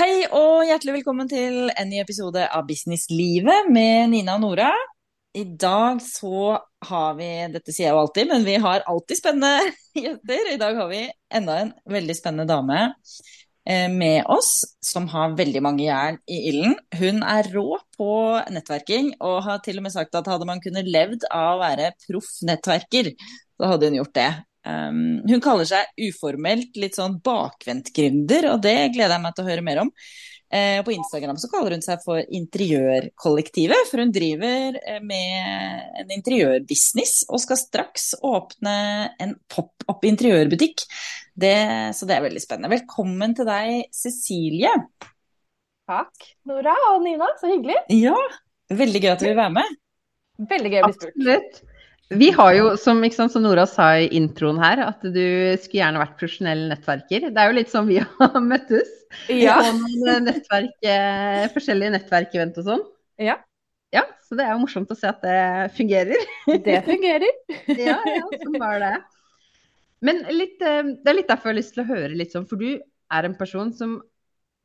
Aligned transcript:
Hei 0.00 0.22
og 0.32 0.62
hjertelig 0.64 0.94
velkommen 0.94 1.28
til 1.28 1.66
en 1.68 1.90
ny 1.92 1.98
episode 2.00 2.40
av 2.56 2.62
Businesslivet 2.64 3.66
med 3.68 4.06
Nina 4.14 4.38
og 4.38 4.40
Nora. 4.46 4.70
I 5.36 5.42
dag 5.60 5.98
så 6.00 6.54
har 6.88 7.18
vi, 7.18 7.26
dette 7.52 7.68
sier 7.68 7.90
jeg 7.90 7.92
jo 7.92 8.00
alltid, 8.06 8.30
men 8.30 8.46
vi 8.46 8.54
har 8.64 8.86
alltid 8.88 9.20
spennende 9.20 9.74
gjester. 10.06 10.48
I 10.54 10.56
dag 10.62 10.80
har 10.80 10.88
vi 10.88 11.02
enda 11.36 11.58
en 11.66 11.74
veldig 11.92 12.16
spennende 12.16 12.48
dame 12.48 12.78
eh, 13.68 13.92
med 13.92 14.24
oss 14.32 14.54
som 14.80 15.10
har 15.12 15.36
veldig 15.36 15.64
mange 15.68 15.84
jern 15.84 16.16
i 16.24 16.46
ilden. 16.48 16.78
Hun 16.96 17.20
er 17.20 17.52
rå 17.52 17.68
på 17.98 18.10
nettverking 18.56 19.18
og 19.18 19.42
har 19.50 19.60
til 19.66 19.82
og 19.82 19.84
med 19.84 19.98
sagt 19.98 20.16
at 20.16 20.32
hadde 20.32 20.48
man 20.48 20.64
kunnet 20.64 20.88
levd 20.88 21.28
av 21.28 21.58
å 21.58 21.60
være 21.66 21.92
proff 22.06 22.38
nettverker, 22.48 23.12
så 23.60 23.74
hadde 23.74 23.92
hun 23.92 24.00
gjort 24.00 24.16
det. 24.16 24.30
Um, 24.60 25.22
hun 25.24 25.40
kaller 25.40 25.64
seg 25.68 26.08
uformelt 26.10 26.76
litt 26.80 26.98
sånn 26.98 27.16
bakvendtgründer, 27.24 28.50
og 28.52 28.64
det 28.66 28.90
gleder 28.92 29.16
jeg 29.16 29.24
meg 29.24 29.36
til 29.36 29.46
å 29.46 29.50
høre 29.50 29.64
mer 29.64 29.80
om. 29.86 29.92
Uh, 30.50 30.80
på 30.82 30.92
Instagram 30.96 31.38
så 31.38 31.48
kaller 31.52 31.76
hun 31.76 31.84
seg 31.84 32.02
for 32.02 32.18
Interiørkollektivet, 32.20 33.86
for 33.88 34.02
hun 34.02 34.12
driver 34.12 34.76
uh, 34.82 34.98
med 35.06 36.02
en 36.02 36.12
interiørbusiness 36.16 37.22
og 37.30 37.40
skal 37.44 37.60
straks 37.60 38.10
åpne 38.26 38.74
en 39.22 39.36
pop-up 39.48 40.04
interiørbutikk. 40.10 40.84
Det, 41.40 41.54
så 41.96 42.08
det 42.10 42.18
er 42.18 42.26
veldig 42.26 42.42
spennende. 42.42 42.74
Velkommen 42.74 43.32
til 43.38 43.48
deg, 43.48 43.88
Cecilie. 43.96 44.74
Takk, 45.90 46.32
Nora 46.50 46.74
og 46.92 47.00
Nina. 47.06 47.30
Så 47.40 47.48
hyggelig. 47.50 47.78
Ja, 47.96 48.18
veldig 48.68 49.00
gøy 49.06 49.14
at 49.14 49.22
du 49.22 49.30
vil 49.30 49.40
være 49.40 49.56
med. 49.56 49.80
Veldig 50.50 50.74
gøy 50.74 50.82
å 50.82 50.90
bli 50.90 50.98
spurt. 50.98 51.14
Absolutt. 51.16 51.62
Vi 52.10 52.30
har 52.34 52.54
jo, 52.56 52.70
som, 52.80 52.98
sant, 53.14 53.30
som, 53.30 53.44
Nora 53.44 53.62
sa 53.70 53.92
i 54.02 54.08
introen 54.18 54.58
her, 54.58 54.80
at 54.82 55.04
du 55.04 55.22
skulle 55.62 55.78
gjerne 55.78 56.00
vært 56.02 56.16
profesjonell 56.18 56.64
nettverker. 56.72 57.28
Det 57.30 57.38
er 57.38 57.52
jo 57.52 57.54
litt 57.54 57.70
sånn 57.70 57.86
vi 57.86 58.00
har 58.18 58.40
møttes. 58.42 58.90
Ja. 59.30 59.60
På 59.62 59.76
noen 59.78 60.26
nettverk-event 60.26 61.54
forskjellige 61.54 61.94
nettverkevent 61.94 62.58
og 62.58 62.66
sånn. 62.66 62.82
Ja. 63.22 63.38
ja. 63.94 64.02
Så 64.26 64.38
det 64.38 64.46
er 64.46 64.56
jo 64.56 64.64
morsomt 64.64 64.90
å 64.90 64.98
se 64.98 65.06
at 65.10 65.22
det 65.22 65.38
fungerer. 65.78 66.26
Det 66.66 66.80
fungerer. 66.88 67.40
ja, 67.86 68.00
ja, 68.02 68.26
sånn 68.42 68.58
var 68.58 68.82
det. 68.82 68.92
Men 70.02 70.24
litt, 70.34 70.58
eh, 70.66 70.94
det 70.98 71.12
er 71.12 71.18
litt 71.20 71.30
derfor 71.30 71.50
jeg 71.50 71.54
har 71.54 71.60
lyst 71.60 71.76
til 71.76 71.84
å 71.84 71.90
høre 71.92 72.14
litt 72.16 72.34
sånn, 72.34 72.48
for 72.50 72.58
du 72.58 72.72
er 72.74 73.26
en 73.26 73.38
person 73.38 73.70
som 73.76 74.00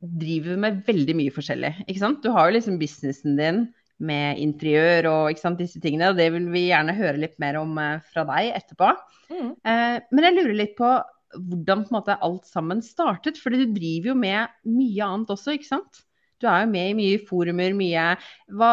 driver 0.00 0.58
med 0.60 0.82
veldig 0.86 1.14
mye 1.18 1.34
forskjellig. 1.34 1.76
ikke 1.86 2.02
sant? 2.02 2.24
Du 2.26 2.32
har 2.34 2.50
jo 2.50 2.58
liksom 2.58 2.82
businessen 2.82 3.38
din 3.38 3.68
med 4.04 4.40
interiør 4.42 5.08
og 5.10 5.40
sant, 5.40 5.60
disse 5.60 5.80
tingene. 5.82 6.12
Og 6.12 6.18
det 6.18 6.28
vil 6.34 6.48
vi 6.52 6.66
gjerne 6.68 6.96
høre 6.96 7.20
litt 7.22 7.36
mer 7.42 7.58
om 7.60 7.76
eh, 7.80 8.00
fra 8.12 8.26
deg 8.28 8.52
etterpå. 8.58 8.90
Mm. 9.32 9.52
Eh, 9.56 9.98
men 10.12 10.28
jeg 10.28 10.36
lurer 10.36 10.58
litt 10.60 10.74
på 10.78 10.90
hvordan 11.36 11.84
på 11.86 11.96
måte, 11.96 12.18
alt 12.24 12.46
sammen 12.48 12.82
startet. 12.84 13.40
For 13.40 13.52
du 13.54 13.64
driver 13.74 14.12
jo 14.12 14.18
med 14.18 14.52
mye 14.68 15.08
annet 15.08 15.32
også, 15.32 15.56
ikke 15.56 15.70
sant? 15.70 16.02
Du 16.40 16.48
er 16.50 16.64
jo 16.64 16.72
med 16.72 16.90
i 16.90 16.96
mye 16.98 17.20
forumer, 17.24 17.72
mye 17.76 18.10
hva, 18.58 18.72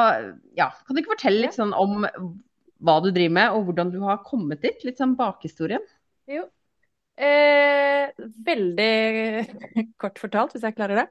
ja, 0.57 0.67
Kan 0.83 0.95
du 0.95 1.01
ikke 1.03 1.16
fortelle 1.16 1.45
litt 1.45 1.55
sånn 1.55 1.71
om 1.75 2.03
hva 2.83 2.97
du 2.99 3.07
driver 3.16 3.38
med, 3.38 3.55
og 3.55 3.69
hvordan 3.69 3.94
du 3.94 4.01
har 4.03 4.23
kommet 4.27 4.63
dit? 4.66 4.83
Litt 4.83 4.99
sånn 4.99 5.16
bakhistorien? 5.19 5.83
Jo, 6.27 6.44
Eh, 7.14 8.09
veldig 8.45 8.94
kort 10.02 10.17
fortalt, 10.22 10.52
hvis 10.56 10.64
jeg 10.66 10.75
klarer 10.78 10.95
det. 11.03 11.08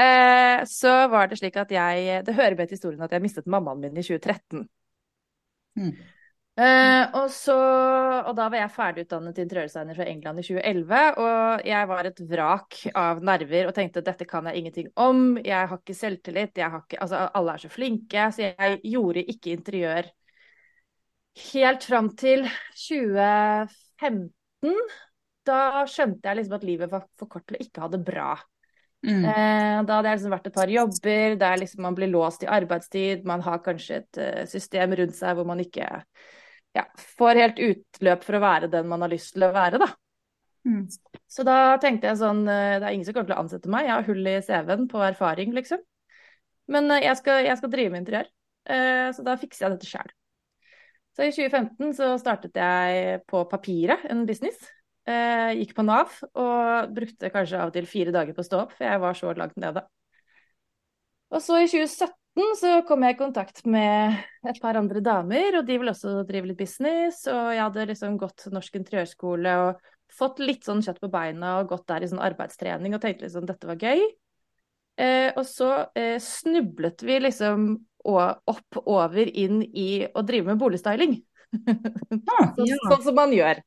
Eh, 0.00 0.64
så 0.66 1.06
var 1.12 1.24
det 1.30 1.38
slik 1.38 1.56
at 1.62 1.70
jeg 1.70 2.24
Det 2.26 2.34
hører 2.34 2.56
med 2.58 2.66
til 2.66 2.76
historien 2.78 3.04
at 3.06 3.12
jeg 3.14 3.22
mistet 3.22 3.46
mammaen 3.46 3.80
min 3.82 3.94
i 3.94 4.02
2013. 4.02 4.66
Mm. 5.78 5.92
Eh, 6.54 7.04
og, 7.18 7.26
så, 7.34 7.54
og 8.28 8.34
da 8.38 8.44
var 8.46 8.54
jeg 8.60 8.76
ferdigutdannet 8.76 9.40
interiørdesigner 9.42 9.96
fra 9.98 10.06
England 10.10 10.38
i 10.38 10.44
2011. 10.46 11.00
Og 11.22 11.64
jeg 11.70 11.82
var 11.90 12.02
et 12.10 12.20
vrak 12.30 12.70
av 12.98 13.14
nerver 13.26 13.64
og 13.70 13.74
tenkte 13.78 13.98
at 14.02 14.10
dette 14.10 14.26
kan 14.30 14.46
jeg 14.50 14.56
ingenting 14.58 14.88
om. 14.98 15.18
Jeg 15.38 15.70
har 15.70 15.78
ikke 15.78 15.98
selvtillit. 15.98 16.54
Har 16.62 16.82
ikke, 16.82 17.02
altså, 17.02 17.16
alle 17.30 17.50
er 17.54 17.60
så 17.62 17.70
flinke. 17.70 18.22
Så 18.34 18.40
jeg 18.50 18.70
gjorde 18.90 19.30
ikke 19.34 19.54
interiør 19.54 20.04
helt 21.52 21.82
fram 21.82 22.14
til 22.18 22.46
2015 22.78 24.78
da 25.46 25.84
skjønte 25.90 26.28
jeg 26.28 26.40
liksom 26.40 26.58
at 26.58 26.66
livet 26.66 26.92
var 26.92 27.06
for 27.18 27.30
kort 27.30 27.46
til 27.48 27.58
å 27.58 27.64
ikke 27.64 27.84
ha 27.84 27.88
det 27.92 28.00
bra. 28.04 28.32
Mm. 29.04 29.24
Eh, 29.28 29.78
da 29.84 29.98
hadde 29.98 30.08
jeg 30.08 30.18
liksom 30.18 30.32
vært 30.32 30.46
et 30.48 30.56
par 30.56 30.70
jobber 30.72 31.34
der 31.40 31.58
liksom 31.60 31.82
man 31.84 31.96
blir 31.96 32.08
låst 32.12 32.44
i 32.46 32.50
arbeidstid. 32.50 33.26
Man 33.28 33.44
har 33.44 33.60
kanskje 33.64 34.00
et 34.00 34.20
uh, 34.20 34.44
system 34.48 34.96
rundt 34.96 35.16
seg 35.18 35.36
hvor 35.36 35.48
man 35.48 35.60
ikke 35.60 35.88
ja, 36.74 36.84
får 37.18 37.40
helt 37.42 37.60
utløp 37.66 38.24
for 38.24 38.38
å 38.38 38.42
være 38.44 38.70
den 38.72 38.88
man 38.90 39.04
har 39.04 39.12
lyst 39.12 39.34
til 39.36 39.44
å 39.46 39.52
være, 39.54 39.80
da. 39.82 39.90
Mm. 40.64 40.86
Så 41.28 41.44
da 41.44 41.76
tenkte 41.76 42.08
jeg 42.08 42.16
sånn 42.22 42.40
uh, 42.48 42.78
Det 42.80 42.86
er 42.86 42.94
ingen 42.94 43.04
som 43.04 43.16
kommer 43.16 43.28
til 43.28 43.36
å 43.36 43.42
ansette 43.44 43.72
meg. 43.72 43.90
Jeg 43.90 43.96
har 43.98 44.08
hull 44.08 44.30
i 44.30 44.38
CV-en 44.46 44.88
på 44.88 45.04
erfaring, 45.04 45.52
liksom. 45.58 45.84
Men 46.72 46.88
uh, 46.88 47.00
jeg, 47.02 47.20
skal, 47.20 47.42
jeg, 47.44 47.60
skal, 47.60 47.72
drive 47.74 47.92
med 47.92 48.04
interiør. 48.04 48.30
så 49.12 49.20
da 49.20 49.34
fikser 49.36 49.66
jeg 49.66 49.74
dette 49.74 49.88
sjøl. 49.90 50.12
Så 51.12 51.26
i 51.26 51.34
2015 51.36 51.90
så 51.98 52.06
startet 52.16 52.56
jeg 52.56 53.18
på 53.28 53.42
papiret 53.50 54.06
en 54.08 54.24
business 54.24 54.56
Eh, 55.04 55.50
gikk 55.60 55.74
på 55.76 55.84
Nav 55.84 56.12
og 56.40 56.92
brukte 56.96 57.28
kanskje 57.32 57.58
av 57.60 57.68
og 57.68 57.76
til 57.76 57.88
fire 57.88 58.12
dager 58.14 58.36
på 58.36 58.40
å 58.40 58.46
stå 58.46 58.60
opp, 58.62 58.72
for 58.72 58.86
jeg 58.88 59.00
var 59.02 59.18
så 59.18 59.32
langt 59.36 59.58
nede. 59.60 59.82
Og 61.34 61.42
så 61.44 61.58
i 61.60 61.68
2017 61.68 62.54
så 62.60 62.70
kom 62.88 63.04
jeg 63.04 63.16
i 63.16 63.18
kontakt 63.18 63.60
med 63.68 64.16
et 64.48 64.60
par 64.62 64.78
andre 64.80 65.02
damer, 65.04 65.58
og 65.58 65.68
de 65.68 65.76
ville 65.76 65.92
også 65.92 66.22
drive 66.28 66.50
litt 66.50 66.60
business. 66.62 67.24
Og 67.30 67.52
jeg 67.52 67.62
hadde 67.62 67.88
liksom 67.90 68.16
gått 68.20 68.46
norsk 68.54 68.80
interiørskole 68.80 69.54
og 69.66 69.84
fått 70.14 70.40
litt 70.42 70.64
sånn 70.66 70.82
kjøtt 70.84 71.02
på 71.02 71.10
beina 71.12 71.58
og 71.60 71.72
gått 71.74 71.88
der 71.90 72.04
i 72.04 72.10
sånn 72.10 72.22
arbeidstrening 72.22 72.94
og 72.94 73.02
tenkte 73.02 73.26
liksom 73.26 73.48
dette 73.50 73.68
var 73.68 73.80
gøy. 73.82 74.02
Eh, 74.94 75.30
og 75.34 75.44
så 75.48 75.70
eh, 75.98 76.16
snublet 76.22 77.02
vi 77.02 77.18
liksom 77.22 77.74
opp 78.04 78.78
over 78.84 79.28
inn 79.28 79.62
i 79.64 80.04
å 80.06 80.22
drive 80.26 80.52
med 80.52 80.64
boligstyling. 80.64 81.20
Ah, 82.34 82.48
så, 82.56 82.64
ja. 82.66 82.76
Sånn 82.90 83.02
som 83.04 83.14
man 83.14 83.32
gjør. 83.34 83.60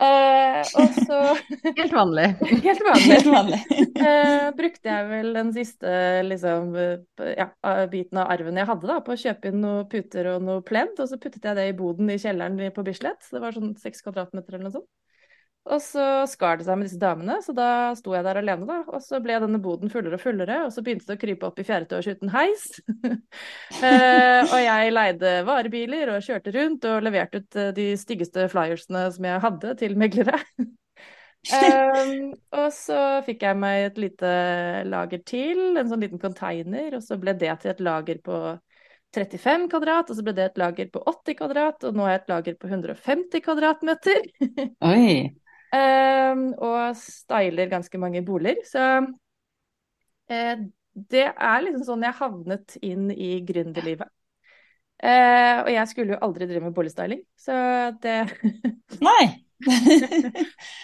Uh, 0.00 0.60
og 0.80 0.94
så 1.08 1.18
Helt 1.78 1.92
vanlig. 1.92 2.26
Helt 2.64 2.84
vanlig. 2.86 3.10
Helt 3.10 3.28
vanlig. 3.28 3.58
uh, 4.00 4.46
brukte 4.56 4.88
jeg 4.88 5.08
vel 5.10 5.34
den 5.36 5.52
siste 5.56 5.92
liksom, 6.24 6.72
ja, 7.36 7.50
biten 7.92 8.22
av 8.22 8.32
arven 8.32 8.60
jeg 8.60 8.70
hadde 8.70 8.88
da, 8.88 9.00
på 9.04 9.12
å 9.12 9.20
kjøpe 9.20 9.52
inn 9.52 9.60
noen 9.64 9.88
puter 9.90 10.32
og 10.34 10.46
noe 10.46 10.64
pledd, 10.64 10.96
og 10.96 11.10
så 11.10 11.20
puttet 11.20 11.44
jeg 11.44 11.58
det 11.58 11.68
i 11.68 11.76
boden 11.76 12.08
i 12.12 12.18
kjelleren 12.20 12.58
på 12.74 12.86
Bislett. 12.86 13.28
Det 13.28 13.42
var 13.42 13.56
sånn 13.56 13.76
seks 13.80 14.04
kvadratmeter 14.06 14.56
eller 14.56 14.70
noe 14.70 14.78
sånt. 14.80 14.90
Og 15.68 15.80
så 15.84 16.04
skar 16.30 16.56
det 16.56 16.64
seg 16.64 16.78
med 16.80 16.88
disse 16.88 16.98
damene, 17.00 17.36
så 17.44 17.52
da 17.52 17.92
sto 17.98 18.14
jeg 18.14 18.24
der 18.24 18.38
alene, 18.40 18.64
da. 18.64 18.78
Og 18.88 19.02
så 19.04 19.20
ble 19.20 19.36
denne 19.42 19.60
boden 19.60 19.92
fullere 19.92 20.16
og 20.16 20.22
fullere, 20.22 20.62
og 20.64 20.72
så 20.72 20.82
begynte 20.84 21.10
det 21.10 21.18
å 21.18 21.20
krype 21.20 21.48
opp 21.50 21.60
i 21.60 21.66
fjerde 21.68 21.86
etasje 21.90 22.14
uten 22.16 22.32
heis. 22.32 22.64
eh, 23.84 24.40
og 24.40 24.56
jeg 24.56 24.94
leide 24.94 25.34
varebiler 25.46 26.14
og 26.14 26.24
kjørte 26.24 26.54
rundt 26.56 26.86
og 26.88 27.04
leverte 27.04 27.42
ut 27.42 27.58
eh, 27.60 27.72
de 27.76 27.86
styggeste 28.00 28.46
flyersene 28.52 29.04
som 29.12 29.28
jeg 29.28 29.42
hadde, 29.44 29.74
til 29.82 29.98
meglere. 30.00 30.40
um, 30.64 32.32
og 32.56 32.66
så 32.74 33.02
fikk 33.28 33.44
jeg 33.44 33.60
meg 33.60 33.90
et 33.90 34.00
lite 34.00 34.32
lager 34.88 35.22
til, 35.28 35.60
en 35.74 35.92
sånn 35.92 36.06
liten 36.06 36.22
container, 36.24 36.96
og 36.96 37.04
så 37.04 37.20
ble 37.20 37.36
det 37.36 37.52
til 37.60 37.74
et 37.74 37.84
lager 37.84 38.24
på 38.24 38.40
35 39.12 39.68
kvadrat, 39.68 40.08
og 40.08 40.16
så 40.16 40.24
ble 40.24 40.34
det 40.40 40.48
et 40.48 40.58
lager 40.64 40.88
på 40.88 41.04
80 41.04 41.36
kvadrat, 41.36 41.84
og 41.84 42.00
nå 42.00 42.08
er 42.08 42.16
jeg 42.16 42.22
et 42.22 42.34
lager 42.34 42.58
på 42.58 42.72
150 42.72 43.44
kvadratmeter. 43.44 44.26
Oi. 44.94 45.06
Um, 45.70 46.48
og 46.58 46.96
styler 46.98 47.70
ganske 47.70 47.98
mange 48.02 48.24
boliger. 48.26 48.58
Så 48.66 48.86
uh, 49.06 50.64
det 51.10 51.26
er 51.30 51.62
liksom 51.64 51.84
sånn 51.86 52.06
jeg 52.06 52.18
havnet 52.18 52.74
inn 52.82 53.10
i 53.14 53.36
gründerlivet. 53.46 54.10
Uh, 55.00 55.62
og 55.64 55.70
jeg 55.72 55.88
skulle 55.88 56.12
jo 56.12 56.20
aldri 56.26 56.48
drive 56.48 56.66
med 56.66 56.76
boligstyling, 56.76 57.22
så 57.38 57.54
det 58.02 58.18
Nei! 59.06 59.22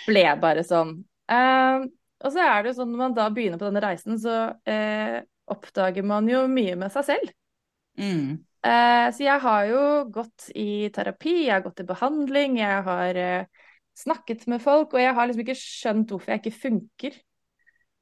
ble 0.06 0.24
bare 0.40 0.64
sånn. 0.64 0.94
Uh, 1.28 1.84
og 2.24 2.32
så 2.32 2.40
er 2.40 2.62
det 2.62 2.70
jo 2.70 2.78
sånn 2.78 2.94
når 2.94 3.02
man 3.02 3.16
da 3.16 3.26
begynner 3.32 3.60
på 3.60 3.68
denne 3.68 3.82
reisen, 3.84 4.16
så 4.20 4.38
uh, 4.56 5.18
oppdager 5.52 6.06
man 6.06 6.30
jo 6.30 6.46
mye 6.48 6.78
med 6.80 6.94
seg 6.94 7.10
selv. 7.12 7.34
Mm. 7.96 8.44
så 8.60 9.22
jeg 9.24 9.40
har 9.40 9.68
jo 9.70 9.82
gått 10.12 10.50
i 10.52 10.90
terapi, 10.92 11.46
jeg 11.46 11.54
har 11.54 11.62
gått 11.64 11.78
i 11.80 11.86
behandling, 11.88 12.58
jeg 12.60 12.82
har 12.84 13.18
snakket 13.96 14.44
med 14.50 14.62
folk, 14.62 14.94
og 14.94 15.00
jeg 15.02 15.14
har 15.16 15.28
liksom 15.28 15.46
ikke 15.46 15.58
skjønt 15.60 16.12
hvorfor 16.12 16.34
jeg 16.34 16.44
ikke 16.44 16.58
funker. 16.66 17.16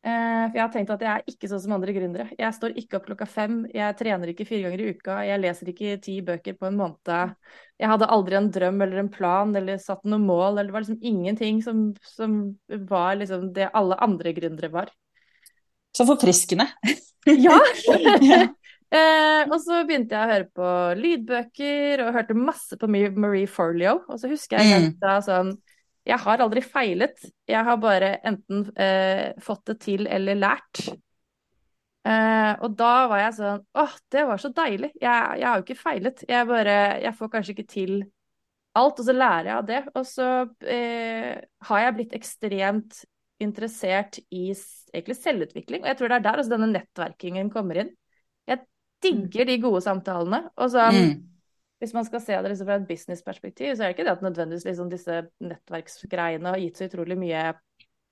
Uh, 0.05 0.50
for 0.50 0.58
jeg 0.58 0.61
har 0.61 0.73
tenkt 0.75 0.91
at 0.93 1.00
jeg 1.00 1.08
er 1.08 1.31
ikke 1.32 1.49
sånn 1.49 1.62
som 1.62 1.73
andre 1.79 1.94
gründere. 1.96 2.26
Jeg 2.37 2.52
står 2.52 2.75
ikke 2.76 2.99
opp 2.99 3.06
klokka 3.06 3.29
fem, 3.31 3.62
jeg 3.73 3.96
trener 3.96 4.29
ikke 4.35 4.44
fire 4.44 4.67
ganger 4.67 4.82
i 4.82 4.88
uka, 4.93 5.14
jeg 5.25 5.41
leser 5.41 5.70
ikke 5.73 5.94
ti 6.05 6.19
bøker 6.26 6.58
på 6.61 6.69
en 6.69 6.76
måned. 6.76 7.32
Jeg 7.81 7.88
hadde 7.88 8.11
aldri 8.12 8.37
en 8.37 8.50
drøm 8.52 8.85
eller 8.85 9.00
en 9.00 9.08
plan 9.14 9.55
eller 9.56 9.81
satt 9.81 10.05
noe 10.05 10.20
mål, 10.20 10.58
eller 10.58 10.69
det 10.69 10.76
var 10.76 10.85
liksom 10.85 11.08
ingenting 11.08 11.62
som, 11.64 11.87
som 12.05 12.37
var 12.91 13.17
liksom 13.23 13.49
det 13.56 13.70
alle 13.73 13.96
andre 14.05 14.35
gründere 14.37 14.70
var. 14.75 14.93
Så 15.96 16.05
forfriskende. 16.05 16.69
ja! 17.49 17.56
uh, 18.44 19.43
og 19.49 19.56
så 19.64 19.81
begynte 19.88 20.19
jeg 20.19 20.20
å 20.20 20.32
høre 20.35 20.50
på 20.52 20.75
lydbøker 21.00 22.05
og 22.05 22.17
hørte 22.19 22.37
masse 22.37 22.76
på 22.76 22.93
Marie 22.93 23.49
Forleo. 23.49 24.02
Og 24.11 24.20
så 24.20 24.29
husker 24.29 24.61
jeg 24.61 24.91
mm. 24.91 24.91
da 25.00 25.17
sånn 25.25 25.56
jeg 26.04 26.20
har 26.20 26.42
aldri 26.44 26.60
feilet. 26.64 27.24
Jeg 27.48 27.64
har 27.64 27.80
bare 27.80 28.18
enten 28.28 28.66
eh, 28.76 29.32
fått 29.42 29.64
det 29.70 29.78
til 29.84 30.08
eller 30.10 30.36
lært. 30.36 30.82
Eh, 32.04 32.52
og 32.60 32.74
da 32.76 32.92
var 33.08 33.22
jeg 33.22 33.36
sånn 33.38 33.62
åh, 33.80 33.94
det 34.12 34.26
var 34.28 34.42
så 34.42 34.50
deilig. 34.52 34.92
Jeg, 35.00 35.38
jeg 35.40 35.48
har 35.48 35.56
jo 35.56 35.64
ikke 35.64 35.80
feilet. 35.80 36.26
Jeg 36.28 36.50
bare 36.50 36.76
Jeg 37.00 37.16
får 37.16 37.32
kanskje 37.32 37.56
ikke 37.56 37.70
til 37.72 37.94
alt, 38.74 39.00
og 39.00 39.06
så 39.06 39.14
lærer 39.16 39.48
jeg 39.48 39.56
av 39.56 39.66
det. 39.70 39.82
Og 39.94 40.06
så 40.08 40.30
eh, 40.76 41.34
har 41.70 41.84
jeg 41.84 41.96
blitt 41.98 42.16
ekstremt 42.18 43.04
interessert 43.42 44.20
i 44.30 44.46
egentlig 44.94 45.16
selvutvikling, 45.18 45.82
og 45.82 45.88
jeg 45.90 45.98
tror 45.98 46.12
det 46.12 46.16
er 46.16 46.24
der 46.24 46.40
altså 46.40 46.52
denne 46.54 46.70
nettverkingen 46.70 47.48
kommer 47.52 47.80
inn. 47.82 47.90
Jeg 48.46 48.62
digger 49.02 49.48
de 49.48 49.56
gode 49.62 49.80
samtalene. 49.84 50.44
Og 50.60 50.70
så 50.72 50.84
mm. 50.92 51.14
Hvis 51.84 51.92
man 51.92 52.06
skal 52.08 52.22
se 52.25 52.36
det 52.40 52.48
liksom 52.48 52.69
fra 52.70 52.81
et 52.81 52.88
businessperspektiv, 52.88 53.75
så 53.75 53.84
er 53.84 53.90
det 53.90 53.98
ikke 53.98 54.06
det 54.08 54.14
at 54.16 54.25
nødvendigvis 54.25 54.64
liksom 54.64 54.88
disse 54.88 55.20
nettverksgreiene 55.44 56.54
har 56.54 56.62
gitt 56.62 56.81
så 56.81 56.88
utrolig 56.88 57.19
mye 57.20 57.42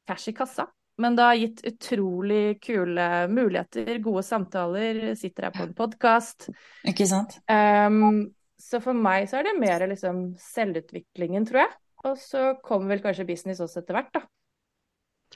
cash 0.09 0.29
i 0.29 0.37
kassa. 0.37 0.69
Men 1.01 1.17
det 1.17 1.25
har 1.25 1.39
gitt 1.41 1.63
utrolig 1.71 2.61
kule 2.61 3.07
muligheter, 3.33 3.95
gode 4.05 4.23
samtaler. 4.27 5.01
Sitter 5.17 5.49
her 5.49 5.55
på 5.57 5.65
en 5.65 5.75
podkast. 5.79 6.51
Ikke 6.89 7.09
sant. 7.09 7.39
Um, 7.49 8.29
så 8.61 8.83
for 8.85 8.97
meg 8.97 9.25
så 9.31 9.41
er 9.41 9.49
det 9.49 9.57
mer 9.57 9.87
liksom 9.89 10.27
selvutviklingen, 10.53 11.49
tror 11.49 11.65
jeg. 11.65 11.73
Og 12.11 12.21
så 12.21 12.45
kommer 12.67 12.93
vel 12.93 13.03
kanskje 13.05 13.27
business 13.27 13.63
også 13.65 13.81
etter 13.81 13.97
hvert, 13.97 14.13
da. 14.15 14.27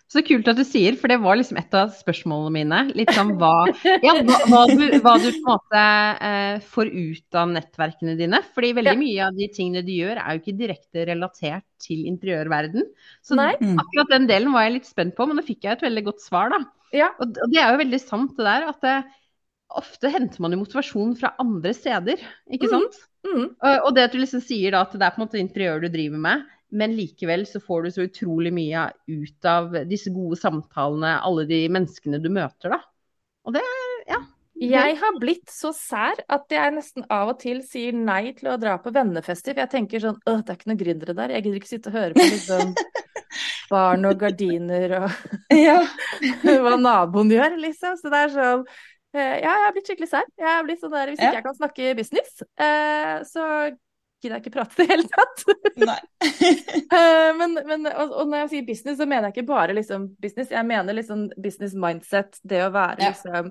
Så 0.07 0.23
kult 0.23 0.47
at 0.47 0.59
du 0.59 0.63
sier, 0.63 0.95
for 0.99 1.11
det 1.11 1.19
var 1.19 1.35
liksom 1.39 1.59
et 1.59 1.73
av 1.75 1.91
spørsmålene 1.97 2.53
mine. 2.55 2.79
Litt 2.95 3.11
sånn 3.17 3.33
hva, 3.41 3.67
ja, 4.07 4.15
hva, 4.23 4.37
hva, 4.53 4.61
du, 4.71 4.85
hva 5.03 5.17
du, 5.19 5.27
på 5.35 5.41
en 5.41 5.49
måte 5.49 5.83
eh, 6.29 6.61
får 6.63 6.93
ut 6.95 7.39
av 7.41 7.51
nettverkene 7.51 8.15
dine. 8.19 8.41
Fordi 8.55 8.71
veldig 8.79 8.95
ja. 8.95 9.01
mye 9.01 9.27
av 9.27 9.41
de 9.41 9.51
tingene 9.51 9.83
du 9.87 9.91
gjør, 9.97 10.21
er 10.23 10.37
jo 10.37 10.43
ikke 10.45 10.57
direkte 10.61 11.09
relatert 11.11 11.67
til 11.83 12.07
interiørverden. 12.07 12.87
Så 13.27 13.39
Nei. 13.39 13.53
akkurat 13.59 14.15
den 14.15 14.31
delen 14.31 14.55
var 14.55 14.69
jeg 14.69 14.79
litt 14.79 14.89
spent 14.89 15.19
på, 15.19 15.27
men 15.27 15.43
da 15.43 15.47
fikk 15.47 15.67
jeg 15.67 15.79
et 15.79 15.87
veldig 15.89 16.07
godt 16.13 16.23
svar, 16.23 16.55
da. 16.55 16.63
Ja. 16.95 17.11
Og, 17.19 17.35
og, 17.35 17.51
det 17.51 17.63
er 17.65 17.75
jo 17.75 17.83
veldig 17.83 18.03
sant 18.03 18.39
det 18.39 18.47
der, 18.47 18.71
at 18.71 18.87
det, 18.87 18.97
ofte 19.77 20.11
henter 20.15 20.43
man 20.45 20.55
jo 20.55 20.63
motivasjon 20.63 21.17
fra 21.19 21.35
andre 21.43 21.75
steder, 21.75 22.23
ikke 22.47 22.71
mm. 22.71 22.75
sant? 22.77 23.01
Mm. 23.27 23.33
Mm. 23.33 23.47
Og, 23.51 23.73
og, 23.81 23.89
det 23.97 24.07
at 24.07 24.15
du 24.15 24.21
liksom 24.23 24.43
sier 24.45 24.71
da 24.77 24.85
at 24.87 24.95
det 24.95 25.03
er 25.03 25.15
på 25.17 25.19
en 25.19 25.27
måte 25.27 25.43
interiør 25.43 25.83
du 25.83 25.91
driver 25.91 26.23
med 26.23 26.47
men 26.75 26.95
likevel 26.97 27.45
så 27.49 27.61
får 27.63 27.83
du 27.83 27.91
så 27.95 28.07
utrolig 28.09 28.53
mye 28.55 28.89
ut 29.07 29.49
av 29.49 29.75
disse 29.89 30.11
gode 30.15 30.39
samtalene, 30.41 31.19
alle 31.23 31.47
de 31.49 31.61
menneskene 31.73 32.21
du 32.23 32.31
møter, 32.33 32.75
da. 32.75 32.81
Og 33.47 33.55
det, 33.55 33.63
ja. 34.11 34.23
Jeg 34.57 34.97
har 35.03 35.19
blitt 35.21 35.51
så 35.53 35.69
sær 35.77 36.17
at 36.33 36.53
jeg 36.53 36.73
nesten 36.73 37.05
av 37.13 37.35
og 37.35 37.41
til 37.43 37.61
sier 37.67 37.93
nei 37.93 38.33
til 38.39 38.49
å 38.55 38.57
dra 38.61 38.79
på 38.81 38.93
vennefester. 38.95 39.53
For 39.53 39.67
jeg 39.67 39.73
tenker 39.75 40.03
sånn 40.03 40.17
Åh, 40.17 40.41
det 40.41 40.55
er 40.55 40.59
ikke 40.59 40.71
noe 40.71 40.81
gründere 40.81 41.17
der. 41.19 41.35
Jeg 41.37 41.45
gidder 41.45 41.61
ikke 41.61 41.71
sitte 41.75 41.93
og 41.93 41.99
høre 41.99 42.17
på 42.17 42.25
liksom 42.25 42.73
barn 43.75 44.09
og 44.09 44.17
gardiner 44.23 44.97
og 45.03 45.11
hva 46.65 46.77
naboen 46.81 47.35
gjør, 47.37 47.59
liksom. 47.67 47.99
Så 48.01 48.13
det 48.13 48.23
er 48.25 48.33
sånn 48.33 48.65
eh, 49.13 49.35
Ja, 49.45 49.53
jeg 49.53 49.67
har 49.67 49.77
blitt 49.77 49.91
skikkelig 49.93 50.13
sær. 50.15 50.31
Jeg 50.41 50.49
har 50.49 50.65
blitt 50.69 50.81
sånn 50.81 50.97
der, 50.97 51.13
Hvis 51.13 51.21
ikke 51.21 51.37
jeg 51.37 51.49
kan 51.51 51.59
snakke 51.61 51.97
business, 52.01 52.41
eh, 52.57 53.13
så 53.29 53.51
gidder 54.27 54.37
jeg 54.37 54.45
ikke 54.45 54.55
prate 54.59 54.77
i 54.77 54.85
det 54.85 54.91
hele 54.93 55.09
tatt. 55.15 55.47
Eh, 56.97 57.31
men, 57.37 57.57
men 57.67 57.87
og, 57.91 58.13
og, 58.23 58.29
når 58.31 58.45
jeg 58.45 58.51
sier 58.53 58.67
business, 58.69 58.97
så 59.01 59.07
mener 59.09 59.29
jeg 59.29 59.35
ikke 59.35 59.51
bare 59.51 59.75
liksom 59.77 60.07
business. 60.23 60.53
Jeg 60.55 60.67
mener 60.67 60.97
liksom 60.97 61.27
business 61.43 61.75
mindset. 61.77 62.39
Det 62.47 62.63
å 62.65 62.71
være 62.73 63.03
ja. 63.03 63.11
liksom 63.13 63.51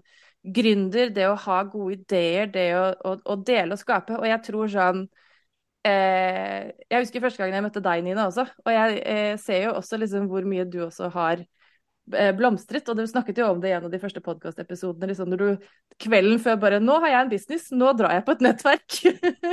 gründer, 0.55 1.11
det 1.13 1.27
å 1.29 1.35
ha 1.45 1.59
gode 1.69 1.99
ideer, 1.99 2.49
det 2.53 2.65
å, 2.77 2.85
å, 2.95 3.13
å 3.33 3.37
dele 3.45 3.75
og 3.75 3.81
skape. 3.81 4.17
Og 4.19 4.27
jeg 4.29 4.41
tror 4.45 4.71
sånn 4.71 5.03
eh, 5.85 6.71
Jeg 6.89 7.05
husker 7.05 7.25
første 7.25 7.43
gangen 7.43 7.59
jeg 7.59 7.67
møtte 7.67 7.83
deg, 7.85 8.05
Nina, 8.05 8.27
også. 8.29 8.47
Og 8.65 8.71
jeg 8.73 9.01
eh, 9.03 9.33
ser 9.41 9.67
jo 9.67 9.75
også 9.79 10.01
liksom 10.01 10.29
hvor 10.31 10.47
mye 10.49 10.67
du 10.69 10.81
også 10.87 11.11
har 11.15 11.45
blomstret. 12.37 12.87
Og 12.91 12.97
du 12.99 13.03
snakket 13.09 13.39
jo 13.41 13.49
om 13.51 13.61
det 13.61 13.71
i 13.71 13.75
en 13.77 13.87
av 13.87 13.93
de 13.93 13.99
første 14.01 14.21
podkastepisodene. 14.23 15.09
Liksom, 15.11 15.31
når 15.31 15.41
du 15.41 15.67
kvelden 16.01 16.39
før 16.43 16.59
bare 16.61 16.79
'Nå 16.79 16.99
har 17.03 17.09
jeg 17.11 17.21
en 17.21 17.31
business, 17.31 17.69
nå 17.71 17.93
drar 17.97 18.13
jeg 18.13 18.25
på 18.25 18.35
et 18.35 18.43
nettverk'. 18.45 18.97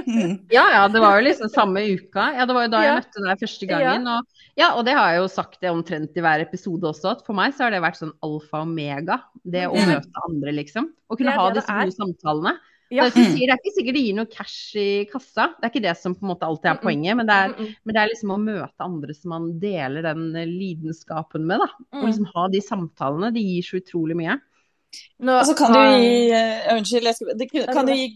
mm. 0.06 0.34
Ja, 0.56 0.64
ja. 0.72 0.88
Det 0.88 1.00
var 1.00 1.19
jo 1.19 1.26
liksom 1.28 1.52
samme 1.52 1.84
uka. 1.94 2.32
Ja, 2.37 2.46
det 2.46 2.54
var 2.54 2.66
jo 2.66 2.72
da 2.75 2.82
jeg 2.84 2.99
møtte 3.00 3.26
deg 3.28 3.44
første 3.44 3.70
gangen. 3.70 4.08
Ja. 4.08 4.19
Og, 4.19 4.49
ja, 4.56 4.72
og 4.76 4.84
det 4.84 4.96
har 4.99 5.12
jeg 5.12 5.22
jo 5.22 5.31
sagt 5.32 5.60
det 5.60 5.70
omtrent 5.70 6.16
i 6.16 6.25
hver 6.25 6.44
episode 6.44 6.90
også, 6.90 7.16
at 7.16 7.25
for 7.26 7.38
meg 7.38 7.54
så 7.54 7.66
har 7.66 7.75
det 7.75 7.84
vært 7.84 8.00
sånn 8.00 8.14
alfa 8.22 8.60
og 8.60 8.69
omega. 8.69 9.22
Det 9.44 9.69
å 9.69 9.75
møte 9.75 10.26
andre, 10.28 10.52
liksom. 10.62 10.93
Å 11.08 11.16
kunne 11.16 11.37
ha 11.37 11.48
disse 11.55 11.72
gode 11.72 11.96
samtalene. 11.96 12.58
Ja. 12.93 13.06
Det, 13.09 13.25
sier, 13.25 13.49
det 13.49 13.55
er 13.55 13.61
ikke 13.61 13.75
sikkert 13.75 13.97
det 13.97 14.05
gir 14.05 14.17
noe 14.19 14.29
cash 14.29 14.77
i 14.77 14.89
kassa, 15.09 15.47
det 15.56 15.65
er 15.65 15.73
ikke 15.73 15.85
det 15.87 15.94
som 15.97 16.17
på 16.17 16.27
en 16.27 16.33
måte 16.35 16.49
alltid 16.49 16.71
er 16.75 16.81
poenget. 16.83 17.17
Men 17.17 17.29
det 17.29 17.37
er, 17.44 17.55
men 17.56 17.97
det 17.97 18.03
er 18.03 18.11
liksom 18.11 18.35
å 18.35 18.41
møte 18.43 18.87
andre 18.87 19.17
som 19.17 19.33
man 19.33 19.47
deler 19.62 20.05
den 20.05 20.27
lidenskapen 20.50 21.47
med. 21.49 21.62
da, 21.65 21.71
Og 21.94 22.03
mm. 22.03 22.09
liksom 22.11 22.29
ha 22.35 22.49
de 22.53 22.65
samtalene. 22.65 23.33
Det 23.33 23.44
gir 23.47 23.69
så 23.69 23.81
utrolig 23.81 24.19
mye. 24.19 24.37
Nå, 25.25 25.39
altså 25.39 25.55
kan 25.56 25.73
du 25.73 25.81
gi 25.81 26.29
uh, 26.37 26.75
Unnskyld, 26.75 27.09
kan 27.73 27.89
du 27.89 27.94
gi 27.97 28.11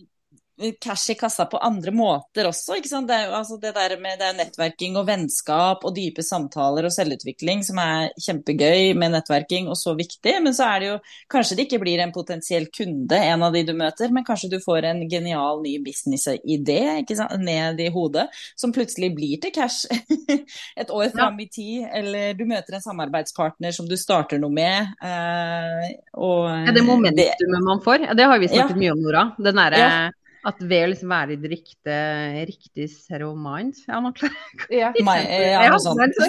cash 0.81 1.11
i 1.11 1.15
kassa 1.15 1.45
på 1.47 1.59
andre 1.59 1.93
måter 1.93 2.49
også. 2.49 2.79
Det 2.81 3.15
er 3.15 3.27
jo 3.29 3.35
altså 3.37 3.59
det 3.61 3.75
der 3.77 3.97
med 4.01 4.19
det 4.21 4.31
nettverking 4.39 4.97
og 4.97 5.07
vennskap 5.09 5.85
og 5.85 5.95
dype 5.97 6.25
samtaler 6.25 6.89
og 6.89 6.95
selvutvikling 6.95 7.65
som 7.67 7.81
er 7.83 8.09
kjempegøy 8.25 8.95
med 8.97 9.13
nettverking 9.13 9.69
og 9.69 9.77
så 9.77 9.93
viktig. 9.99 10.39
Men 10.43 10.57
så 10.57 10.71
er 10.71 10.81
det 10.81 10.89
jo 10.89 10.97
kanskje 11.33 11.59
det 11.59 11.67
ikke 11.67 11.83
blir 11.85 12.01
en 12.01 12.15
potensiell 12.15 12.69
kunde, 12.73 13.21
en 13.21 13.45
av 13.45 13.53
de 13.53 13.65
du 13.69 13.75
møter, 13.77 14.13
men 14.13 14.25
kanskje 14.25 14.55
du 14.55 14.59
får 14.65 14.89
en 14.89 15.05
genial 15.11 15.61
ny 15.65 15.77
businessidé 15.85 16.81
ned 17.37 17.81
i 17.81 17.91
hodet 17.93 18.27
som 18.57 18.73
plutselig 18.73 19.13
blir 19.17 19.41
til 19.43 19.53
cash 19.53 19.85
et 20.81 20.91
år 20.91 21.11
fram 21.13 21.37
i 21.41 21.49
tid. 21.53 21.85
Eller 21.93 22.33
du 22.39 22.47
møter 22.49 22.79
en 22.79 22.85
samarbeidspartner 22.85 23.77
som 23.77 23.89
du 23.89 23.97
starter 24.01 24.41
noe 24.41 24.53
med. 24.57 24.95
Eh, 25.05 25.97
og, 26.17 26.49
ja, 26.65 26.73
det 26.73 26.87
momentumet 26.87 27.67
man 27.67 27.83
får, 27.85 28.13
det 28.17 28.31
har 28.31 28.41
vi 28.41 28.49
snakket 28.49 28.79
ja. 28.79 28.85
mye 28.87 28.95
om, 28.97 29.03
Nora. 29.05 29.27
Den 29.37 29.61
derre 29.61 29.83
ja 29.83 30.07
at 30.47 30.61
ved 30.61 30.85
å 30.85 30.91
liksom 30.93 31.13
være 31.13 31.35
i 31.35 31.39
det 31.41 31.51
riktige, 31.53 32.45
riktig 32.51 32.89
zero 32.93 33.33
mind 33.39 33.79
Ja, 33.87 34.01
nå 34.03 34.13
klarer 34.17 34.37
jeg 34.71 34.95
ja, 35.03 35.71
noe 35.73 35.81
sånt. 35.83 36.21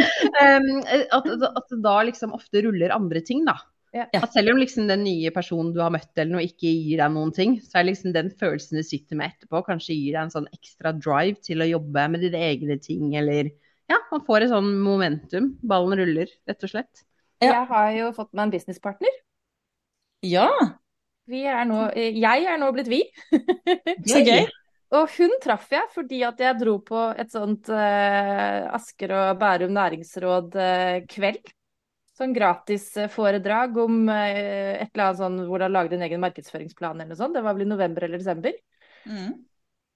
um, 0.42 0.70
at, 1.18 1.28
det 1.70 1.80
da 1.84 1.96
liksom 2.08 2.34
ofte 2.38 2.64
ruller 2.66 2.94
andre 2.94 3.22
ting, 3.26 3.44
da. 3.48 3.58
Ja. 3.92 4.06
At 4.16 4.32
selv 4.32 4.54
om 4.54 4.60
liksom 4.60 4.86
den 4.88 5.02
nye 5.04 5.30
personen 5.34 5.74
du 5.74 5.82
har 5.84 5.92
møtt 5.92 6.16
eller 6.16 6.38
noe 6.38 6.46
ikke 6.46 6.70
gir 6.70 7.02
deg 7.02 7.12
noen 7.12 7.32
ting, 7.36 7.58
så 7.60 7.80
er 7.80 7.90
liksom 7.90 8.14
den 8.14 8.30
følelsen 8.40 8.80
du 8.80 8.86
sitter 8.86 9.18
med 9.20 9.34
etterpå, 9.34 9.60
kanskje 9.66 9.98
gir 9.98 10.14
deg 10.14 10.22
en 10.24 10.32
sånn 10.32 10.48
ekstra 10.54 10.94
drive 10.96 11.42
til 11.44 11.60
å 11.60 11.68
jobbe 11.74 12.06
med 12.14 12.24
dine 12.24 12.40
egne 12.48 12.78
ting, 12.80 13.10
eller 13.20 13.52
ja, 13.92 13.98
man 14.08 14.22
får 14.24 14.46
et 14.46 14.52
sånn 14.52 14.70
momentum. 14.80 15.50
Ballen 15.68 15.98
ruller, 16.00 16.30
rett 16.48 16.64
og 16.64 16.72
slett. 16.72 17.04
Ja. 17.42 17.50
Jeg 17.58 17.66
har 17.72 17.90
jo 17.98 18.08
fått 18.16 18.30
meg 18.32 18.46
en 18.46 18.54
businesspartner. 18.54 19.18
Ja. 20.24 20.48
Er 21.30 21.64
nå, 21.68 21.84
jeg 21.94 22.48
er 22.50 22.58
nå 22.58 22.72
blitt 22.74 22.90
vi. 22.90 23.04
Så 24.10 24.24
gøy. 24.26 24.48
Og 24.92 25.08
hun 25.16 25.32
traff 25.40 25.70
jeg 25.72 25.88
fordi 25.94 26.20
at 26.26 26.40
jeg 26.42 26.58
dro 26.60 26.76
på 26.84 27.02
et 27.16 27.32
sånt 27.32 27.70
uh, 27.72 28.68
Asker 28.76 29.14
og 29.16 29.38
Bærum 29.40 29.72
næringsråd-kveld. 29.76 31.46
Uh, 31.48 31.58
sånn 32.12 32.34
gratisforedrag 32.36 33.78
om 33.80 34.02
uh, 34.10 34.18
et 34.82 34.90
eller 34.90 35.06
annet 35.06 35.20
sånn 35.22 35.38
hvor 35.48 35.64
lage 35.64 35.94
din 35.94 36.02
en 36.02 36.10
egen 36.10 36.20
markedsføringsplan 36.20 37.00
eller 37.00 37.14
noe 37.14 37.20
sånt. 37.22 37.38
Det 37.38 37.44
var 37.44 37.56
vel 37.56 37.64
i 37.64 37.70
november 37.70 38.04
eller 38.04 38.20
desember. 38.20 38.58
Mm. 39.08 39.32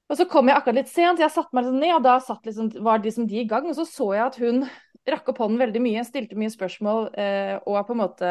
Og 0.06 0.16
så 0.16 0.24
kom 0.30 0.48
jeg 0.48 0.56
akkurat 0.56 0.78
litt 0.78 0.92
sent, 0.92 1.20
jeg 1.20 1.34
satte 1.34 1.52
meg 1.52 1.66
liksom 1.66 1.82
ned, 1.82 1.92
og 1.98 2.06
da 2.06 2.38
liksom, 2.46 2.70
var 2.86 3.02
de 3.02 3.12
som 3.12 3.26
de 3.28 3.42
i 3.42 3.48
gang. 3.50 3.66
Og 3.68 3.76
så 3.76 3.84
så 3.90 4.06
jeg 4.14 4.24
at 4.24 4.38
hun 4.40 4.64
rakk 5.10 5.28
opp 5.34 5.42
hånden 5.42 5.60
veldig 5.60 5.82
mye, 5.82 6.06
stilte 6.06 6.38
mye 6.38 6.50
spørsmål 6.50 7.10
og 7.10 7.76
på 7.86 7.94
en 7.94 8.00
måte 8.00 8.30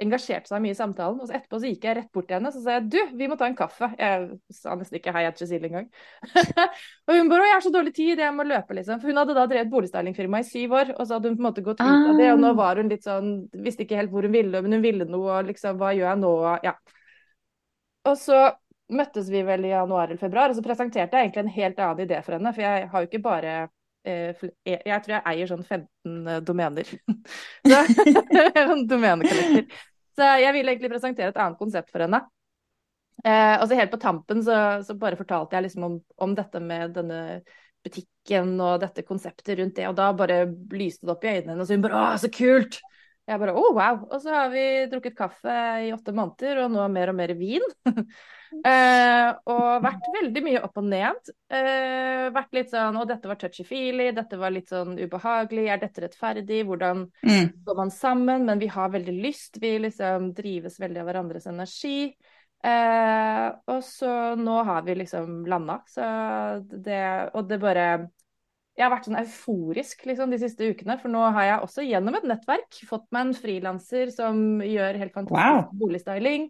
engasjerte 0.00 0.48
seg 0.48 0.62
mye 0.64 0.74
i 0.74 0.78
samtalen. 0.78 1.20
Og 1.20 1.28
så 1.28 1.36
etterpå 1.36 1.60
så 1.60 1.68
gikk 1.68 1.84
jeg 1.86 1.96
rett 1.98 2.10
bort 2.14 2.28
til 2.28 2.38
henne 2.38 2.52
så 2.54 2.62
sa 2.62 2.76
jeg, 2.76 2.86
du, 2.92 2.98
vi 3.18 3.28
må 3.30 3.36
ta 3.40 3.48
en 3.48 3.56
kaffe. 3.58 3.90
Jeg 3.98 4.38
sa 4.56 4.76
nesten 4.78 4.98
ikke 4.98 5.12
hei, 5.14 5.24
jeg 5.26 5.32
heter 5.32 5.44
Cecilie 5.44 5.70
engang. 5.70 5.90
og 7.06 7.14
hun 7.16 7.30
bare 7.32 7.44
å, 7.44 7.50
jeg 7.50 7.56
har 7.56 7.66
så 7.66 7.74
dårlig 7.74 7.92
tid, 7.98 8.22
jeg 8.24 8.36
må 8.36 8.46
løpe, 8.48 8.78
liksom. 8.78 9.02
For 9.02 9.12
hun 9.12 9.20
hadde 9.22 9.36
da 9.38 9.46
drevet 9.50 9.72
boligstylingfirma 9.72 10.42
i 10.42 10.48
syv 10.48 10.78
år, 10.80 10.94
og 10.96 11.04
så 11.04 11.18
hadde 11.18 11.32
hun 11.32 11.38
på 11.38 11.44
en 11.44 11.50
måte 11.50 11.66
gått 11.66 11.82
ut 11.82 11.86
av 11.92 12.16
det. 12.16 12.32
Og 12.32 12.42
nå 12.42 12.50
ah. 12.54 12.58
var 12.62 12.80
hun 12.82 12.90
litt 12.92 13.06
sånn, 13.06 13.30
visste 13.66 13.86
ikke 13.86 14.00
helt 14.00 14.14
hvor 14.14 14.26
hun 14.28 14.34
ville, 14.34 14.64
men 14.64 14.78
hun 14.78 14.84
ville 14.84 15.08
noe, 15.08 15.38
og 15.38 15.52
liksom 15.52 15.78
hva 15.82 15.92
gjør 15.96 16.08
jeg 16.08 16.22
nå? 16.24 16.34
Ja. 16.66 16.76
Og 18.10 18.18
så 18.18 18.40
møttes 18.92 19.28
vi 19.32 19.44
vel 19.46 19.64
i 19.64 19.72
januar 19.72 20.08
eller 20.08 20.20
februar, 20.20 20.50
og 20.50 20.58
så 20.58 20.64
presenterte 20.64 21.16
jeg 21.16 21.28
egentlig 21.28 21.46
en 21.46 21.54
helt 21.54 21.80
annen 21.80 22.04
idé 22.04 22.18
for 22.24 22.36
henne. 22.36 22.52
For 22.52 22.64
jeg 22.64 22.90
har 22.92 23.04
jo 23.04 23.10
ikke 23.10 23.24
bare 23.24 23.54
eh, 24.04 24.44
jeg 24.66 24.98
tror 25.04 25.16
jeg 25.16 25.24
eier 25.32 25.50
sånn 25.50 25.64
15 25.64 26.44
domener. 26.46 26.92
sånn 28.70 28.86
domenekollekter. 28.90 29.82
Så 30.12 30.28
jeg 30.42 30.54
ville 30.56 30.74
egentlig 30.74 30.92
presentere 30.92 31.32
et 31.32 31.40
annet 31.40 31.60
konsept 31.60 31.92
for 31.92 32.04
henne. 32.04 32.20
Eh, 33.22 33.56
og 33.60 33.68
så 33.68 33.76
helt 33.78 33.92
på 33.92 34.00
tampen 34.02 34.40
så, 34.42 34.56
så 34.82 34.96
bare 34.98 35.18
fortalte 35.18 35.54
jeg 35.54 35.68
liksom 35.68 35.84
om, 35.86 35.98
om, 36.24 36.32
dette 36.34 36.58
med 36.64 36.96
denne 36.96 37.20
butikken 37.84 38.56
og 38.62 38.80
dette 38.82 39.04
konseptet 39.06 39.58
rundt 39.58 39.76
det, 39.78 39.86
og 39.90 39.94
da 39.98 40.08
bare 40.16 40.44
lyste 40.74 41.06
det 41.06 41.14
opp 41.14 41.24
i 41.26 41.32
øynene 41.36 41.54
hennes, 41.54 41.70
og 41.70 41.76
hun 41.76 41.84
bare 41.84 42.00
'Å, 42.00 42.18
så 42.22 42.30
kult!' 42.32 42.80
Jeg 43.30 43.38
bare 43.38 43.54
å, 43.54 43.68
wow. 43.76 44.00
Og 44.10 44.18
så 44.18 44.32
har 44.34 44.48
vi 44.50 44.62
drukket 44.90 45.14
kaffe 45.14 45.56
i 45.86 45.92
åtte 45.94 46.14
måneder, 46.14 46.64
og 46.64 46.72
nå 46.74 46.86
mer 46.90 47.12
og 47.12 47.18
mer 47.20 47.32
vin. 47.38 47.62
Eh, 48.64 49.28
og 49.52 49.82
vært 49.84 50.08
veldig 50.16 50.42
mye 50.46 50.62
opp 50.66 50.76
og 50.80 50.84
ned. 50.90 51.30
Eh, 51.52 52.26
vært 52.34 52.52
litt 52.56 52.70
sånn 52.72 52.96
Og 53.00 53.08
dette 53.10 53.28
var 53.30 53.38
touchy-feely, 53.40 54.10
dette 54.16 54.38
var 54.40 54.54
litt 54.54 54.68
sånn 54.72 54.94
ubehagelig, 54.98 55.68
er 55.72 55.82
dette 55.82 56.04
rettferdig, 56.06 56.62
hvordan 56.68 57.06
Mm. 57.22 57.52
går 57.64 57.76
man 57.76 57.90
sammen? 57.90 58.44
Men 58.46 58.58
vi 58.58 58.66
har 58.66 58.90
veldig 58.90 59.16
lyst, 59.22 59.58
vi 59.60 59.78
liksom 59.78 60.32
drives 60.34 60.78
veldig 60.80 61.00
av 61.00 61.06
hverandres 61.10 61.46
energi. 61.46 62.16
Eh, 62.64 63.48
og 63.66 63.82
så 63.82 64.36
nå 64.38 64.64
har 64.64 64.82
vi 64.86 64.94
liksom 64.94 65.46
landa, 65.46 65.80
så 65.86 66.62
det 66.62 67.30
Og 67.34 67.48
det 67.48 67.58
bare 67.60 68.10
jeg 68.72 68.86
har 68.86 68.92
vært 68.94 69.04
sånn 69.04 69.18
euforisk 69.20 70.06
liksom, 70.08 70.30
de 70.32 70.38
siste 70.40 70.64
ukene, 70.72 70.94
for 70.98 71.12
nå 71.12 71.20
har 71.36 71.44
jeg 71.44 71.64
også 71.66 71.82
gjennom 71.84 72.14
et 72.16 72.24
nettverk 72.24 72.78
fått 72.88 73.04
meg 73.12 73.26
en 73.26 73.34
frilanser 73.36 74.12
som 74.14 74.62
gjør 74.64 74.96
helt 75.02 75.12
fantastisk 75.12 75.68
Wow. 75.68 75.78
boligstyling. 75.82 76.46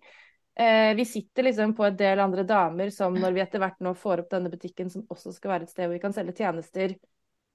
Eh, 0.61 0.92
vi 0.99 1.04
sitter 1.09 1.47
liksom 1.49 1.73
på 1.75 1.87
et 1.87 1.97
del 1.97 2.21
andre 2.21 2.42
damer 2.44 2.90
som 2.92 3.14
når 3.16 3.32
vi 3.32 3.40
etter 3.40 3.59
hvert 3.62 3.78
nå 3.80 3.94
får 3.97 4.21
opp 4.25 4.30
denne 4.35 4.50
butikken, 4.52 4.90
som 4.92 5.06
også 5.09 5.32
skal 5.32 5.54
være 5.54 5.62
et 5.68 5.71
sted 5.73 5.87
hvor 5.88 5.97
vi 5.97 6.02
kan 6.02 6.12
selge 6.12 6.35
tjenester, 6.37 6.92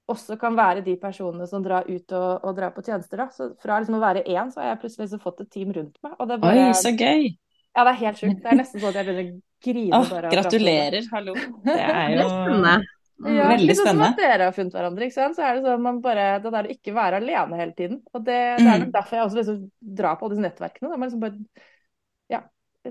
også 0.08 0.38
kan 0.40 0.56
være 0.56 0.80
de 0.86 0.96
personene 0.98 1.46
som 1.46 1.62
drar 1.62 1.84
ut 1.86 2.12
og, 2.16 2.44
og 2.48 2.56
drar 2.56 2.72
på 2.74 2.82
tjenester. 2.82 3.20
Da. 3.22 3.28
Så 3.30 3.50
fra 3.62 3.76
liksom 3.78 3.98
å 3.98 4.02
være 4.02 4.24
én, 4.24 4.50
så 4.50 4.62
har 4.62 4.72
jeg 4.72 4.80
plutselig 4.82 5.04
liksom 5.06 5.20
fått 5.22 5.42
et 5.44 5.50
team 5.52 5.70
rundt 5.76 5.98
meg. 6.02 6.14
Og 6.18 6.26
det 6.30 6.38
er 6.38 6.42
bare, 6.42 6.62
Oi, 6.70 6.74
så 6.80 6.92
gøy. 6.96 7.28
ja, 7.76 7.84
det 7.84 7.92
er 7.92 7.98
helt 8.02 8.22
sjukt. 8.22 8.38
Det 8.42 8.50
er 8.50 8.58
nesten 8.62 8.80
sånn 8.82 8.90
at 8.94 8.98
jeg 9.02 9.08
begynner 9.10 9.28
å 9.28 9.40
grine 9.68 9.98
Oh, 9.98 10.12
gratulerer, 10.32 11.08
hallo. 11.12 11.34
Det 11.66 11.74
er 11.82 12.14
jo 12.14 12.22
veldig 12.22 12.30
spennende. 12.32 12.76
Mm. 13.18 13.34
Ja, 13.34 13.46
Veldig 13.50 13.64
litt 13.66 13.78
sånn 13.82 14.00
at 14.06 14.20
dere 14.22 14.44
har 14.46 14.52
funnet 14.54 14.74
hverandre, 14.78 15.06
ikke 15.08 15.16
sant. 15.16 15.34
Så 15.34 15.42
er 15.42 15.56
det 15.56 15.64
sånn 15.64 15.80
man 15.82 15.96
bare 16.04 16.26
Det 16.38 16.52
der 16.54 16.68
å 16.68 16.74
ikke 16.76 16.92
være 16.94 17.18
alene 17.18 17.56
hele 17.58 17.74
tiden. 17.74 17.96
Og 18.14 18.22
det, 18.22 18.36
det 18.62 18.68
er 18.70 18.84
Mm. 18.84 18.92
derfor 18.94 19.16
jeg 19.18 19.24
også 19.26 19.38
liksom 19.40 19.56
drar 19.98 20.14
på 20.20 20.24
alle 20.28 20.36
disse 20.36 20.44
nettverkene. 20.46 20.88
Da. 20.92 20.96
Man 20.96 21.08
liksom 21.10 21.24
bare. 21.26 21.66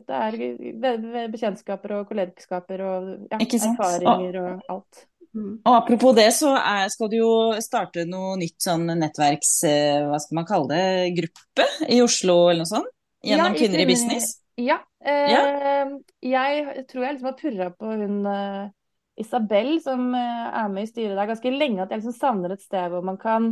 Det 0.05 0.17
er 0.21 0.37
be- 0.81 0.97
be- 1.03 1.27
bekjentskaper 1.33 1.93
og 1.97 2.09
kollegskaper 2.09 2.83
og 2.85 3.07
ja, 3.31 3.39
erfaringer 3.41 4.39
og 4.43 4.73
alt. 4.75 5.05
Mm. 5.37 5.57
Og 5.67 5.73
apropos 5.75 6.15
det, 6.17 6.29
så 6.33 6.53
er, 6.57 6.87
skal 6.89 7.09
du 7.11 7.17
jo 7.19 7.31
starte 7.61 8.05
noe 8.09 8.37
nytt 8.39 8.57
sånn 8.63 8.87
nettverks... 8.97 9.51
eh, 9.69 10.05
Hva 10.07 10.17
skal 10.23 10.39
man 10.39 10.47
kalle 10.49 10.69
det? 10.71 10.85
Gruppe 11.19 11.67
i 11.93 11.99
Oslo 12.01 12.37
eller 12.47 12.63
noe 12.63 12.71
sånt? 12.71 12.89
Gjennom 13.27 13.51
Ja, 13.51 13.59
Kvinner 13.59 13.83
i 13.83 13.87
business? 13.89 14.31
Ja. 14.57 14.79
Eh, 15.03 15.93
Jeg 16.25 16.85
tror 16.89 17.03
jeg 17.05 17.17
liksom 17.17 17.29
har 17.29 17.37
purra 17.37 17.69
på 17.75 17.91
hun 17.99 18.17
uh, 18.25 18.69
Isabel 19.17 19.75
som 19.83 20.13
eh, 20.15 20.45
er 20.61 20.69
med 20.73 20.87
i 20.87 20.89
styret 20.91 21.17
der 21.17 21.29
ganske 21.29 21.53
lenge, 21.53 21.83
at 21.83 21.91
jeg 21.93 22.01
liksom 22.03 22.17
savner 22.17 22.53
et 22.55 22.63
sted 22.65 22.89
hvor 22.93 23.05
man 23.05 23.17
kan 23.21 23.51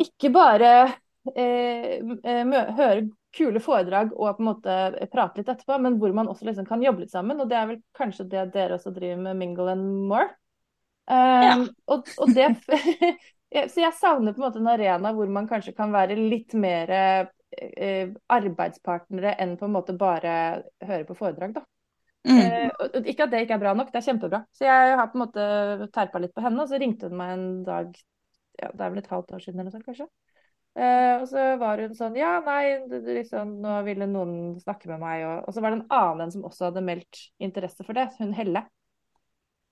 ikke 0.00 0.30
bare 0.32 0.70
eh, 1.36 2.00
eh, 2.00 2.54
høre 2.76 3.10
kule 3.34 3.60
foredrag 3.62 4.12
og 4.12 4.36
på 4.36 4.42
en 4.44 4.48
måte 4.50 4.76
prate 5.12 5.40
litt 5.40 5.50
etterpå, 5.50 5.78
men 5.82 5.98
hvor 6.00 6.14
man 6.16 6.28
også 6.30 6.46
liksom 6.48 6.66
kan 6.68 6.82
jobbe 6.84 7.04
litt 7.04 7.14
sammen. 7.14 7.40
Og 7.40 7.50
det 7.50 7.58
er 7.58 7.68
vel 7.70 7.82
kanskje 7.96 8.28
det 8.30 8.46
dere 8.54 8.78
også 8.78 8.92
driver 8.94 9.20
med, 9.24 9.38
Mingle 9.40 9.74
and 9.74 10.06
More. 10.10 10.28
Um, 11.10 11.16
Ja. 11.42 11.54
og, 11.90 12.08
og 12.22 12.34
det 12.36 12.52
Så 13.68 13.82
jeg 13.82 13.92
savner 13.98 14.32
på 14.32 14.40
en 14.40 14.46
måte 14.46 14.60
en 14.62 14.68
arena 14.70 15.10
hvor 15.12 15.28
man 15.28 15.48
kanskje 15.50 15.74
kan 15.76 15.90
være 15.92 16.14
litt 16.16 16.54
mer 16.56 16.88
eh, 16.94 18.12
arbeidspartnere 18.32 19.34
enn 19.42 19.58
på 19.60 19.68
en 19.68 19.74
måte 19.74 19.92
bare 19.98 20.62
høre 20.80 21.04
på 21.08 21.16
foredrag, 21.18 21.58
da. 21.58 21.64
Mm. 22.28 22.38
Eh, 22.38 23.02
ikke 23.10 23.26
at 23.26 23.34
det 23.34 23.42
ikke 23.44 23.58
er 23.58 23.62
bra 23.64 23.74
nok, 23.76 23.90
det 23.92 24.00
er 24.00 24.06
kjempebra. 24.06 24.40
Så 24.56 24.64
jeg 24.64 24.96
har 24.96 25.10
på 25.10 25.18
en 25.18 25.24
måte 25.26 25.90
terpa 25.92 26.22
litt 26.22 26.32
på 26.32 26.44
henne, 26.44 26.64
og 26.64 26.70
så 26.70 26.80
ringte 26.80 27.10
hun 27.10 27.18
meg 27.18 27.34
en 27.34 27.46
dag, 27.66 27.92
ja, 28.62 28.70
det 28.70 28.86
er 28.86 28.94
vel 28.94 29.02
et 29.02 29.12
halvt 29.12 29.34
år 29.36 29.44
siden 29.44 29.60
eller 29.60 29.68
noe 29.68 29.76
sånt, 29.76 29.88
kanskje. 29.88 30.08
Eh, 30.72 31.14
og 31.20 31.26
så 31.28 31.42
var 31.60 31.82
hun 31.84 31.92
sånn 31.96 32.14
Ja, 32.16 32.38
nei, 32.46 32.78
liksom, 32.88 33.58
nå 33.60 33.74
ville 33.84 34.06
noen 34.08 34.54
snakke 34.62 34.88
med 34.88 35.02
meg. 35.02 35.24
Og, 35.28 35.48
og 35.48 35.54
så 35.56 35.60
var 35.64 35.74
det 35.74 35.82
en 35.82 35.90
annen 35.92 36.26
en 36.26 36.32
som 36.32 36.46
også 36.48 36.70
hadde 36.70 36.84
meldt 36.86 37.26
interesse 37.42 37.84
for 37.84 37.98
det, 37.98 38.08
hun 38.18 38.32
Helle. 38.36 38.64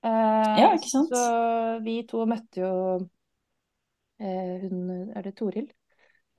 Uh, 0.05 0.57
Ja, 0.57 0.69
ikke 0.73 0.89
sant? 0.89 1.11
Så 1.13 1.81
vi 1.85 1.99
to 2.09 2.23
møtte 2.29 2.63
jo 2.63 2.71
uh, 4.21 4.55
hun 4.65 5.11
Er 5.15 5.21
det 5.27 5.35
Toril? 5.37 5.69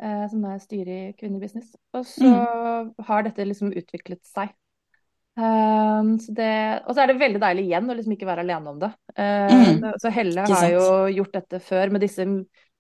Som 0.02 0.42
er 0.50 0.59
styret 0.59 0.88
i 0.90 1.12
Kvinnebusiness. 1.14 1.76
Og 1.95 2.02
så 2.09 2.26
Mm. 2.26 2.88
har 3.07 3.23
dette 3.23 3.45
liksom 3.47 3.69
utviklet 3.71 4.19
seg. 4.26 4.50
Um, 5.38 6.19
så 6.19 6.35
det, 6.35 6.83
og 6.83 6.97
så 6.97 7.04
er 7.04 7.12
det 7.12 7.21
veldig 7.21 7.40
deilig 7.40 7.62
igjen 7.69 7.87
å 7.88 7.95
liksom 7.95 8.12
ikke 8.16 8.26
være 8.26 8.42
alene 8.42 8.73
om 8.73 8.81
det. 8.83 8.90
Uh, 9.14 9.52
Mm. 9.78 9.87
Så 10.02 10.11
Helle 10.11 10.42
har 10.42 10.66
jo 10.75 10.83
gjort 11.21 11.33
dette 11.38 11.61
før 11.62 11.92
med 11.95 12.02
disse 12.02 12.26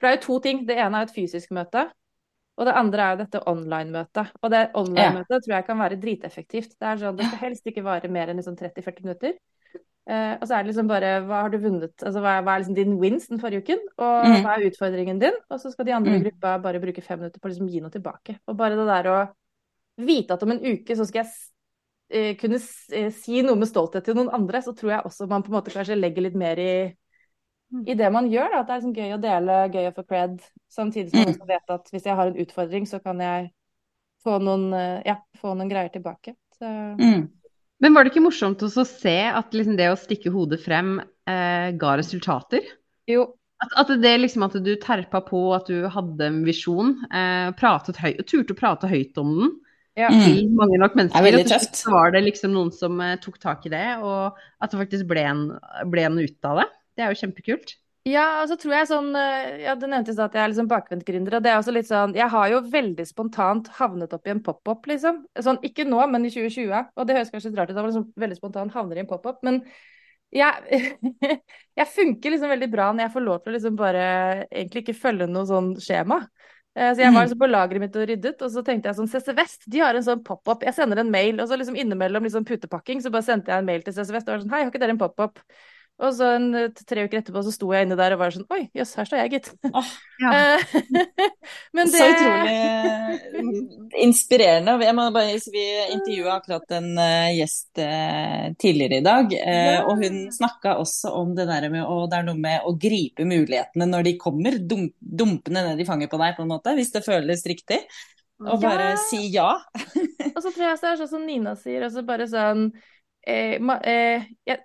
For 0.02 0.08
det 0.08 0.12
er 0.12 0.16
jo 0.18 0.26
to 0.26 0.38
ting. 0.42 0.64
Det 0.66 0.74
ene 0.82 0.98
er 0.98 1.06
et 1.06 1.14
fysisk 1.14 1.52
møte. 1.54 1.84
Og 2.58 2.66
det 2.66 2.74
andre 2.76 3.00
er 3.06 3.12
jo 3.14 3.20
dette 3.22 3.40
online-møtet. 3.48 4.32
Og 4.42 4.50
det 4.52 4.64
online-møtet 4.76 5.44
tror 5.46 5.54
jeg 5.54 5.64
kan 5.66 5.78
være 5.78 5.96
driteffektivt. 6.02 6.74
Det 6.76 6.88
er 6.90 6.98
sånn, 7.00 7.16
det 7.16 7.28
skal 7.30 7.38
helst 7.46 7.70
ikke 7.70 7.84
vare 7.86 8.10
mer 8.12 8.28
enn 8.28 8.36
liksom 8.42 8.56
30-40 8.58 9.06
minutter. 9.06 9.38
Eh, 10.10 10.34
og 10.34 10.42
så 10.48 10.56
er 10.58 10.64
det 10.64 10.72
liksom 10.72 10.88
bare 10.90 11.12
hva 11.24 11.44
har 11.46 11.52
du 11.54 11.58
vunnet? 11.62 11.94
Altså 12.02 12.20
hva 12.20 12.34
er, 12.40 12.42
hva 12.42 12.56
er 12.56 12.64
liksom 12.64 12.74
din 12.76 12.96
wins 12.98 13.28
den 13.30 13.38
forrige 13.40 13.62
uken? 13.62 13.78
Og 14.02 14.26
Mm. 14.26 14.42
hva 14.42 14.56
er 14.58 14.66
utfordringen 14.68 15.20
din? 15.22 15.38
Og 15.48 15.60
så 15.62 15.70
skal 15.72 15.86
de 15.86 15.92
andre 15.94 16.16
i 16.16 16.18
Mm. 16.18 16.24
gruppa 16.26 16.58
bare 16.60 16.80
bruke 16.82 17.00
fem 17.02 17.20
minutter 17.20 17.38
på 17.40 17.48
å 17.48 17.52
liksom 17.54 17.70
gi 17.70 17.80
noe 17.80 17.90
tilbake. 17.94 18.38
Og 18.48 18.56
bare 18.56 18.76
det 18.76 18.86
der 18.90 19.04
å 19.12 19.30
vite 19.98 20.34
at 20.34 20.42
om 20.42 20.50
en 20.50 20.60
uke 20.60 20.96
så 20.98 21.06
skal 21.06 21.22
jeg 21.24 21.32
eh, 22.10 22.34
kunne 22.36 22.58
eh, 22.92 23.10
si 23.10 23.40
noe 23.42 23.56
med 23.56 23.68
stolthet 23.68 24.04
til 24.04 24.14
noen 24.14 24.28
andre, 24.34 24.58
så 24.60 24.74
tror 24.76 24.90
jeg 24.90 25.04
også 25.06 25.26
man 25.28 25.42
på 25.42 25.48
en 25.48 25.56
måte 25.62 25.72
kanskje 25.72 25.96
legger 25.96 26.22
litt 26.22 26.34
mer 26.36 26.58
i, 26.58 26.96
i 27.86 27.94
det 27.98 28.12
man 28.12 28.28
gjør. 28.30 28.50
Da. 28.52 28.60
At 28.60 28.66
det 28.68 28.74
er 28.74 28.80
liksom 28.80 28.94
gøy 28.96 29.14
å 29.16 29.20
dele, 29.22 29.58
gøy 29.72 29.88
å 29.90 29.94
få 29.96 30.04
cred. 30.08 30.38
Samtidig 30.70 31.10
som 31.10 31.18
man 31.20 31.28
Mm. 31.28 31.34
også 31.34 31.46
vet 31.48 31.70
at 31.76 31.90
hvis 31.92 32.04
jeg 32.08 32.16
har 32.16 32.26
en 32.26 32.40
utfordring, 32.46 32.86
så 32.86 33.02
kan 33.02 33.18
jeg 33.20 33.50
få 34.24 34.38
noen, 34.42 34.72
eh, 34.74 35.02
ja, 35.06 35.16
få 35.40 35.54
noen 35.56 35.70
greier 35.70 35.90
tilbake. 35.92 36.36
Så 36.58 36.66
Mm. 36.98 37.28
Men 37.80 37.94
var 37.94 38.04
det 38.04 38.12
ikke 38.12 38.22
morsomt 38.28 38.62
også 38.62 38.82
å 38.84 38.86
se 38.86 39.16
at 39.26 39.50
liksom 39.52 39.76
det 39.76 39.88
å 39.90 39.98
stikke 39.98 40.30
hodet 40.30 40.60
frem 40.62 41.00
eh, 41.26 41.72
ga 41.72 41.96
resultater? 41.96 42.60
jo, 43.08 43.34
At, 43.62 43.70
at 43.90 44.02
det 44.02 44.20
liksom 44.20 44.42
at 44.42 44.52
du 44.62 44.76
terpa 44.76 45.20
på, 45.22 45.54
at 45.54 45.66
du 45.66 45.88
hadde 45.88 46.20
en 46.26 46.44
visjon, 46.44 46.96
eh, 47.12 47.50
pratet 47.52 47.96
høy, 47.96 48.18
og 48.18 48.26
turte 48.26 48.54
å 48.54 48.58
prate 48.58 48.88
høyt 48.90 49.16
om 49.18 49.38
den 49.38 49.50
ja. 49.96 50.08
Mm. 50.10 50.24
til 50.24 50.50
mange 50.50 50.78
nok 50.78 50.94
mennesker. 50.94 51.22
Det 51.22 51.28
er 51.28 51.36
veldig 51.36 51.50
tøft. 51.50 51.76
Så 51.76 51.90
var 51.90 52.10
det 52.10 52.24
liksom 52.24 52.52
noen 52.52 52.72
som 52.72 53.00
eh, 53.00 53.16
tok 53.22 53.38
tak 53.38 53.66
i 53.66 53.70
det, 53.70 53.98
og 54.02 54.34
at 54.60 54.70
det 54.70 54.78
faktisk 54.80 55.06
ble 55.06 55.20
en, 55.20 55.44
ble 55.90 56.02
en 56.08 56.18
ut 56.18 56.44
av 56.44 56.62
det. 56.62 56.68
Det 57.02 57.08
er 57.08 57.14
jo 57.16 57.20
kjempekult. 57.26 57.72
Ja, 58.06 58.22
og 58.42 58.48
så 58.50 58.56
tror 58.58 58.72
jeg 58.74 58.88
sånn 58.90 59.12
Ja, 59.14 59.76
du 59.78 59.84
nevnte 59.86 59.86
det 59.86 59.90
nevntes 59.92 60.18
at 60.24 60.34
jeg 60.34 60.42
er 60.42 60.50
liksom 60.50 60.68
bakvendtgründer, 60.70 61.36
og 61.38 61.42
det 61.44 61.50
er 61.52 61.58
også 61.60 61.74
litt 61.74 61.86
sånn 61.86 62.16
Jeg 62.18 62.26
har 62.32 62.48
jo 62.50 62.58
veldig 62.72 63.04
spontant 63.06 63.68
havnet 63.76 64.14
opp 64.16 64.26
i 64.26 64.32
en 64.34 64.40
pop-up, 64.42 64.88
liksom. 64.90 65.20
Sånn 65.38 65.60
ikke 65.66 65.86
nå, 65.86 66.00
men 66.10 66.26
i 66.26 66.30
2020. 66.34 66.88
Og 66.98 67.06
det 67.06 67.14
høres 67.14 67.30
kanskje 67.30 67.52
rart 67.54 67.70
ut, 67.70 67.76
at 67.76 67.82
man 67.82 67.90
liksom 67.92 68.08
veldig 68.24 68.38
spontant 68.40 68.74
havner 68.74 68.98
i 68.98 69.04
en 69.04 69.10
pop-up, 69.10 69.38
men 69.46 69.60
jeg, 70.34 70.80
jeg 71.78 71.88
funker 71.94 72.34
liksom 72.34 72.50
veldig 72.50 72.70
bra 72.72 72.88
når 72.90 73.06
jeg 73.06 73.14
får 73.14 73.26
lov 73.28 73.42
til 73.42 73.52
å 73.52 73.56
liksom 73.58 73.76
bare 73.78 74.04
egentlig 74.50 74.82
ikke 74.86 74.98
følge 74.98 75.28
noe 75.30 75.46
sånn 75.50 75.74
skjema. 75.82 76.18
Eh, 76.74 76.90
Så 76.96 77.04
jeg 77.04 77.12
var 77.12 77.20
Mm. 77.22 77.26
liksom 77.28 77.42
på 77.44 77.50
lageret 77.52 77.80
mitt 77.84 77.96
og 78.00 78.08
ryddet, 78.08 78.42
og 78.42 78.50
så 78.50 78.62
tenkte 78.66 78.88
jeg 78.90 78.96
sånn 78.98 79.10
CC 79.12 79.34
Vest, 79.36 79.68
de 79.70 79.78
har 79.84 79.94
en 79.94 80.02
sånn 80.06 80.24
pop-up. 80.24 80.64
Jeg 80.66 80.74
sender 80.74 80.98
en 81.04 81.10
mail, 81.12 81.38
og 81.38 81.46
så 81.50 81.54
liksom 81.60 81.76
innimellom 81.78 82.24
liksom 82.26 82.44
putepakking, 82.48 82.98
så 83.04 83.12
bare 83.12 83.22
sendte 83.28 83.52
jeg 83.52 83.58
en 83.62 83.68
mail 83.68 83.82
til 83.86 83.92
CC 83.94 84.10
Vest 84.10 84.26
og 84.26 84.34
var 84.34 84.42
sånn 84.42 84.50
Hei, 84.56 84.64
har 84.64 84.72
ikke 84.72 84.80
dere 84.82 84.96
en 84.96 84.98
pop-up? 85.04 85.38
Og 86.02 86.14
så 86.16 86.32
en, 86.34 86.46
eh, 86.56 86.70
tre 86.88 87.04
uker 87.04 87.20
etterpå 87.20 87.42
så 87.44 87.52
sto 87.54 87.68
jeg 87.74 87.84
inne 87.86 87.94
der 87.98 88.14
og 88.14 88.22
var 88.22 88.32
sånn 88.34 88.46
Oi, 88.50 88.64
jøss, 88.74 88.94
her 88.98 89.06
står 89.06 89.20
jeg, 89.22 89.30
gitt. 89.36 89.52
Oh, 89.72 89.90
Ja. 90.22 90.30
Eh, 90.32 90.60
Men 91.76 91.90
det 91.90 91.98
Så 91.98 92.06
utrolig 92.08 93.92
inspirerende. 94.06 94.74
Jeg 94.86 94.94
må 94.96 95.06
bare, 95.14 95.36
si, 95.42 95.50
vi 95.54 95.64
intervjua 95.94 96.36
akkurat 96.38 96.74
en 96.78 96.88
eh, 97.02 97.32
gjest 97.36 97.80
tidligere 98.62 99.00
i 99.00 99.04
dag, 99.04 99.34
eh, 99.36 99.80
og 99.82 100.00
hun 100.02 100.18
snakka 100.34 100.76
også 100.80 101.12
om 101.18 101.34
det 101.38 101.46
der 101.50 101.68
med 101.72 101.84
å, 101.84 102.04
det 102.10 102.20
er 102.20 102.26
noe 102.28 102.38
med 102.40 102.66
å 102.68 102.74
gripe 102.80 103.26
mulighetene 103.28 103.88
når 103.90 104.06
de 104.08 104.14
kommer, 104.20 104.58
dum, 104.58 104.88
dumpende 105.00 105.64
ned 105.68 105.82
i 105.82 105.86
fanget 105.88 106.10
på 106.12 106.20
deg, 106.22 106.36
på 106.38 106.46
en 106.46 106.52
måte, 106.54 106.74
hvis 106.78 106.92
det 106.94 107.04
føles 107.06 107.42
riktig. 107.50 107.82
Og 108.42 108.62
bare 108.62 108.92
Ja. 108.94 109.00
si 109.08 109.20
ja. 109.34 109.50
Og 110.32 110.40
så 110.42 110.50
tror 110.50 110.64
jeg 110.68 110.78
det 110.80 110.88
er 110.94 111.00
sånn 111.02 111.12
som 111.12 111.26
Nina 111.26 111.54
sier, 111.58 111.84
altså 111.86 112.02
bare 112.06 112.26
sånn 112.30 112.68
eh, 113.26 113.58
ma, 113.62 113.76
eh, 113.86 114.24
jeg, 114.48 114.62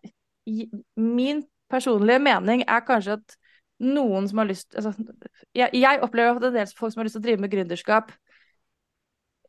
Min 0.95 1.43
personlige 1.71 2.23
mening 2.23 2.63
er 2.63 2.85
kanskje 2.87 3.17
at 3.19 3.37
noen 3.83 4.27
som 4.29 4.41
har 4.41 4.47
lyst 4.49 4.73
altså, 4.73 4.93
jeg, 5.53 5.69
jeg 5.77 5.99
opplever 6.01 6.39
at 6.39 6.47
en 6.47 6.55
del 6.55 6.71
folk 6.77 6.93
som 6.93 7.01
har 7.01 7.09
lyst 7.09 7.17
til 7.19 7.21
å 7.21 7.27
drive 7.27 7.43
med 7.43 7.51
gründerskap, 7.51 8.13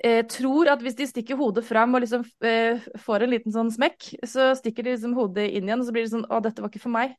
eh, 0.04 0.20
tror 0.28 0.68
at 0.74 0.82
hvis 0.84 0.98
de 0.98 1.06
stikker 1.08 1.38
hodet 1.38 1.64
fram 1.66 1.96
og 1.96 2.04
liksom 2.04 2.26
eh, 2.46 2.84
får 3.04 3.24
en 3.24 3.32
liten 3.32 3.54
sånn 3.54 3.72
smekk, 3.74 4.10
så 4.26 4.52
stikker 4.58 4.84
de 4.84 4.96
liksom 4.96 5.16
hodet 5.18 5.48
inn 5.48 5.70
igjen, 5.70 5.80
og 5.80 5.88
så 5.88 5.94
blir 5.96 6.06
det 6.06 6.12
sånn 6.12 6.28
Å, 6.28 6.42
dette 6.44 6.64
var 6.64 6.72
ikke 6.72 6.84
for 6.84 6.94
meg. 6.94 7.16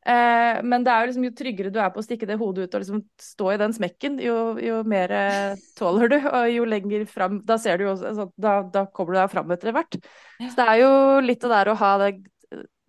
Eh, 0.00 0.58
men 0.64 0.84
det 0.84 0.92
er 0.92 1.02
jo 1.02 1.08
liksom 1.10 1.24
jo 1.26 1.32
tryggere 1.36 1.70
du 1.74 1.76
er 1.82 1.90
på 1.92 2.00
å 2.00 2.04
stikke 2.04 2.24
det 2.28 2.38
hodet 2.40 2.64
ut 2.64 2.74
og 2.76 2.80
liksom 2.80 3.02
stå 3.20 3.50
i 3.52 3.58
den 3.60 3.74
smekken, 3.76 4.16
jo, 4.24 4.36
jo 4.64 4.80
mer 4.88 5.12
eh, 5.12 5.64
tåler 5.76 6.08
du, 6.12 6.16
og 6.24 6.46
jo 6.48 6.64
lenger 6.64 7.04
fram 7.08 7.42
Da 7.44 7.58
ser 7.60 7.76
du 7.76 7.84
jo 7.84 7.92
også 7.92 8.08
altså, 8.14 8.26
da, 8.40 8.54
da 8.72 8.86
kommer 8.88 9.12
du 9.12 9.20
deg 9.20 9.32
fram 9.34 9.52
etter 9.52 9.76
hvert. 9.76 9.98
Så 10.40 10.54
det 10.56 10.68
er 10.72 10.80
jo 10.80 10.92
litt 11.24 11.44
det 11.44 11.52
der 11.52 11.72
å 11.72 11.76
ha 11.82 11.92
det, 12.00 12.14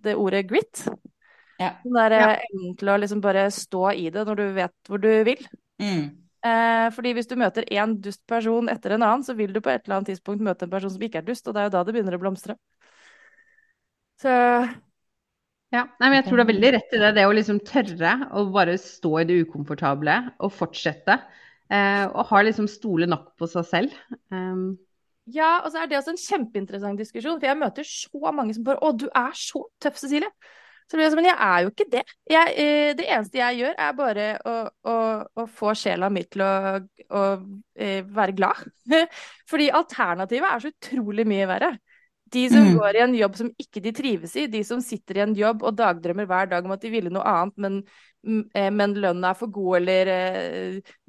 det 0.03 0.15
ordet 0.20 0.46
grit. 0.50 0.86
Ja. 1.62 1.75
Den 1.84 1.93
der 1.93 2.12
Ja. 2.12 2.29
evnen 2.38 2.75
til 2.77 2.89
å 2.89 2.98
liksom 3.00 3.22
bare 3.22 3.50
stå 3.53 3.91
i 3.93 4.10
det 4.10 4.25
når 4.27 4.36
du 4.36 4.46
vet 4.53 4.74
hvor 4.89 5.01
du 5.01 5.24
vil. 5.27 5.41
Mm. 5.81 6.17
Eh, 6.43 6.89
fordi 6.89 7.13
hvis 7.13 7.27
du 7.29 7.36
møter 7.38 7.67
én 7.70 8.00
dust 8.01 8.25
person 8.25 8.70
etter 8.70 8.96
en 8.96 9.03
annen, 9.03 9.24
så 9.24 9.36
vil 9.38 9.53
du 9.53 9.62
på 9.62 9.70
et 9.70 9.84
eller 9.86 10.00
annet 10.00 10.08
tidspunkt 10.10 10.41
møte 10.41 10.65
en 10.65 10.72
person 10.74 10.89
som 10.89 11.01
ikke 11.05 11.22
er 11.22 11.27
dust, 11.27 11.48
og 11.48 11.53
det 11.53 11.62
er 11.62 11.70
jo 11.70 11.75
da 11.75 11.84
det 11.84 11.93
begynner 11.93 12.17
å 12.17 12.22
blomstre. 12.24 12.58
Så 14.22 14.31
Ja, 15.72 15.86
nei, 16.01 16.10
men 16.10 16.17
jeg 16.17 16.25
tror 16.25 16.36
du 16.36 16.43
har 16.43 16.50
veldig 16.50 16.72
rett 16.75 16.96
i 16.98 17.00
det. 17.00 17.13
Det 17.15 17.24
å 17.24 17.31
liksom 17.31 17.62
tørre 17.63 18.10
å 18.36 18.41
bare 18.51 18.74
stå 18.81 19.12
i 19.22 19.27
det 19.29 19.38
ukomfortable 19.46 20.17
og 20.43 20.51
fortsette. 20.51 21.15
Eh, 21.72 22.03
og 22.12 22.25
ha 22.27 22.41
liksom 22.43 22.67
stole 22.67 23.08
nok 23.08 23.29
på 23.39 23.48
seg 23.48 23.63
selv. 23.70 23.93
Um, 24.36 24.74
Ja, 25.30 25.60
og 25.62 25.72
så 25.72 25.84
er 25.84 25.86
det 25.90 25.98
også 26.00 26.16
en 26.16 26.20
kjempeinteressant 26.20 27.00
diskusjon, 27.00 27.38
for 27.40 27.48
jeg 27.48 27.60
møter 27.60 27.86
så 27.88 28.32
mange 28.34 28.56
som 28.58 28.66
bare 28.66 28.82
Å, 28.82 28.92
du 28.98 29.06
er 29.08 29.36
så 29.38 29.63
tøff, 29.82 30.00
Cecilie. 30.01 30.32
Så 30.90 30.98
blir 30.98 31.06
jeg 31.06 31.13
sånn, 31.13 31.22
Men 31.22 31.30
jeg 31.30 31.38
er 31.46 31.60
jo 31.63 31.70
ikke 31.72 31.86
det. 31.94 32.01
Jeg, 32.34 32.56
eh, 32.60 32.90
det 33.00 33.06
eneste 33.08 33.40
jeg 33.40 33.60
gjør, 33.62 33.75
er 33.80 33.94
bare 33.96 34.25
å, 34.50 34.56
å, 34.92 34.96
å 35.40 35.46
få 35.48 35.75
sjela 35.78 36.10
mi 36.12 36.25
til 36.28 36.44
å, 36.44 36.50
å 37.16 37.22
eh, 37.80 38.01
være 38.04 38.36
glad. 38.36 38.60
Fordi 39.51 39.70
alternativet 39.72 40.50
er 40.50 40.66
så 40.66 40.74
utrolig 40.74 41.28
mye 41.30 41.48
verre. 41.54 41.72
De 42.32 42.46
som 42.51 42.63
Mm. 42.63 42.78
går 42.80 42.96
i 42.96 43.00
en 43.04 43.16
jobb 43.16 43.34
som 43.36 43.50
ikke 43.60 43.82
de 43.84 43.92
trives 43.96 44.36
i, 44.40 44.46
de 44.48 44.62
som 44.63 44.80
sitter 44.84 45.18
i 45.20 45.24
en 45.25 45.34
jobb 45.36 45.63
og 45.68 45.75
dagdrømmer 45.75 46.28
hver 46.28 46.48
dag 46.51 46.66
om 46.68 46.72
at 46.72 46.84
de 46.84 46.92
ville 46.94 47.12
noe 47.12 47.24
annet, 47.28 47.58
men, 47.60 47.80
eh, 48.56 48.70
men 48.72 48.96
lønna 48.96 49.32
er 49.34 49.40
for 49.40 49.51
god, 49.51 49.82
eller 49.82 50.12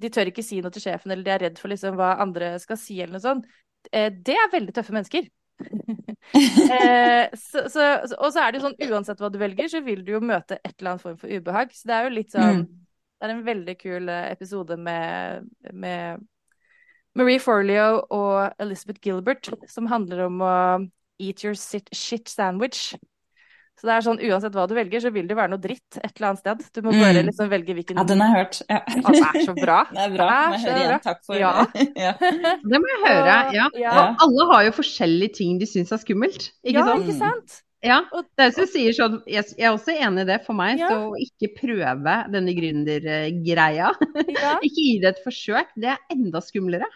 de 0.02 0.10
tør 0.10 0.30
ikke 0.30 0.42
si 0.46 0.58
noe 0.62 0.72
til 0.74 0.82
sjefen, 0.82 1.12
eller 1.14 1.26
de 1.26 1.34
er 1.34 1.44
redd 1.46 1.60
for 1.62 1.70
liksom 1.72 1.94
hva 1.98 2.16
andre 2.22 2.54
skal 2.62 2.78
si, 2.80 2.98
eller 3.00 3.16
noe 3.18 3.24
sånt. 3.24 3.46
Eh, 3.90 4.10
Det 4.14 4.36
er 4.38 4.52
veldig 4.52 4.74
tøffe 4.76 4.94
mennesker. 4.96 5.30
Eh, 6.32 7.28
så, 7.36 7.64
så, 7.68 7.82
og 8.16 8.30
så 8.32 8.40
er 8.40 8.52
det 8.52 8.60
jo 8.60 8.62
sånn, 8.64 8.76
uansett 8.94 9.18
hva 9.20 9.28
du 9.30 9.36
velger, 9.40 9.66
så 9.68 9.80
vil 9.84 10.00
du 10.06 10.12
jo 10.14 10.20
møte 10.24 10.56
et 10.62 10.72
eller 10.78 10.92
annet 10.92 11.02
form 11.02 11.16
for 11.20 11.28
ubehag. 11.28 11.74
Så 11.74 11.90
det 11.90 11.96
er 11.96 12.06
jo 12.06 12.12
litt 12.14 12.32
sånn 12.34 12.62
Mm. 12.62 12.78
Det 13.22 13.28
er 13.28 13.32
en 13.36 13.44
veldig 13.46 13.74
kul 13.78 14.08
eh, 14.10 14.30
episode 14.32 14.74
med, 14.82 15.44
med 15.70 16.22
Marie 17.14 17.38
Forleo 17.38 18.00
og 18.10 18.56
Elizabeth 18.58 18.98
Gilbert, 19.04 19.50
som 19.70 19.86
handler 19.86 20.24
om 20.24 20.40
å 20.42 20.54
eat 21.22 21.44
your 21.44 21.54
shit 21.54 22.32
sandwich. 22.32 22.96
Så 23.80 23.88
det 23.88 23.94
er 23.96 24.04
sånn, 24.04 24.20
uansett 24.22 24.54
hva 24.54 24.66
du 24.68 24.74
velger, 24.76 25.00
så 25.02 25.10
vil 25.10 25.26
det 25.26 25.34
være 25.34 25.50
noe 25.50 25.58
dritt 25.58 25.96
et 25.98 26.12
eller 26.14 26.28
annet 26.28 26.38
sted. 26.42 26.60
Du 26.76 26.82
må 26.86 26.92
bare 26.92 27.22
Mm. 27.22 27.26
liksom 27.30 27.48
velge 27.50 27.74
hvilken 27.74 27.96
Ja, 27.98 28.04
den 28.04 28.20
har 28.20 28.28
jeg 28.36 28.44
hørt. 28.44 28.58
Ja. 28.68 28.78
Altså, 28.86 29.32
det 29.32 29.40
er 29.40 29.46
så 29.48 29.54
bra. 29.58 29.78
Det 29.96 30.02
er 30.04 30.14
bra. 30.16 30.28
Det 30.52 30.54
er 30.54 30.62
så 30.62 30.76
bra. 30.86 30.98
Takk 31.08 31.24
for 31.26 31.34
Ja. 31.40 31.52
ja. 32.06 32.12
det 32.62 32.78
må 32.84 32.86
jeg 32.92 33.00
høre. 33.08 33.34
Ja. 33.56 33.66
Ja, 33.74 33.90
Og 34.12 34.22
alle 34.28 34.46
har 34.52 34.62
jo 34.68 34.70
forskjellige 34.76 35.34
ting 35.40 35.58
de 35.58 35.66
syns 35.66 35.90
er 35.90 35.98
skummelt. 35.98 36.50
Ikke 36.64 36.78
ja, 36.78 36.84
sant? 36.86 37.02
ikke 37.08 37.18
sant? 37.18 37.62
Ja, 37.82 37.96
Og- 38.14 38.24
det 38.38 38.44
er 38.46 38.50
som 38.54 38.66
sier 38.70 38.92
sånn, 38.94 39.16
jeg, 39.26 39.42
jeg 39.58 39.66
er 39.66 39.72
også 39.74 39.90
enig 39.98 40.20
i 40.22 40.24
det 40.30 40.44
for 40.46 40.54
meg, 40.54 40.78
Ja. 40.78 40.88
så 40.88 41.16
ikke 41.18 41.50
prøve 41.58 42.14
denne 42.30 42.54
gründergreia, 42.54 43.90
Ja. 44.28 44.58
ikke 44.62 44.76
gi 44.78 44.98
det 45.02 45.16
et 45.16 45.24
forsøk, 45.24 45.66
det 45.76 45.90
er 45.90 45.98
enda 46.14 46.38
skumlere. 46.40 46.86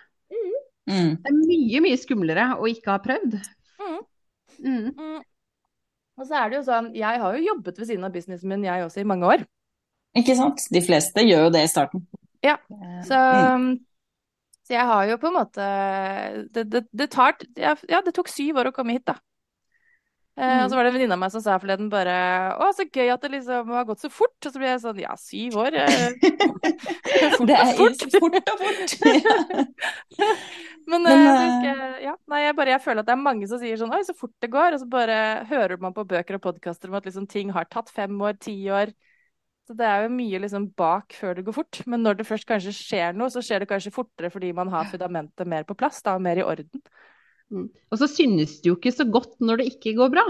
Mm. 0.86 1.16
Det 1.18 1.26
er 1.26 1.34
mye, 1.34 1.80
mye 1.82 1.98
skumlere 1.98 2.44
å 2.60 2.68
ikke 2.70 2.92
ha 2.94 2.98
prøvd. 3.02 3.40
Mm. 3.82 4.92
Mm. 4.94 5.22
Og 6.16 6.28
så 6.28 6.38
er 6.40 6.48
det 6.48 6.58
jo 6.60 6.66
sånn, 6.66 6.92
jeg 6.96 7.20
har 7.22 7.36
jo 7.36 7.44
jobbet 7.44 7.78
ved 7.80 7.90
siden 7.90 8.06
av 8.08 8.14
businessen 8.14 8.48
min, 8.52 8.64
jeg 8.64 8.86
også, 8.86 9.02
i 9.02 9.08
mange 9.08 9.28
år. 9.28 9.44
Ikke 10.16 10.36
sant? 10.38 10.62
De 10.72 10.80
fleste 10.84 11.24
gjør 11.26 11.48
jo 11.48 11.52
det 11.52 11.66
i 11.66 11.72
starten. 11.72 12.06
Ja, 12.44 12.56
Eh, 12.70 13.02
Så, 13.04 13.16
mm. 13.16 13.70
så 14.66 14.74
jeg 14.76 14.86
har 14.86 15.06
jo 15.10 15.16
på 15.18 15.28
en 15.30 15.34
måte 15.36 15.64
Det, 16.54 16.64
det, 16.70 16.82
det 16.92 17.08
tar 17.10 17.36
Ja, 17.56 18.00
det 18.04 18.14
tok 18.14 18.28
syv 18.30 18.60
år 18.62 18.70
å 18.70 18.74
komme 18.76 18.96
hit, 18.96 19.06
da. 19.08 19.16
Eh, 20.36 20.58
og 20.62 20.68
så 20.68 20.76
var 20.76 20.84
det 20.84 20.90
en 20.90 20.96
venninne 20.98 21.16
av 21.16 21.20
meg 21.22 21.32
som 21.32 21.40
sa 21.40 21.54
forleden 21.56 21.86
bare 21.88 22.12
Å, 22.60 22.66
så 22.76 22.84
gøy 22.84 23.08
at 23.14 23.22
det 23.24 23.30
liksom 23.32 23.70
har 23.72 23.86
gått 23.88 24.02
så 24.04 24.10
fort. 24.12 24.36
Og 24.44 24.52
så 24.52 24.60
ble 24.60 24.68
jeg 24.68 24.82
sånn 24.82 24.98
Ja, 25.00 25.14
syv 25.16 25.56
år. 25.62 25.78
eh, 25.80 26.12
fort 27.38 27.48
Det 27.48 27.56
er 27.56 27.72
fort. 27.78 28.04
fort 28.20 28.36
og 28.42 28.60
fort. 28.60 28.96
Men, 30.86 31.02
Men, 31.02 31.08
eh, 31.08 31.24
det 31.24 31.46
husker 31.48 31.66
jeg, 31.70 31.94
ja, 32.04 32.12
nei, 32.30 32.42
jeg, 32.44 32.56
bare, 32.60 32.74
jeg 32.76 32.82
føler 32.84 33.02
at 33.02 33.08
det 33.08 33.14
er 33.16 33.24
mange 33.24 33.48
som 33.50 33.58
sier 33.62 33.80
sånn 33.80 33.96
Oi, 33.96 34.02
så 34.06 34.14
fort 34.18 34.34
det 34.44 34.52
går. 34.52 34.76
Og 34.76 34.84
så 34.84 34.90
bare 34.92 35.18
hører 35.48 35.80
man 35.82 35.96
på 35.96 36.04
bøker 36.12 36.38
og 36.38 36.44
podkaster 36.44 36.92
om 36.92 37.00
at 37.00 37.08
liksom, 37.08 37.26
ting 37.32 37.50
har 37.56 37.66
tatt 37.72 37.88
fem 37.96 38.20
år, 38.20 38.36
ti 38.36 38.58
år. 38.70 38.92
Så 39.66 39.74
det 39.74 39.88
er 39.88 40.04
jo 40.04 40.12
mye 40.14 40.38
liksom 40.44 40.68
bak 40.78 41.16
før 41.16 41.40
det 41.40 41.46
går 41.48 41.56
fort. 41.56 41.80
Men 41.90 42.04
når 42.06 42.20
det 42.20 42.28
først 42.28 42.46
kanskje 42.46 42.76
skjer 42.76 43.16
noe, 43.18 43.32
så 43.34 43.40
skjer 43.42 43.64
det 43.64 43.72
kanskje 43.72 43.94
fortere 43.96 44.30
fordi 44.30 44.52
man 44.54 44.70
har 44.70 44.86
fundamentet 44.92 45.48
mer 45.50 45.64
på 45.66 45.74
plass, 45.80 46.04
da, 46.06 46.14
mer 46.22 46.38
i 46.38 46.44
orden. 46.46 46.84
Mm. 47.52 47.68
Og 47.92 48.00
så 48.00 48.08
synes 48.10 48.58
det 48.62 48.70
jo 48.70 48.76
ikke 48.78 48.94
så 48.94 49.06
godt 49.08 49.36
når 49.44 49.62
det 49.62 49.70
ikke 49.74 49.94
går 49.98 50.12
bra. 50.14 50.26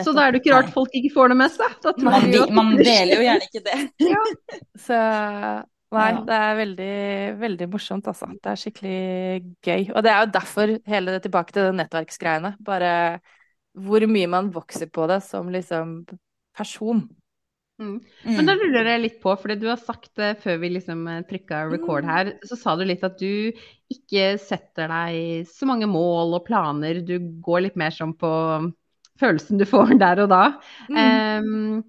Så 0.00 0.14
da 0.16 0.24
er 0.24 0.32
det 0.32 0.40
jo 0.40 0.44
ikke 0.46 0.54
rart 0.54 0.72
folk 0.72 0.94
ikke 0.96 1.12
får 1.12 1.32
det 1.32 1.36
med 1.42 1.52
seg. 1.52 1.74
Da 1.84 1.92
tror 1.92 2.14
Man, 2.14 2.24
de, 2.24 2.38
jo 2.38 2.46
man 2.56 2.72
deler 2.78 3.12
jo 3.18 3.26
gjerne 3.26 3.48
ikke 3.48 3.64
det. 3.66 3.78
Så 4.86 4.98
nei, 5.92 6.08
det 6.24 6.38
er 6.38 6.54
veldig, 6.56 6.94
veldig 7.42 7.68
morsomt, 7.74 8.08
altså. 8.08 8.30
Det 8.32 8.52
er 8.54 8.60
skikkelig 8.62 9.00
gøy. 9.60 9.90
Og 9.92 10.00
det 10.06 10.12
er 10.14 10.22
jo 10.22 10.30
derfor 10.38 10.74
hele 10.94 11.16
det 11.16 11.26
tilbake 11.26 11.52
til 11.52 11.68
det 11.68 11.76
nettverksgreiene. 11.82 12.54
Bare 12.64 12.94
hvor 13.72 14.04
mye 14.08 14.30
man 14.32 14.48
vokser 14.52 14.88
på 14.92 15.04
det 15.10 15.20
som 15.26 15.52
liksom 15.52 15.98
person. 16.56 17.04
Mm. 17.80 17.94
Mm. 18.24 18.34
Men 18.36 18.46
da 18.50 18.54
lurer 18.58 18.90
jeg 18.92 19.02
litt 19.02 19.16
på, 19.22 19.32
fordi 19.40 19.56
du 19.58 19.66
har 19.70 19.80
sagt 19.80 20.10
det 20.20 20.34
før 20.42 20.60
vi 20.62 20.68
liksom 20.76 21.06
trykka 21.28 21.64
record 21.72 22.06
her, 22.06 22.34
så 22.46 22.58
sa 22.58 22.76
du 22.78 22.84
litt 22.86 23.02
at 23.06 23.16
du 23.18 23.50
ikke 23.92 24.36
setter 24.40 24.92
deg 24.92 25.48
så 25.50 25.66
mange 25.68 25.88
mål 25.90 26.36
og 26.38 26.44
planer, 26.46 27.00
du 27.02 27.16
går 27.42 27.66
litt 27.66 27.80
mer 27.80 27.90
sånn 27.94 28.14
på 28.20 28.30
følelsen 29.20 29.58
du 29.60 29.66
får 29.68 29.96
der 30.04 30.22
og 30.24 30.30
da. 30.32 30.44
Mm. 30.92 31.42
Um, 31.42 31.82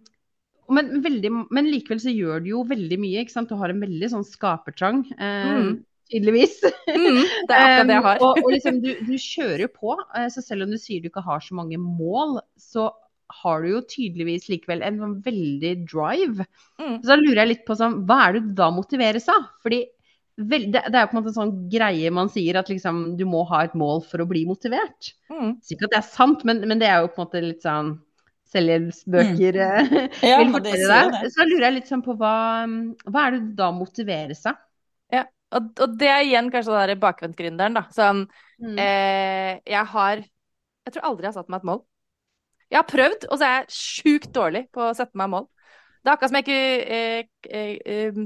men, 0.73 0.91
veldig, 1.03 1.31
men 1.53 1.67
likevel 1.69 1.99
så 2.01 2.11
gjør 2.13 2.41
du 2.43 2.53
jo 2.53 2.65
veldig 2.67 2.97
mye, 3.03 3.23
ikke 3.23 3.35
sant? 3.35 3.51
Du 3.51 3.59
har 3.59 3.73
en 3.73 3.83
veldig 3.83 4.13
sånn 4.15 4.27
skapertrang, 4.27 5.03
Um, 5.19 5.57
Mm. 5.63 5.73
tydeligvis. 6.13 6.57
Mm, 6.87 7.21
det 7.47 7.55
er 7.55 7.61
akkurat 7.63 7.87
det 7.89 7.95
jeg 7.95 8.05
har. 8.07 8.19
Um, 8.19 8.25
og, 8.27 8.39
og 8.43 8.51
liksom, 8.53 8.81
du, 8.83 8.91
du 9.07 9.13
kjører 9.17 9.63
jo 9.65 9.69
på, 9.73 9.95
eh, 10.17 10.27
så 10.33 10.43
selv 10.45 10.65
om 10.65 10.73
du 10.73 10.77
sier 10.77 11.01
du 11.01 11.07
ikke 11.09 11.23
har 11.25 11.41
så 11.41 11.55
mange 11.57 11.79
mål, 11.81 12.39
så 12.59 12.89
har 13.41 13.63
du 13.63 13.69
jo 13.71 13.81
tydeligvis 13.89 14.45
likevel 14.51 14.83
en 14.85 14.99
sånn 15.01 15.17
veldig 15.25 15.73
drive. 15.89 16.45
Mm. 16.79 16.95
Så 17.01 17.09
da 17.09 17.17
lurer 17.19 17.41
jeg 17.43 17.51
litt 17.53 17.65
på 17.67 17.75
sånn, 17.79 17.99
hva 18.07 18.19
er 18.27 18.37
det 18.37 18.41
du 18.47 18.53
da 18.61 18.69
motiveres 18.75 19.27
av? 19.33 19.49
Fordi 19.65 19.81
vel, 20.37 20.69
det, 20.73 20.81
det 20.89 20.97
er 20.97 21.03
jo 21.05 21.09
på 21.11 21.17
en 21.17 21.21
måte 21.21 21.31
en 21.33 21.39
sånn 21.41 21.53
greie 21.69 22.09
man 22.13 22.31
sier 22.33 22.57
at 22.61 22.69
liksom 22.71 23.03
du 23.19 23.25
må 23.29 23.43
ha 23.51 23.63
et 23.67 23.75
mål 23.77 24.01
for 24.09 24.23
å 24.23 24.29
bli 24.29 24.45
motivert. 24.49 25.11
Mm. 25.33 25.57
Sikkert 25.65 25.93
det 25.93 25.99
er 26.01 26.07
sant, 26.09 26.45
men, 26.47 26.63
men 26.69 26.81
det 26.81 26.89
er 26.89 27.03
jo 27.03 27.11
på 27.13 27.21
en 27.21 27.27
måte 27.27 27.43
litt 27.43 27.65
sånn 27.65 27.95
selvhjelpsbøker 28.53 29.57
mm. 29.57 29.93
Ja, 30.29 30.37
vil 30.41 30.51
fortelle 30.53 30.89
deg. 30.89 31.15
det. 31.21 31.31
Så 31.33 31.45
lurer 31.47 31.67
jeg 31.67 31.77
litt 31.79 31.89
sånn 31.91 32.03
på 32.05 32.15
hva, 32.19 32.33
hva 33.09 33.23
er 33.27 33.35
det 33.37 33.41
du 33.47 33.53
da 33.59 33.71
motiveres 33.75 34.45
av? 34.49 34.59
Ja. 35.13 35.23
Og, 35.53 35.71
og 35.85 35.95
det 36.01 36.09
er 36.09 36.23
igjen 36.25 36.47
kanskje 36.53 36.71
den 36.73 36.79
derre 36.81 36.99
bakvendtgründeren, 37.01 37.79
da. 37.81 37.87
Sånn 37.93 38.25
Mm. 38.63 38.77
eh, 38.79 39.57
Jeg 39.67 39.85
har 39.91 40.19
Jeg 40.85 40.93
tror 40.93 41.05
aldri 41.09 41.25
jeg 41.25 41.31
har 41.33 41.35
satt 41.41 41.49
meg 41.51 41.63
et 41.63 41.65
mål. 41.67 41.79
Jeg 42.73 42.79
har 42.81 42.87
prøvd, 42.89 43.27
og 43.29 43.37
så 43.37 43.45
er 43.47 43.57
jeg 43.59 43.75
sjukt 43.77 44.31
dårlig 44.35 44.63
på 44.73 44.87
å 44.87 44.93
sette 44.97 45.19
meg 45.19 45.29
mål. 45.33 45.45
Det 46.03 46.09
er 46.09 46.15
akkurat 46.17 46.31
som 46.31 46.39
jeg 46.39 46.45
ikke 46.47 46.61
eh, 46.95 47.27
eh, 47.47 47.75
eh, 47.85 48.23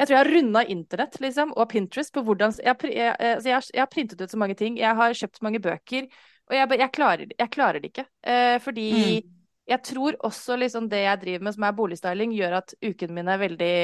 Jeg 0.00 0.08
tror 0.08 0.16
jeg 0.16 0.22
har 0.22 0.30
runda 0.32 0.62
internett, 0.72 1.18
liksom, 1.22 1.52
og 1.54 1.68
Pinterest 1.70 2.14
på 2.16 2.24
hvordan 2.26 2.54
Jeg, 2.58 2.76
jeg, 2.88 3.12
eh, 3.12 3.34
altså 3.36 3.52
jeg, 3.52 3.68
jeg 3.76 3.82
har 3.84 3.90
printet 3.92 4.24
ut 4.24 4.32
så 4.32 4.40
mange 4.40 4.56
ting, 4.58 4.80
jeg 4.80 4.98
har 4.98 5.14
kjøpt 5.18 5.42
mange 5.44 5.60
bøker, 5.62 6.08
og 6.48 6.56
jeg, 6.56 6.90
klarer, 6.96 7.30
jeg 7.38 7.52
klarer 7.54 7.80
det 7.84 7.92
ikke. 7.92 8.06
Eh, 8.26 8.56
fordi 8.64 8.88
Mm. 9.22 9.30
jeg 9.70 9.82
tror 9.86 10.16
også 10.26 10.56
liksom 10.58 10.88
det 10.90 11.04
jeg 11.04 11.20
driver 11.20 11.44
med, 11.46 11.54
som 11.54 11.64
er 11.68 11.76
boligstyling, 11.78 12.32
gjør 12.34 12.56
at 12.58 12.74
uken 12.82 13.14
min 13.14 13.28
er 13.30 13.38
veldig 13.38 13.74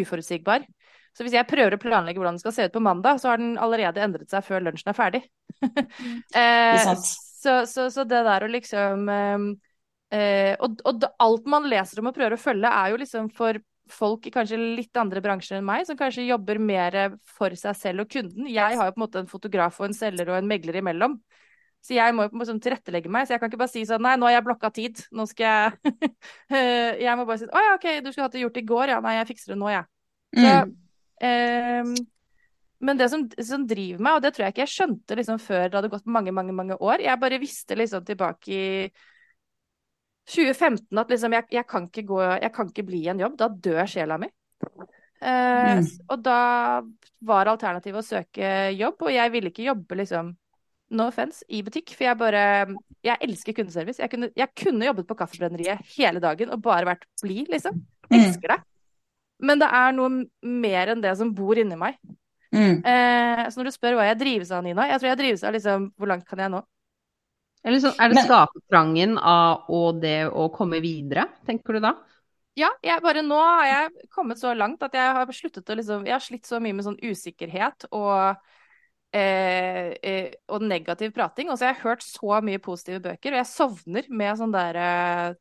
uforutsigbar. 0.00 0.64
Så 1.16 1.24
hvis 1.24 1.36
jeg 1.36 1.48
prøver 1.48 1.76
å 1.76 1.80
planlegge 1.80 2.20
hvordan 2.20 2.36
den 2.36 2.42
skal 2.42 2.52
se 2.52 2.66
ut 2.66 2.74
på 2.74 2.82
mandag, 2.84 3.20
så 3.22 3.30
har 3.30 3.40
den 3.40 3.54
allerede 3.62 4.02
endret 4.04 4.32
seg 4.32 4.44
før 4.44 4.66
lunsjen 4.66 4.90
er 4.92 4.98
ferdig. 4.98 5.22
eh? 6.34 6.96
Så, 7.36 7.60
så, 7.68 7.86
så 7.92 8.04
det 8.08 8.22
der 8.26 8.46
å 8.46 8.50
liksom 8.50 9.08
eh, 9.12 9.46
eh, 10.16 10.52
Og, 10.64 10.80
og 10.88 11.06
alt 11.22 11.48
man 11.52 11.68
leser 11.70 12.00
om 12.00 12.10
og 12.10 12.16
prøver 12.16 12.36
å 12.36 12.40
følge, 12.40 12.70
er 12.72 12.92
jo 12.92 13.00
liksom 13.02 13.30
for 13.36 13.60
folk 13.86 14.24
i 14.26 14.32
kanskje 14.34 14.58
litt 14.58 14.98
andre 14.98 15.20
bransjer 15.22 15.60
enn 15.60 15.66
meg, 15.66 15.84
som 15.86 15.98
kanskje 15.98 16.24
jobber 16.26 16.58
mer 16.58 16.96
for 17.36 17.54
seg 17.54 17.76
selv 17.78 18.02
og 18.02 18.10
kunden. 18.10 18.48
Jeg 18.50 18.78
har 18.80 18.88
jo 18.88 18.94
på 18.96 18.98
en 18.98 19.04
måte 19.04 19.20
en 19.22 19.30
fotograf 19.30 19.76
og 19.78 19.86
en 19.90 19.94
selger 19.94 20.32
og 20.32 20.40
en 20.40 20.48
megler 20.50 20.80
imellom. 20.80 21.14
Så 21.86 21.94
jeg 21.94 22.14
må 22.16 22.24
jo 22.24 22.32
på 22.32 22.34
en 22.34 22.40
måte 22.40 22.50
sånn 22.50 22.62
tilrettelegge 22.64 23.10
meg. 23.14 23.28
Så 23.28 23.36
jeg 23.36 23.42
kan 23.42 23.52
ikke 23.52 23.60
bare 23.60 23.70
si 23.70 23.84
sånn 23.86 24.02
Nei, 24.02 24.16
nå 24.18 24.26
har 24.26 24.40
jeg 24.40 24.44
blokka 24.48 24.72
tid. 24.74 25.04
Nå 25.14 25.28
skal 25.30 25.46
jeg 25.46 25.94
Eh, 26.56 26.98
Jeg 27.04 27.14
må 27.18 27.28
bare 27.28 27.38
si 27.44 27.46
Å 27.46 27.62
ja, 27.62 27.76
OK, 27.76 27.86
du 28.02 28.10
skulle 28.10 28.26
hatt 28.26 28.34
det 28.34 28.42
gjort 28.42 28.58
i 28.58 28.64
går. 28.66 28.90
Ja, 28.96 28.98
nei, 29.04 29.14
jeg 29.20 29.28
fikser 29.30 29.54
det 29.54 29.60
nå, 29.60 29.70
jeg. 29.70 29.86
Så, 30.34 30.50
Mm. 30.66 30.74
ehm, 31.22 31.92
men 32.84 32.98
det 32.98 33.08
som, 33.08 33.22
som 33.40 33.66
driver 33.68 34.02
meg, 34.04 34.18
og 34.18 34.24
det 34.24 34.34
tror 34.36 34.46
jeg 34.46 34.54
ikke 34.54 34.64
jeg 34.66 34.74
skjønte 34.74 35.16
liksom 35.16 35.38
før 35.40 35.68
det 35.68 35.78
hadde 35.78 35.92
gått 35.94 36.10
mange, 36.12 36.32
mange 36.34 36.52
mange 36.52 36.76
år 36.76 37.00
Jeg 37.04 37.20
bare 37.22 37.38
visste 37.40 37.78
liksom 37.78 38.04
tilbake 38.04 38.52
i 38.52 38.66
2015 40.26 40.98
at 40.98 41.12
liksom 41.14 41.36
jeg, 41.36 41.46
jeg, 41.54 41.66
kan 41.70 41.86
ikke 41.86 42.04
gå, 42.08 42.20
jeg 42.42 42.52
kan 42.54 42.70
ikke 42.72 42.86
bli 42.86 43.04
i 43.04 43.10
en 43.12 43.22
jobb. 43.22 43.36
Da 43.38 43.48
dør 43.48 43.86
sjela 43.90 44.18
mi. 44.20 44.30
Eh, 45.20 45.54
Mm. 45.76 45.86
Og 46.12 46.20
da 46.22 46.40
var 47.24 47.48
alternativet 47.50 47.98
å 48.02 48.04
søke 48.04 48.50
jobb, 48.76 49.00
og 49.00 49.12
jeg 49.14 49.32
ville 49.32 49.50
ikke 49.52 49.64
jobbe 49.66 49.98
liksom 50.02 50.34
No 50.94 51.08
offense, 51.10 51.42
i 51.50 51.64
butikk. 51.66 51.90
For 51.96 52.06
jeg 52.06 52.18
bare 52.20 52.42
Jeg 53.02 53.18
elsker 53.26 53.56
kundeservice. 53.56 53.98
Jeg 53.98 54.10
kunne, 54.10 54.28
jeg 54.36 54.52
kunne 54.54 54.86
jobbet 54.86 55.08
på 55.08 55.16
Kaffebrenneriet 55.18 55.82
hele 55.96 56.20
dagen 56.22 56.52
og 56.54 56.62
bare 56.62 56.86
vært 56.86 57.08
blid, 57.22 57.48
liksom. 57.50 57.80
Mm. 58.06 58.18
Elsker 58.20 58.54
det. 58.54 58.60
Men 59.42 59.58
det 59.58 59.68
er 59.80 59.96
noe 59.96 60.26
mer 60.46 60.92
enn 60.94 61.02
det 61.02 61.16
som 61.18 61.32
bor 61.34 61.58
inni 61.58 61.78
meg. 61.80 61.98
Mm. 62.54 62.84
Eh, 62.86 63.42
så 63.50 63.58
når 63.58 63.68
du 63.68 63.74
spør 63.74 63.96
hva 63.98 64.06
jeg 64.10 64.18
drives 64.20 64.50
av, 64.54 64.64
Nina, 64.64 64.86
jeg 64.90 65.00
tror 65.00 65.10
jeg 65.10 65.18
drives 65.18 65.42
av 65.44 65.54
liksom 65.56 65.88
Hvor 65.98 66.10
langt 66.12 66.26
kan 66.28 66.38
jeg 66.38 66.52
nå? 66.52 66.60
Eller 67.66 67.82
sånn, 67.82 67.96
er 67.98 68.12
det 68.12 68.14
Men- 68.20 68.28
skapertrangen 68.28 69.16
av 69.18 69.64
og 69.74 70.00
det 70.00 70.30
å 70.30 70.46
komme 70.54 70.78
videre, 70.80 71.26
tenker 71.46 71.74
du 71.74 71.80
da? 71.80 71.96
Ja, 72.56 72.70
jeg 72.80 73.02
bare 73.02 73.20
nå 73.26 73.36
har 73.36 73.66
jeg 73.66 74.08
kommet 74.14 74.38
så 74.40 74.54
langt 74.56 74.82
at 74.82 74.94
jeg 74.96 75.12
har 75.12 75.26
sluttet 75.26 75.68
å 75.68 75.76
liksom 75.76 76.06
Jeg 76.06 76.14
har 76.14 76.24
slitt 76.24 76.46
så 76.46 76.60
mye 76.62 76.72
med 76.72 76.86
sånn 76.86 77.00
usikkerhet 77.02 77.84
og 77.92 78.38
eh, 79.12 79.92
eh, 80.00 80.30
og 80.48 80.62
negativ 80.62 81.12
prating. 81.12 81.50
Og 81.50 81.58
så 81.58 81.66
har 81.66 81.74
jeg 81.74 81.82
hørt 81.82 82.06
så 82.06 82.40
mye 82.44 82.62
positive 82.62 83.02
bøker, 83.04 83.34
og 83.34 83.42
jeg 83.42 83.50
sovner 83.50 84.08
med 84.08 84.38
sånne 84.40 84.62
der 84.62 84.80
eh, 84.80 85.34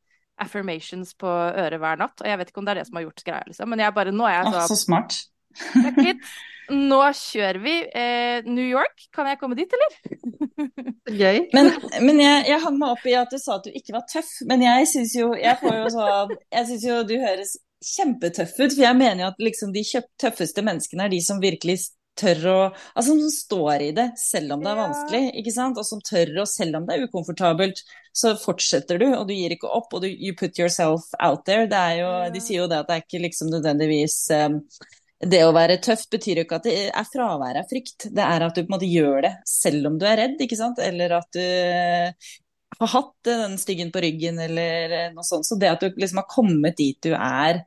affirmations 0.44 1.14
på 1.16 1.30
øret 1.30 1.80
hver 1.80 2.02
natt. 2.02 2.20
Og 2.20 2.28
jeg 2.28 2.42
vet 2.42 2.52
ikke 2.52 2.60
om 2.60 2.68
det 2.68 2.76
er 2.76 2.82
det 2.82 2.88
som 2.90 3.00
har 3.00 3.08
gjort 3.08 3.24
greia, 3.24 3.48
liksom. 3.48 3.72
Men 3.72 3.86
jeg 3.86 3.96
bare 3.96 4.12
Nå 4.12 4.28
er 4.28 4.38
jeg 4.42 4.52
så, 4.52 4.60
oh, 4.60 4.68
så 4.74 4.80
smart. 4.80 5.20
Takk, 5.56 5.98
litt. 6.04 6.30
Nå 6.74 7.00
kjører 7.14 7.60
vi. 7.62 7.74
Eh, 7.94 8.46
New 8.50 8.66
York, 8.66 9.08
kan 9.14 9.28
jeg 9.30 9.38
komme 9.42 9.58
dit, 9.58 9.70
eller? 9.78 9.98
Gøy. 11.22 11.44
Men, 11.54 11.70
men 12.02 12.22
jeg, 12.24 12.46
jeg 12.50 12.64
hang 12.64 12.80
meg 12.82 12.96
opp 12.96 13.06
i 13.06 13.14
at 13.20 13.30
du 13.34 13.38
sa 13.42 13.60
at 13.60 13.68
du 13.68 13.76
ikke 13.76 13.94
var 13.98 14.08
tøff. 14.10 14.32
Men 14.50 14.64
jeg 14.66 14.88
syns 14.90 15.14
jo 15.18 15.34
jo 15.36 15.92
sånn 15.94 16.34
syns 16.72 16.88
jo 16.88 17.04
du 17.06 17.20
høres 17.22 17.58
kjempetøff 17.86 18.56
ut. 18.58 18.72
For 18.74 18.82
jeg 18.88 18.98
mener 18.98 19.28
jo 19.28 19.30
at 19.34 19.46
liksom 19.46 19.76
de 19.76 19.86
tøffeste 20.22 20.66
menneskene 20.66 21.06
er 21.06 21.14
de 21.14 21.22
som 21.22 21.44
virkelig 21.44 21.78
tør 22.16 22.46
å 22.48 22.58
Altså 22.96 23.12
som 23.12 23.32
står 23.34 23.82
i 23.90 23.92
det 23.96 24.06
selv 24.18 24.56
om 24.56 24.62
det 24.64 24.70
er 24.72 24.78
Ja. 24.80 24.86
vanskelig, 24.88 25.24
ikke 25.42 25.52
sant? 25.54 25.78
Og 25.78 25.86
som 25.86 26.02
tør, 26.02 26.32
og 26.42 26.48
selv 26.48 26.80
om 26.80 26.86
det 26.88 26.96
er 26.96 27.08
ukomfortabelt, 27.10 27.82
så 28.16 28.34
fortsetter 28.40 28.98
du, 29.02 29.10
og 29.14 29.28
du 29.28 29.34
gir 29.36 29.52
ikke 29.52 29.68
opp, 29.70 29.92
og 29.94 30.02
du 30.02 30.08
you 30.08 30.34
put 30.34 30.58
yourself 30.58 31.04
out 31.20 31.44
there. 31.46 31.68
Det 31.68 31.78
er 31.78 31.98
jo 32.00 32.10
Ja. 32.24 32.30
De 32.32 32.42
sier 32.42 32.64
jo 32.64 32.68
det 32.72 32.80
at 32.80 32.88
det 32.88 32.96
er 32.96 33.04
ikke 33.06 33.24
liksom 33.28 33.52
nødvendigvis 33.52 34.18
um, 34.32 34.62
det 35.32 35.42
å 35.46 35.54
være 35.56 35.78
tøff 35.84 36.06
betyr 36.14 36.40
jo 36.42 36.46
ikke 36.46 36.60
at 36.60 36.68
det 36.68 36.76
er 36.90 37.08
fravær 37.10 37.60
av 37.62 37.68
frykt. 37.70 38.08
Det 38.16 38.24
er 38.26 38.46
at 38.46 38.56
du 38.56 38.62
på 38.64 38.70
en 38.70 38.76
måte 38.78 38.90
gjør 38.90 39.22
det 39.26 39.34
selv 39.50 39.90
om 39.92 40.00
du 40.02 40.06
er 40.10 40.20
redd, 40.22 40.42
ikke 40.46 40.58
sant? 40.60 40.82
Eller 40.84 41.16
at 41.18 41.30
du 41.36 41.42
eh, 41.42 42.34
har 42.80 42.92
hatt 42.92 43.14
den 43.28 43.56
styggen 43.62 43.92
på 43.96 44.04
ryggen 44.04 44.40
eller 44.46 44.96
noe 45.16 45.26
sånt. 45.28 45.48
Så 45.48 45.58
det 45.62 45.72
at 45.72 45.84
du 45.86 45.90
liksom 46.02 46.22
har 46.24 46.30
kommet 46.32 46.78
dit 46.80 47.00
du 47.06 47.12
er 47.16 47.62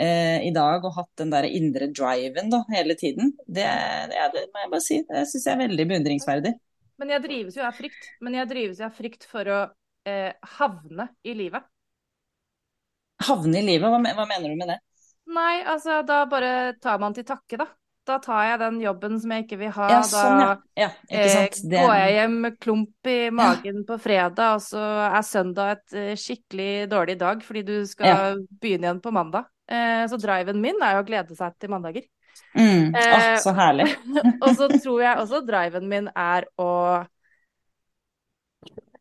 eh, 0.00 0.46
i 0.48 0.52
dag 0.56 0.84
og 0.84 0.96
hatt 0.98 1.12
den 1.22 1.32
der 1.34 1.48
indre 1.50 1.90
driven 1.94 2.50
da, 2.52 2.62
hele 2.74 2.96
tiden, 2.98 3.34
det, 3.46 3.66
det, 4.12 4.20
er- 4.20 4.32
det 4.34 4.46
må 4.52 4.64
jeg 4.64 4.72
bare 4.74 4.86
si. 4.88 5.00
Det 5.08 5.26
syns 5.30 5.46
jeg 5.48 5.54
er 5.56 5.64
veldig 5.66 5.88
beundringsverdig. 5.94 6.54
Men 7.00 7.12
jeg 7.12 7.26
drives 7.26 7.56
jo 7.58 7.64
av 7.68 7.74
frykt. 7.76 8.12
Men 8.24 8.38
jeg 8.40 8.50
drives 8.52 8.78
jo 8.80 8.86
av 8.88 8.94
frykt 8.96 9.26
for 9.28 9.52
å 9.52 9.62
eh, 10.08 10.32
havne 10.58 11.10
i 11.28 11.34
livet. 11.36 11.66
Havne 13.26 13.60
i 13.60 13.64
livet, 13.66 13.88
hva, 13.92 14.00
hva 14.16 14.26
mener 14.28 14.52
du 14.52 14.58
med 14.60 14.70
det? 14.74 14.78
Nei, 15.26 15.64
altså 15.66 16.02
da 16.06 16.20
bare 16.30 16.76
tar 16.82 17.00
man 17.02 17.16
til 17.16 17.26
takke, 17.26 17.58
da. 17.58 17.66
Da 18.06 18.20
tar 18.22 18.44
jeg 18.46 18.58
den 18.60 18.76
jobben 18.78 19.16
som 19.18 19.32
jeg 19.34 19.44
ikke 19.44 19.56
vil 19.64 19.72
ha. 19.74 19.86
Ja, 19.90 20.02
sånn, 20.06 20.38
ja. 20.38 20.50
Da 20.54 20.84
ja 20.84 20.90
ikke 21.10 21.22
eh. 21.24 21.56
Det, 21.72 21.80
går 21.82 21.94
jeg 21.98 22.12
hjem 22.14 22.36
med 22.44 22.58
klump 22.62 23.10
i 23.10 23.16
magen 23.34 23.80
på 23.88 23.96
fredag, 24.02 24.60
og 24.60 24.62
så 24.62 24.82
er 25.08 25.26
søndag 25.26 25.72
et 25.74 25.96
eh, 25.98 26.12
skikkelig 26.20 26.70
dårlig 26.92 27.16
dag 27.18 27.42
fordi 27.42 27.64
du 27.66 27.74
skal 27.90 28.38
begynne 28.60 28.86
igjen 28.86 29.02
på 29.02 29.14
mandag. 29.14 29.50
Eh, 29.66 30.04
så 30.06 30.20
driven 30.22 30.62
min 30.62 30.78
er 30.78 30.94
jo 30.94 31.02
å 31.02 31.08
glede 31.08 31.34
seg 31.38 31.58
til 31.58 31.72
mandager. 31.74 32.06
mm, 32.54 32.94
eh, 32.94 33.26
så 33.42 33.56
herlig. 33.56 33.88
Og 34.44 34.54
så 34.54 34.70
tror 34.84 35.02
jeg 35.02 35.24
også 35.24 35.42
driven 35.48 35.90
min 35.90 36.06
er 36.14 36.46
å 36.62 36.70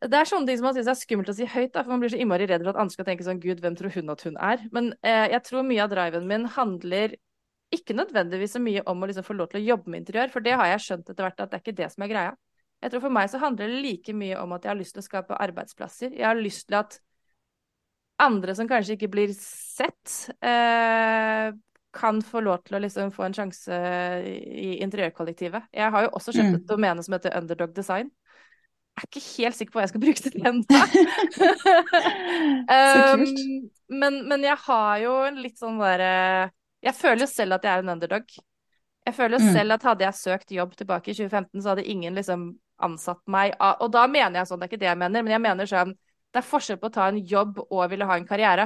Det 0.05 0.17
er 0.19 0.27
sånne 0.29 0.47
ting 0.49 0.57
som 0.59 0.67
man 0.67 0.75
syns 0.77 0.89
er 0.91 0.97
skummelt 0.99 1.29
å 1.31 1.35
si 1.37 1.45
høyt, 1.49 1.71
da, 1.73 1.81
for 1.83 1.93
man 1.93 2.01
blir 2.03 2.11
så 2.13 2.19
innmari 2.21 2.47
redd 2.49 2.63
for 2.63 2.73
at 2.73 2.81
andre 2.81 2.93
skal 2.93 3.07
tenke 3.07 3.25
sånn 3.25 3.39
Gud, 3.43 3.61
hvem 3.63 3.75
tror 3.79 3.93
hun 3.95 4.09
at 4.13 4.21
hun 4.27 4.37
er? 4.37 4.65
Men 4.75 4.91
eh, 5.01 5.27
jeg 5.33 5.41
tror 5.47 5.65
mye 5.65 5.83
av 5.85 5.89
driven 5.93 6.27
min 6.29 6.45
handler 6.55 7.15
ikke 7.73 7.95
nødvendigvis 7.97 8.53
så 8.55 8.61
mye 8.61 8.83
om 8.87 9.01
å 9.01 9.07
liksom 9.09 9.25
få 9.25 9.33
lov 9.35 9.49
til 9.51 9.61
å 9.61 9.65
jobbe 9.65 9.89
med 9.89 10.03
interiør, 10.03 10.29
for 10.31 10.45
det 10.45 10.53
har 10.55 10.69
jeg 10.73 10.83
skjønt 10.85 11.09
etter 11.09 11.25
hvert 11.25 11.39
at 11.41 11.49
det 11.51 11.57
er 11.57 11.63
ikke 11.63 11.79
det 11.79 11.89
som 11.91 12.05
er 12.05 12.11
greia. 12.11 12.35
Jeg 12.83 12.91
tror 12.93 13.01
for 13.07 13.15
meg 13.17 13.29
så 13.31 13.41
handler 13.41 13.71
det 13.71 13.81
like 13.81 14.13
mye 14.13 14.37
om 14.37 14.53
at 14.53 14.63
jeg 14.67 14.71
har 14.71 14.77
lyst 14.79 14.93
til 14.95 15.01
å 15.01 15.07
skape 15.07 15.39
arbeidsplasser. 15.47 16.13
Jeg 16.13 16.27
har 16.27 16.37
lyst 16.37 16.67
til 16.69 16.77
at 16.77 16.99
andre 18.21 18.55
som 18.55 18.67
kanskje 18.69 18.95
ikke 18.95 19.09
blir 19.11 19.33
sett, 19.35 20.29
eh, 20.45 21.49
kan 21.95 22.19
få 22.21 22.43
lov 22.43 22.61
til 22.67 22.75
å 22.77 22.81
liksom 22.83 23.11
få 23.15 23.25
en 23.25 23.35
sjanse 23.35 23.71
i 24.27 24.77
interiørkollektivet. 24.83 25.69
Jeg 25.73 25.91
har 25.91 26.03
jo 26.03 26.09
også 26.11 26.33
kjøpt 26.35 26.51
Mm. 26.51 26.55
et 26.59 26.67
domene 26.67 27.03
som 27.03 27.13
heter 27.15 27.35
Underdog 27.37 27.73
Design. 27.73 28.11
Er 28.95 29.07
ikke 29.09 29.21
helt 29.25 29.55
sikker 29.57 29.73
på 29.73 29.79
hva 29.79 29.83
jeg 29.83 29.91
skal 29.91 30.03
bruke 30.05 30.23
det 30.23 30.31
til 30.31 30.45
ennå. 30.47 30.63
Um, 32.65 33.23
men, 33.89 34.19
men 34.29 34.43
jeg 34.47 34.57
har 34.65 34.99
jo 35.03 35.15
en 35.27 35.39
litt 35.43 35.59
sånn 35.59 35.77
derre 35.81 36.11
Jeg 36.85 36.95
føler 36.97 37.25
jo 37.25 37.29
selv 37.29 37.57
at 37.57 37.65
jeg 37.67 37.73
er 37.75 37.83
en 37.83 37.91
underdog. 37.95 38.35
Jeg 39.05 39.13
føler 39.17 39.37
jo 39.37 39.45
Mm. 39.45 39.53
selv 39.53 39.75
at 39.75 39.83
hadde 39.85 40.05
jeg 40.05 40.17
søkt 40.17 40.51
jobb 40.55 40.71
tilbake 40.79 41.11
i 41.11 41.13
2015, 41.17 41.61
så 41.61 41.69
hadde 41.73 41.83
ingen 41.85 42.15
liksom 42.17 42.47
ansatt 42.81 43.21
meg. 43.31 43.53
Og 43.79 43.91
da 43.93 44.07
mener 44.07 44.39
jeg 44.39 44.49
sånn, 44.49 44.59
det 44.59 44.65
er 44.67 44.71
ikke 44.73 44.81
det 44.81 44.89
jeg 44.89 44.97
mener, 45.03 45.23
men 45.23 45.35
jeg 45.35 45.41
mener 45.43 45.69
sånn 45.69 45.93
Det 46.33 46.41
er 46.41 46.47
forskjell 46.49 46.79
på 46.81 46.89
å 46.89 46.93
ta 46.95 47.05
en 47.07 47.19
jobb 47.23 47.61
og 47.69 47.83
ville 47.91 48.05
ha 48.09 48.17
en 48.19 48.25
karriere. 48.27 48.65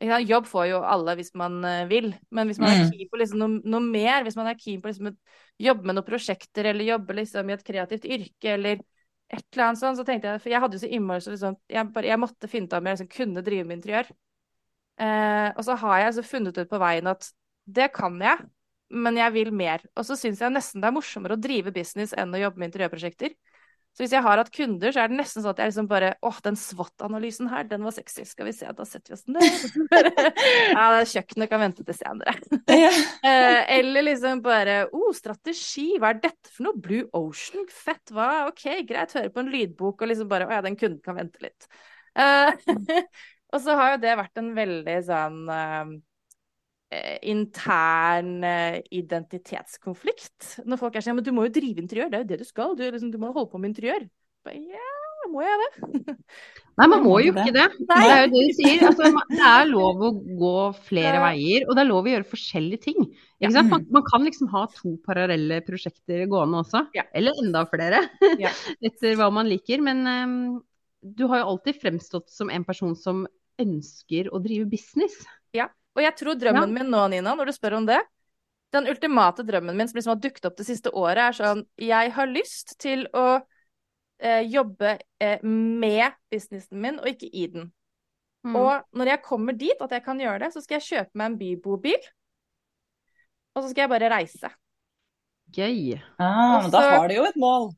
Jobb 0.00 0.46
får 0.46 0.66
jo 0.70 0.78
alle 0.86 1.14
hvis 1.18 1.32
man 1.34 1.58
eh, 1.66 1.86
vil, 1.90 2.12
men 2.30 2.46
hvis 2.46 2.60
man 2.62 2.70
er 2.70 2.78
Mm. 2.78 2.90
keen 2.92 3.08
på 3.10 3.18
liksom 3.18 3.40
noe, 3.42 3.60
noe 3.66 3.80
mer, 3.82 4.22
hvis 4.22 4.36
man 4.38 4.46
er 4.46 4.54
keen 4.60 4.80
på 4.82 4.90
liksom 4.92 5.10
å 5.10 5.14
jobbe 5.58 5.88
med 5.88 5.98
noen 5.98 6.06
prosjekter 6.06 6.68
eller 6.70 6.86
jobbe 6.86 7.16
liksom 7.18 7.50
i 7.50 7.54
et 7.56 7.64
kreativt 7.66 8.06
yrke 8.06 8.52
eller 8.54 8.78
et 9.28 9.42
eller 9.52 9.64
annet 9.66 9.80
sånt, 9.80 9.98
så 9.98 10.04
tenkte 10.06 10.30
jeg 10.30 10.40
For 10.40 10.52
jeg 10.52 10.62
hadde 10.62 10.78
jo 10.78 10.84
så 10.84 10.90
innmari 10.94 11.20
så 11.24 11.32
liksom 11.34 11.56
jeg, 11.68 11.90
bare, 11.92 12.06
jeg 12.12 12.22
måtte 12.22 12.48
finne 12.48 12.70
ut 12.70 12.76
om 12.78 12.86
jeg 12.86 12.96
liksom 12.98 13.10
kunne 13.16 13.42
drive 13.44 13.66
med 13.66 13.80
interiør. 13.80 14.12
Eh, 14.98 15.48
og 15.54 15.64
så 15.66 15.76
har 15.82 15.98
jeg 16.02 16.14
så 16.16 16.24
funnet 16.26 16.58
ut 16.58 16.70
på 16.70 16.80
veien 16.82 17.10
at 17.10 17.28
det 17.68 17.90
kan 17.94 18.16
jeg, 18.22 18.46
men 18.90 19.18
jeg 19.20 19.34
vil 19.34 19.50
mer. 19.54 19.82
Og 19.98 20.06
så 20.08 20.16
syns 20.18 20.40
jeg 20.42 20.54
nesten 20.54 20.80
det 20.82 20.88
er 20.88 20.96
morsommere 20.96 21.36
å 21.36 21.42
drive 21.42 21.74
business 21.74 22.14
enn 22.16 22.32
å 22.34 22.40
jobbe 22.40 22.62
med 22.62 22.70
interiørprosjekter. 22.70 23.34
Så 23.98 24.04
hvis 24.04 24.12
jeg 24.14 24.22
har 24.22 24.38
hatt 24.38 24.52
kunder, 24.54 24.92
så 24.94 25.00
er 25.02 25.10
det 25.10 25.16
nesten 25.18 25.42
sånn 25.42 25.56
at 25.56 25.58
jeg 25.58 25.72
liksom 25.72 25.86
bare 25.90 26.12
Åh, 26.22 26.36
den 26.44 26.54
SWOT-analysen 26.54 27.48
her, 27.50 27.64
den 27.66 27.82
var 27.82 27.96
sexy. 27.96 28.22
Skal 28.30 28.46
vi 28.46 28.52
se, 28.54 28.68
da 28.70 28.84
setter 28.86 29.10
vi 29.10 29.16
oss 29.16 29.24
ned. 29.26 30.12
ja, 30.76 30.84
kjøkkenet 31.02 31.50
kan 31.50 31.64
vente 31.64 31.82
til 31.82 31.98
senere. 31.98 32.36
Eh, 33.28 33.60
eller 33.74 34.04
liksom 34.06 34.38
bare 34.44 34.76
oh, 34.94 35.10
strategi, 35.16 35.96
hva 35.98 36.12
er 36.12 36.20
dette 36.22 36.52
for 36.52 36.68
noe? 36.68 36.78
Blue 36.78 37.08
Ocean, 37.16 37.66
fett, 37.72 38.12
hva? 38.14 38.46
Ok, 38.52 38.62
greit, 38.86 39.16
høre 39.18 39.32
på 39.34 39.42
en 39.42 39.50
lydbok 39.50 40.04
og 40.04 40.10
liksom 40.12 40.30
bare 40.30 40.46
Å 40.46 40.54
ja, 40.54 40.60
den 40.64 40.78
kunden 40.78 41.00
kan 41.02 41.18
vente 41.18 41.42
litt. 41.42 41.66
Eh, 42.14 42.54
og 43.52 43.64
så 43.64 43.74
har 43.80 43.96
jo 43.96 44.02
det 44.04 44.14
vært 44.22 44.40
en 44.40 44.52
veldig 44.56 44.96
sånn 45.10 45.42
eh, 45.56 45.92
intern 46.88 48.44
eh, 48.48 48.78
identitetskonflikt. 48.96 50.54
Når 50.64 50.80
folk 50.80 50.94
er 50.96 51.04
sånn 51.04 51.12
Ja, 51.12 51.18
men 51.18 51.26
du 51.26 51.34
må 51.36 51.48
jo 51.48 51.56
drive 51.58 51.82
interiør, 51.84 52.08
det 52.12 52.18
er 52.20 52.24
jo 52.24 52.30
det 52.30 52.38
du 52.40 52.48
skal. 52.48 52.76
Du, 52.78 52.84
liksom, 52.86 53.10
du 53.12 53.18
må 53.20 53.32
holde 53.34 53.50
på 53.52 53.60
med 53.60 53.74
interiør. 53.74 54.06
Ja, 54.48 54.54
ja, 55.18 55.28
må 55.28 55.42
jeg 55.44 55.58
det? 55.64 56.14
Nei, 56.78 56.86
man 56.86 57.02
må 57.04 57.16
jo 57.20 57.32
ikke 57.34 57.52
det. 57.52 57.66
Nei. 57.90 57.98
Det 58.00 58.12
er 58.14 58.20
jo 58.22 58.30
det 58.32 58.42
du 58.46 58.52
sier. 58.56 58.84
Altså, 58.88 59.10
det 59.34 59.40
er 59.50 59.70
lov 59.74 60.04
å 60.06 60.10
gå 60.40 60.54
flere 60.86 61.20
veier, 61.24 61.66
og 61.66 61.74
det 61.74 61.82
er 61.82 61.90
lov 61.90 62.06
å 62.06 62.12
gjøre 62.14 62.28
forskjellige 62.30 62.84
ting. 62.86 63.00
Ja. 63.04 63.48
Ikke 63.48 63.54
sant? 63.58 63.72
Man, 63.74 63.86
man 63.98 64.06
kan 64.06 64.24
liksom 64.24 64.50
ha 64.54 64.64
to 64.76 64.94
parallelle 65.04 65.60
prosjekter 65.66 66.24
gående 66.30 66.62
også, 66.62 66.86
Ja. 66.96 67.04
eller 67.18 67.42
enda 67.42 67.64
flere, 67.68 68.04
etter 68.88 69.18
hva 69.18 69.28
man 69.34 69.50
liker. 69.50 69.82
Men 69.84 70.06
um, 70.06 70.38
du 71.02 71.26
har 71.28 71.42
jo 71.42 71.52
alltid 71.52 71.82
fremstått 71.82 72.30
som 72.32 72.52
en 72.54 72.64
person 72.68 72.96
som 72.98 73.26
ønsker 73.58 74.30
å 74.32 74.40
drive 74.40 74.70
business. 74.70 75.18
Og 75.98 76.04
jeg 76.04 76.14
tror 76.20 76.38
drømmen 76.38 76.72
min 76.74 76.92
nå, 76.92 77.02
Nina, 77.10 77.34
når 77.34 77.50
du 77.50 77.56
spør 77.56 77.80
om 77.80 77.88
det 77.88 77.98
Den 78.74 78.86
ultimate 78.86 79.42
drømmen 79.42 79.74
min 79.76 79.88
som 79.90 79.98
liksom 79.98 80.14
har 80.14 80.20
dukket 80.22 80.46
opp 80.46 80.58
det 80.60 80.68
siste 80.68 80.92
året, 80.94 81.22
er 81.24 81.38
sånn 81.38 81.64
Jeg 81.82 82.12
har 82.14 82.30
lyst 82.30 82.76
til 82.78 83.06
å 83.16 83.40
eh, 84.22 84.44
jobbe 84.46 84.98
eh, 85.18 85.42
med 85.42 86.14
businessen 86.30 86.78
min, 86.82 87.00
og 87.02 87.10
ikke 87.10 87.30
i 87.32 87.48
den. 87.50 87.72
Mm. 88.46 88.54
Og 88.60 89.00
når 89.00 89.12
jeg 89.14 89.24
kommer 89.26 89.56
dit 89.58 89.82
at 89.82 89.96
jeg 89.96 90.04
kan 90.04 90.20
gjøre 90.22 90.44
det, 90.44 90.52
så 90.54 90.62
skal 90.62 90.78
jeg 90.78 90.88
kjøpe 90.88 91.18
meg 91.18 91.32
en 91.32 91.38
bybobil. 91.40 92.08
Og 93.56 93.64
så 93.64 93.72
skal 93.72 93.86
jeg 93.86 93.92
bare 93.96 94.12
reise. 94.12 94.52
Gøy. 95.56 95.96
Ah, 96.20 96.60
men 96.62 96.70
da 96.70 96.84
har 96.92 97.08
du 97.08 97.16
jo 97.16 97.24
et 97.26 97.38
mål. 97.40 97.70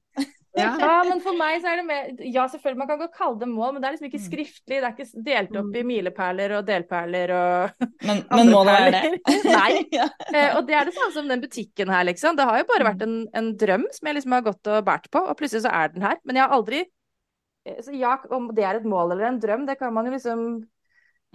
Ja. 0.58 0.70
Ja, 0.82 0.94
men 1.06 1.20
for 1.22 1.36
meg 1.38 1.60
så 1.62 1.68
er 1.70 1.78
det 1.78 1.84
mer 1.86 2.08
Ja, 2.26 2.46
selvfølgelig, 2.50 2.78
man 2.80 2.88
kan 2.90 2.98
godt 2.98 3.12
kalle 3.14 3.38
det 3.38 3.48
mål, 3.48 3.72
men 3.72 3.82
det 3.82 3.86
er 3.88 3.94
liksom 3.94 4.08
ikke 4.08 4.18
Mm. 4.18 4.26
skriftlig. 4.26 4.78
Det 4.80 4.86
er 4.88 4.94
ikke 4.96 5.22
delt 5.28 5.58
opp 5.60 5.76
i 5.78 5.84
milepæler 5.86 6.54
og 6.58 6.64
delperler 6.66 7.32
og 7.36 7.86
Men, 8.08 8.22
men 8.36 8.50
målet 8.50 8.74
er 8.80 8.96
det. 8.96 9.02
Nei. 9.46 9.84
ja. 9.94 10.08
Eh, 10.34 10.56
og 10.58 10.66
det 10.66 10.74
er 10.74 10.90
det 10.90 10.94
samme 10.96 11.14
som 11.14 11.28
den 11.30 11.44
butikken 11.44 11.92
her, 11.94 12.02
liksom. 12.10 12.34
Det 12.38 12.48
har 12.50 12.58
jo 12.58 12.66
bare 12.72 12.88
vært 12.90 13.04
en, 13.06 13.14
en 13.38 13.52
drøm 13.62 13.86
som 13.94 14.10
jeg 14.10 14.18
liksom 14.18 14.34
har 14.34 14.46
gått 14.50 14.72
og 14.74 14.84
båret 14.90 15.06
på, 15.14 15.22
og 15.22 15.38
plutselig 15.38 15.62
så 15.68 15.74
er 15.84 15.94
den 15.94 16.02
her. 16.08 16.18
Men 16.24 16.40
jeg 16.40 16.46
har 16.48 16.56
aldri 16.58 16.82
eh, 16.82 17.78
Så 17.86 17.94
ja, 17.94 18.16
om 18.34 18.50
det 18.56 18.64
er 18.66 18.80
et 18.80 18.88
mål 18.90 19.14
eller 19.14 19.30
en 19.30 19.38
drøm, 19.42 19.66
det 19.70 19.78
kan 19.78 19.94
man 19.94 20.10
jo 20.10 20.16
liksom 20.18 20.48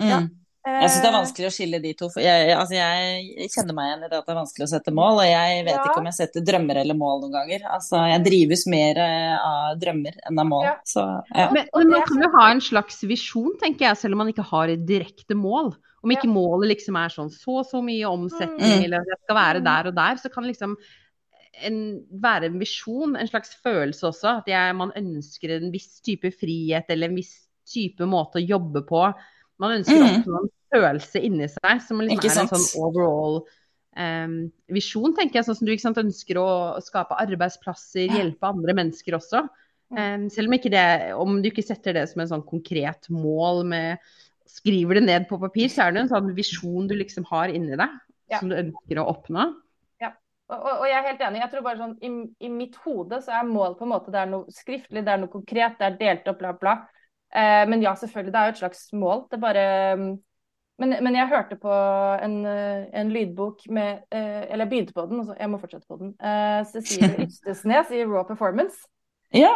Ja. 0.03 0.25
Mm. 0.25 0.33
Jeg 0.65 0.89
syns 0.89 1.01
det 1.03 1.07
er 1.07 1.13
eh, 1.13 1.17
vanskelig 1.19 1.47
å 1.47 1.53
skille 1.53 1.79
de 1.83 1.91
to. 1.93 2.07
Jeg, 2.17 2.45
altså 2.57 2.73
jeg 2.73 3.49
kjenner 3.53 3.75
meg 3.77 3.85
igjen 3.89 4.05
i 4.05 4.09
det 4.09 4.17
at 4.17 4.25
det 4.25 4.33
er 4.33 4.39
vanskelig 4.39 4.65
å 4.65 4.71
sette 4.71 4.93
mål, 4.97 5.19
og 5.21 5.27
jeg 5.29 5.65
vet 5.67 5.75
Ja. 5.75 5.83
ikke 5.85 5.99
om 6.01 6.09
jeg 6.09 6.17
setter 6.17 6.45
drømmer 6.47 6.79
eller 6.81 6.97
mål 6.97 7.21
noen 7.21 7.35
ganger. 7.37 7.65
Altså, 7.69 7.99
jeg 8.09 8.23
drives 8.25 8.65
mer 8.73 8.97
eh, 8.97 9.35
av 9.45 9.77
drømmer 9.79 10.17
enn 10.25 10.39
av 10.41 10.49
mål. 10.49 10.63
Ja. 10.65 10.75
Så 10.89 11.03
ja. 11.35 11.49
Men, 11.53 11.69
men 11.75 11.93
man 11.93 12.01
kan 12.09 12.25
jo 12.25 12.31
ha 12.37 12.47
en 12.51 12.63
slags 12.65 12.97
visjon, 13.05 13.53
tenker 13.61 13.85
jeg, 13.89 13.97
selv 14.01 14.17
om 14.17 14.23
man 14.25 14.33
ikke 14.33 14.47
har 14.49 14.73
et 14.73 14.85
direkte 14.89 15.37
mål. 15.37 15.75
Om 16.05 16.11
ikke 16.13 16.27
Ja. 16.29 16.33
målet 16.33 16.69
liksom 16.73 16.97
er 16.97 17.09
sånn 17.13 17.29
så 17.33 17.59
og 17.61 17.65
så 17.69 17.81
mye 17.85 18.05
omsetning, 18.09 18.59
Mm. 18.81 18.83
eller 18.85 19.01
at 19.05 19.07
jeg 19.13 19.21
skal 19.23 19.35
være 19.35 19.59
Mm. 19.61 19.65
der 19.69 19.87
og 19.87 19.95
der, 19.95 20.15
så 20.21 20.29
kan 20.33 20.43
liksom 20.49 20.75
en, 21.63 21.77
være 22.11 22.45
en 22.49 22.59
visjon, 22.59 23.15
en 23.15 23.27
slags 23.27 23.55
følelse 23.63 24.03
også. 24.09 24.37
At 24.41 24.45
jeg, 24.47 24.75
man 24.75 24.91
ønsker 24.97 25.55
en 25.55 25.71
viss 25.71 26.01
type 26.01 26.29
frihet 26.33 26.85
eller 26.89 27.07
en 27.09 27.15
viss 27.15 27.47
type 27.65 28.01
måte 28.05 28.41
å 28.41 28.47
jobbe 28.47 28.81
på. 28.85 29.13
Man 29.61 29.77
ønsker 29.79 29.95
Mm. 29.95 30.07
også 30.21 30.39
en 30.41 30.49
følelse 30.75 31.21
inni 31.23 31.47
seg 31.47 31.81
som 31.81 32.01
liksom 32.03 32.17
Ikke 32.17 32.31
er 32.33 32.41
en 32.41 32.51
sånn 32.51 32.81
overall 32.83 33.37
um, 33.95 34.51
visjon, 34.67 35.13
tenker 35.15 35.39
jeg. 35.39 35.47
Sånn 35.47 35.59
som 35.59 35.67
du 35.69 35.77
sant, 35.79 36.01
ønsker 36.01 36.39
å 36.41 36.49
skape 36.83 37.15
arbeidsplasser, 37.23 38.09
hjelpe 38.11 38.49
andre 38.49 38.75
mennesker 38.75 39.15
også. 39.15 39.45
Um, 39.95 40.29
selv 40.33 40.49
om, 40.49 40.57
det, 40.59 40.85
om 41.15 41.41
du 41.41 41.49
ikke 41.51 41.63
setter 41.63 41.93
det 41.93 42.07
som 42.09 42.23
en 42.23 42.31
sånn 42.33 42.45
konkret 42.47 43.09
mål 43.09 43.63
med 43.65 43.97
Skriver 44.55 44.99
det 44.99 45.01
ned 45.03 45.23
på 45.27 45.39
papir, 45.41 45.67
så 45.73 45.87
er 45.87 45.91
det 45.91 46.03
en 46.03 46.09
sånn 46.11 46.27
visjon 46.37 46.85
du 46.87 46.93
liksom 46.95 47.25
har 47.31 47.49
inni 47.49 47.75
deg, 47.75 47.89
Ja. 48.29 48.39
som 48.39 48.49
du 48.49 48.55
ønsker 48.55 48.99
å 49.01 49.07
oppnå. 49.09 49.53
Og, 50.45 50.61
og 50.61 50.83
jeg 50.85 50.93
er 50.99 51.07
helt 51.07 51.21
enig. 51.25 51.39
Jeg 51.41 51.51
tror 51.55 51.63
bare 51.65 51.79
sånn, 51.79 51.95
i, 52.05 52.09
I 52.45 52.49
mitt 52.53 52.75
hode 52.83 53.17
så 53.25 53.33
er 53.33 53.47
mål 53.49 53.73
på 53.79 53.87
en 53.87 53.89
måte 53.95 54.11
det 54.13 54.19
er 54.21 54.29
noe 54.29 54.53
skriftlig, 54.53 55.01
det 55.01 55.13
er 55.15 55.17
noe 55.23 55.31
konkret, 55.33 55.79
det 55.79 55.87
er 55.87 55.95
delt 55.97 56.27
opp, 56.29 56.37
bla, 56.43 56.51
bla. 56.61 56.75
Eh, 57.35 57.67
men 57.69 57.83
ja, 57.83 57.95
selvfølgelig, 57.95 58.33
det 58.33 58.39
er 58.39 58.45
jo 58.45 58.55
et 58.55 58.63
slags 58.63 58.87
mål. 58.93 59.25
Det 59.29 59.37
er 59.37 59.43
bare 59.43 59.95
mm, 59.95 60.09
men, 60.79 60.95
men 61.03 61.15
jeg 61.15 61.31
hørte 61.31 61.55
på 61.59 61.71
en, 62.23 62.35
eh, 62.51 62.83
en 62.99 63.11
lydbok 63.11 63.61
med 63.71 64.03
eh, 64.11 64.43
Eller 64.51 64.65
jeg 64.65 64.69
begynte 64.69 64.93
på 64.93 65.05
den, 65.09 65.19
altså, 65.19 65.35
jeg 65.39 65.49
må 65.49 65.57
fortsette 65.57 65.87
på 65.87 65.97
den. 66.01 66.13
Cecilie 66.71 67.15
Ystesnes 67.27 67.91
i 67.95 68.03
Raw 68.03 68.23
Performance. 68.27 68.87
Ja. 69.33 69.55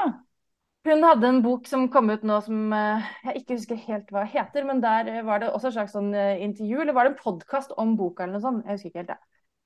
Hun 0.88 1.04
hadde 1.04 1.28
en 1.28 1.42
bok 1.44 1.68
som 1.68 1.90
kom 1.92 2.10
ut 2.10 2.24
nå 2.24 2.38
som 2.42 2.72
jeg 2.72 3.42
ikke 3.42 3.58
husker 3.58 3.80
helt 3.84 4.12
hva 4.16 4.24
heter, 4.24 4.64
men 4.64 4.80
der 4.82 5.10
var 5.28 5.42
det 5.44 5.52
også 5.52 5.70
et 5.70 5.76
slags 5.76 5.92
sånn 5.94 6.14
intervju, 6.16 6.80
eller 6.82 6.96
var 6.96 7.06
det 7.06 7.12
en 7.14 7.20
podkast 7.20 7.76
om 7.78 7.98
boka 8.00 8.24
eller 8.24 8.38
noe 8.38 8.46
sånt? 8.46 8.64
Jeg 8.64 8.78
husker 8.80 8.90
ikke 8.90 9.04
helt 9.04 9.12
det. 9.12 9.20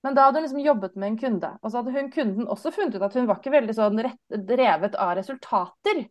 Men 0.04 0.18
da 0.18 0.26
hadde 0.26 0.42
hun 0.42 0.48
liksom 0.48 0.66
jobbet 0.66 0.98
med 0.98 1.12
en 1.12 1.20
kunde, 1.22 1.52
og 1.62 1.70
så 1.70 1.80
hadde 1.80 1.94
hun 1.96 2.10
kunden 2.12 2.50
også 2.52 2.74
funnet 2.76 2.98
ut 2.98 3.06
at 3.06 3.14
hun 3.16 3.30
var 3.30 3.40
ikke 3.40 3.54
veldig 3.54 3.78
sånn 3.78 4.02
rett, 4.04 4.40
drevet 4.50 4.98
av 5.00 5.14
resultater. 5.22 6.02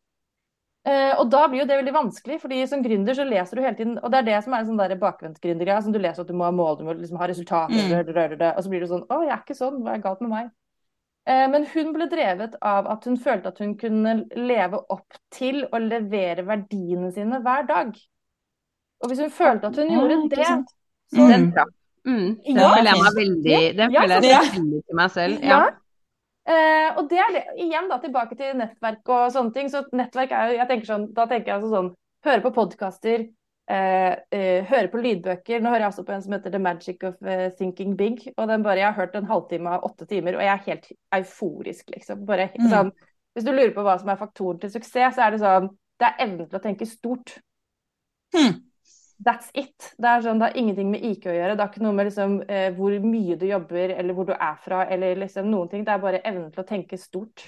Eh, 0.84 1.12
og 1.20 1.28
da 1.30 1.44
blir 1.46 1.60
jo 1.60 1.66
det 1.70 1.76
veldig 1.78 1.92
vanskelig, 1.94 2.40
fordi 2.42 2.66
som 2.66 2.80
gründer 2.82 3.14
så 3.14 3.22
leser 3.28 3.54
du 3.54 3.62
hele 3.62 3.76
tiden 3.78 3.98
Og 4.02 4.10
det 4.10 4.18
er 4.18 4.22
det 4.26 4.38
som 4.44 4.52
er 4.52 4.58
en 4.64 4.66
sånn 4.66 4.78
der 4.80 4.96
bakvendt 4.98 5.38
gründergreie. 5.40 5.82
Som 5.82 5.92
du 5.92 5.98
leser 6.02 6.22
at 6.22 6.26
du 6.26 6.34
må 6.34 6.44
ha 6.44 6.50
mål, 6.50 6.78
du 6.78 6.84
må 6.84 6.94
liksom 6.98 7.18
ha 7.18 7.26
resultater, 7.30 7.74
Mm. 7.74 7.92
rør, 7.92 8.14
rør, 8.16 8.34
rør, 8.40 8.56
og 8.56 8.64
så 8.64 8.68
blir 8.72 8.80
du 8.80 8.86
sånn 8.90 9.06
Å, 9.06 9.20
jeg 9.22 9.30
er 9.30 9.42
ikke 9.44 9.54
sånn, 9.60 9.78
hva 9.82 9.94
er 9.94 10.02
galt 10.02 10.20
med 10.20 10.30
meg? 10.30 10.50
Uh, 11.28 11.46
men 11.52 11.64
hun 11.70 11.92
ble 11.94 12.08
drevet 12.10 12.56
av 12.60 12.88
at 12.90 13.04
hun 13.04 13.16
følte 13.16 13.46
at 13.52 13.58
hun 13.62 13.76
kunne 13.78 14.24
leve 14.34 14.80
opp 14.90 15.06
til 15.30 15.62
å 15.72 15.78
levere 15.78 16.42
verdiene 16.44 17.12
sine 17.14 17.38
hver 17.44 17.62
dag. 17.68 17.94
Og 19.04 19.08
hvis 19.08 19.20
hun 19.22 19.30
følte 19.30 19.66
at 19.70 19.76
hun 19.76 19.88
gjorde 19.88 20.28
det, 20.34 20.44
sant. 20.46 20.66
så 21.14 21.28
Den 21.28 21.46
Mm. 21.46 21.52
traff. 21.54 21.68
Mm, 22.04 22.42
den 22.42 22.56
Ja. 22.56 22.74
føler 22.74 22.90
jeg 22.90 23.02
meg 23.02 23.14
veldig 23.14 23.76
Den 23.76 23.90
Ja, 23.92 24.00
føler 24.00 24.14
ja. 24.26 24.40
jeg 24.42 24.50
veldig 24.58 24.82
til 24.86 24.96
meg 24.96 25.10
selv. 25.12 25.44
Ja. 25.44 25.70
Eh, 26.42 26.88
og 26.98 27.06
det 27.10 27.20
er 27.22 27.36
det, 27.36 27.42
igjen 27.62 27.86
da, 27.90 28.00
tilbake 28.02 28.36
til 28.38 28.56
nettverk 28.58 29.12
og 29.14 29.28
sånne 29.34 29.54
ting. 29.54 29.70
Så 29.70 29.84
nettverk 29.94 30.34
er 30.34 30.50
jo, 30.50 30.56
jeg 30.58 30.70
tenker 30.70 30.90
sånn, 30.90 31.06
da 31.14 31.28
tenker 31.30 31.52
jeg 31.52 31.60
altså 31.60 31.70
sånn, 31.70 31.92
høre 32.26 32.42
på 32.42 32.52
podkaster, 32.56 33.28
eh, 33.70 34.16
eh, 34.34 34.64
høre 34.70 34.90
på 34.90 35.02
lydbøker. 35.02 35.62
Nå 35.62 35.70
hører 35.70 35.86
jeg 35.86 35.92
også 35.92 36.06
på 36.08 36.16
en 36.16 36.24
som 36.24 36.34
heter 36.36 36.54
The 36.54 36.62
Magic 36.62 37.06
of 37.06 37.22
eh, 37.22 37.48
Thinking 37.58 37.94
Big. 37.98 38.26
Og 38.36 38.50
den 38.50 38.66
bare, 38.66 38.80
jeg 38.82 38.90
har 38.90 38.98
hørt 38.98 39.14
en 39.18 39.30
halvtime 39.30 39.76
av 39.76 39.86
åtte 39.90 40.08
timer, 40.10 40.38
og 40.38 40.44
jeg 40.44 40.52
er 40.54 40.66
helt 40.66 40.90
euforisk, 41.20 41.94
liksom. 41.94 42.26
Bare 42.26 42.50
Mm. 42.58 42.68
sånn, 42.70 42.92
hvis 43.34 43.44
du 43.46 43.52
lurer 43.52 43.72
på 43.74 43.82
hva 43.86 43.98
som 44.00 44.10
er 44.12 44.20
faktoren 44.20 44.60
til 44.60 44.70
suksess, 44.70 45.16
så 45.16 45.26
er 45.26 45.30
det 45.30 45.40
sånn, 45.40 45.70
det 45.98 46.08
er 46.08 46.26
evnen 46.26 46.48
til 46.48 46.58
å 46.58 46.62
tenke 46.62 46.86
stort. 46.86 47.38
Hmm. 48.34 48.60
That's 49.24 49.50
it. 49.54 49.92
Det 50.00 50.08
er 50.08 50.22
sånn, 50.24 50.38
det 50.40 50.48
har 50.50 50.56
ingenting 50.58 50.90
med 50.90 51.02
IQ 51.04 51.26
å 51.30 51.34
gjøre. 51.36 51.56
Det 51.56 51.62
har 51.64 51.70
ikke 51.72 51.82
noe 51.84 51.94
med 51.94 52.08
liksom, 52.08 52.38
eh, 52.48 52.70
hvor 52.74 52.94
mye 53.04 53.36
du 53.38 53.46
jobber, 53.46 53.92
eller 53.98 54.14
hvor 54.16 54.26
du 54.26 54.32
er 54.34 54.56
fra, 54.64 54.84
eller 54.90 55.16
liksom 55.20 55.50
noen 55.50 55.68
ting. 55.70 55.84
Det 55.84 55.92
er 55.94 55.98
bare 56.02 56.22
evnen 56.24 56.50
til 56.54 56.64
å 56.64 56.68
tenke 56.68 56.98
stort. 56.98 57.44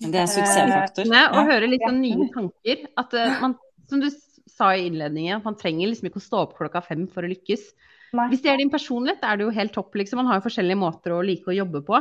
Det 0.00 0.14
er 0.14 0.26
suksessfaktor. 0.30 1.04
Eh, 1.06 1.12
Ja. 1.12 1.28
Å 1.34 1.44
høre 1.46 1.68
litt 1.68 1.82
sånn 1.86 2.00
nye 2.00 2.28
tanker. 2.34 2.86
At 2.96 3.14
eh, 3.14 3.40
man, 3.40 3.56
som 3.90 4.00
du 4.00 4.08
sa 4.48 4.72
i 4.74 4.86
innledningen, 4.88 5.36
at 5.38 5.44
man 5.44 5.54
trenger 5.56 5.88
liksom 5.88 6.08
ikke 6.10 6.18
å 6.22 6.26
stå 6.28 6.42
opp 6.46 6.56
klokka 6.58 6.82
fem 6.82 7.06
for 7.06 7.22
å 7.22 7.30
lykkes. 7.30 7.68
Nei. 8.14 8.28
Hvis 8.32 8.40
det 8.42 8.50
er 8.50 8.56
din 8.56 8.70
personlighet, 8.72 9.22
er 9.22 9.36
det 9.36 9.44
jo 9.44 9.50
helt 9.54 9.72
topp, 9.74 9.92
liksom. 9.94 10.16
Man 10.16 10.26
har 10.26 10.40
jo 10.40 10.46
forskjellige 10.48 10.80
måter 10.80 11.12
å 11.12 11.22
like 11.22 11.44
å 11.52 11.54
jobbe 11.54 11.82
på. 11.84 11.98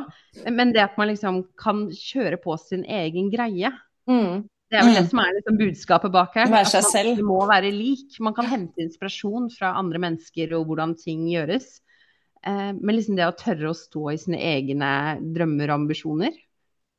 Men 0.49 0.71
det 0.71 0.81
at 0.86 0.97
man 0.97 1.10
liksom 1.10 1.43
kan 1.60 1.89
kjøre 1.91 2.39
på 2.41 2.57
sin 2.60 2.86
egen 2.86 3.29
greie, 3.29 3.73
Mm. 4.07 4.47
Det 4.69 4.77
er 4.80 4.84
vel 4.84 4.93
Mm. 4.93 5.01
det 5.03 5.10
som 5.10 5.19
er 5.19 5.34
liksom 5.38 5.58
budskapet 5.58 6.12
bak 6.12 6.34
her. 6.36 6.47
Være 6.47 6.65
seg 6.65 6.84
selv. 6.84 7.17
ikke 7.17 7.23
må 7.27 7.47
være 7.47 7.71
lik. 7.71 8.19
Man 8.19 8.34
kan 8.34 8.45
hente 8.45 8.77
inspirasjon 8.84 9.49
fra 9.58 9.73
andre 9.77 9.99
mennesker 9.99 10.53
og 10.58 10.65
hvordan 10.67 10.95
ting 10.97 11.27
gjøres. 11.27 11.80
Eh, 12.43 12.73
Men 12.73 12.95
liksom 12.95 13.15
det 13.15 13.25
å 13.27 13.36
tørre 13.38 13.69
å 13.71 13.75
stå 13.75 14.13
i 14.13 14.17
sine 14.17 14.38
egne 14.38 15.19
drømmer 15.34 15.69
og 15.71 15.80
ambisjoner. 15.88 16.34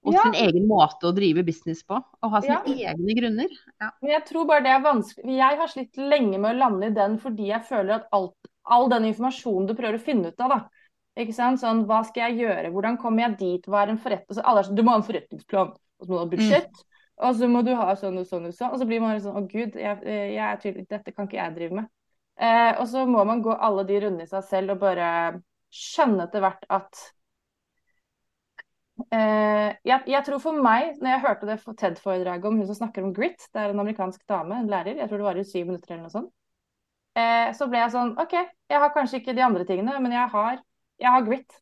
Og 0.05 0.15
Ja. 0.15 0.23
sin 0.23 0.35
egen 0.35 0.67
måte 0.69 1.03
å 1.05 1.15
drive 1.15 1.45
business 1.45 1.83
på. 1.83 2.03
Og 2.23 2.31
ha 2.31 2.41
sine 2.41 2.63
Ja. 2.79 2.93
egne 2.95 3.15
grunner. 3.21 3.49
Men 4.01 4.11
jeg 4.11 4.25
tror 4.27 4.47
bare 4.47 4.63
det 4.63 4.71
er 4.71 4.81
vanskelig. 4.81 5.37
Jeg 5.37 5.59
har 5.59 5.67
slitt 5.69 5.97
lenge 5.97 6.39
med 6.39 6.55
å 6.57 6.59
lande 6.59 6.87
i 6.87 6.91
den 6.95 7.19
fordi 7.19 7.49
jeg 7.49 7.63
føler 7.67 7.95
at 7.97 8.07
alt, 8.13 8.35
all 8.65 8.89
den 8.89 9.05
informasjonen 9.13 9.67
du 9.67 9.75
prøver 9.75 9.95
å 9.99 10.01
finne 10.01 10.29
ut 10.29 10.41
av, 10.41 10.49
da. 10.51 10.69
Ikke 11.19 11.35
sant? 11.35 11.61
Sånn, 11.61 11.85
hva 11.87 12.05
skal 12.07 12.31
jeg 12.31 12.47
gjøre? 12.47 12.71
Hvordan 12.73 12.97
kommer 12.99 13.29
jeg 13.29 13.39
dit? 13.39 13.63
Hva 13.67 13.83
er 13.83 13.91
en 13.91 13.99
forretning? 13.99 14.39
Altså, 14.45 14.75
du 14.75 14.83
må 14.83 14.91
ha 14.91 14.97
en 14.97 15.03
forretningsplan, 15.03 15.69
og 16.01 16.07
så 16.07 16.09
må 16.09 16.15
du 16.15 16.19
ha 16.19 16.27
budsjett. 16.37 16.71
Og 17.27 17.35
så 17.35 17.49
må 17.51 17.63
du 17.67 17.73
ha 17.75 17.93
sånn 17.99 18.19
og 18.21 18.27
sånn 18.29 18.49
og 18.49 18.55
sånn. 18.55 18.73
Og 18.75 18.81
så 18.81 18.87
blir 18.87 19.03
man 19.03 19.19
sånn 19.23 19.39
Å, 19.41 19.45
gud, 19.51 19.77
jeg, 19.79 20.01
jeg 20.07 20.43
er 20.45 20.61
tydelig, 20.63 20.87
dette 20.91 21.15
kan 21.15 21.27
ikke 21.27 21.41
jeg 21.41 21.55
drive 21.57 21.81
med. 21.81 21.93
Eh, 22.39 22.73
og 22.79 22.87
så 22.87 23.03
må 23.11 23.25
man 23.27 23.43
gå 23.43 23.55
alle 23.55 23.85
de 23.89 24.01
rundene 24.05 24.27
i 24.29 24.31
seg 24.31 24.45
selv 24.47 24.77
og 24.77 24.83
bare 24.85 25.07
skjønne 25.75 26.29
etter 26.29 26.45
hvert 26.45 26.67
at 26.71 27.01
eh, 29.11 29.75
jeg, 29.83 30.05
jeg 30.07 30.23
tror 30.29 30.43
for 30.43 30.63
meg, 30.63 30.95
når 31.03 31.11
jeg 31.11 31.25
hørte 31.25 31.49
det 31.51 31.59
TED-foredraget 31.67 32.47
om 32.47 32.61
hun 32.61 32.69
som 32.71 32.79
snakker 32.79 33.09
om 33.09 33.15
grit, 33.17 33.43
det 33.51 33.65
er 33.65 33.75
en 33.75 33.83
amerikansk 33.83 34.23
dame, 34.31 34.61
en 34.63 34.71
lærer, 34.71 35.01
jeg 35.03 35.11
tror 35.11 35.23
det 35.23 35.27
var 35.27 35.41
i 35.43 35.47
syv 35.49 35.73
minutter 35.73 35.97
eller 35.97 36.07
noe 36.07 36.15
sånt, 36.15 36.31
eh, 37.19 37.51
så 37.59 37.67
ble 37.67 37.83
jeg 37.83 37.95
sånn 37.97 38.15
OK, 38.23 38.37
jeg 38.71 38.85
har 38.85 38.95
kanskje 38.95 39.19
ikke 39.19 39.35
de 39.35 39.45
andre 39.49 39.67
tingene, 39.67 39.99
men 40.05 40.15
jeg 40.15 40.31
har, 40.37 40.63
jeg 41.03 41.17
har 41.17 41.27
grit. 41.27 41.59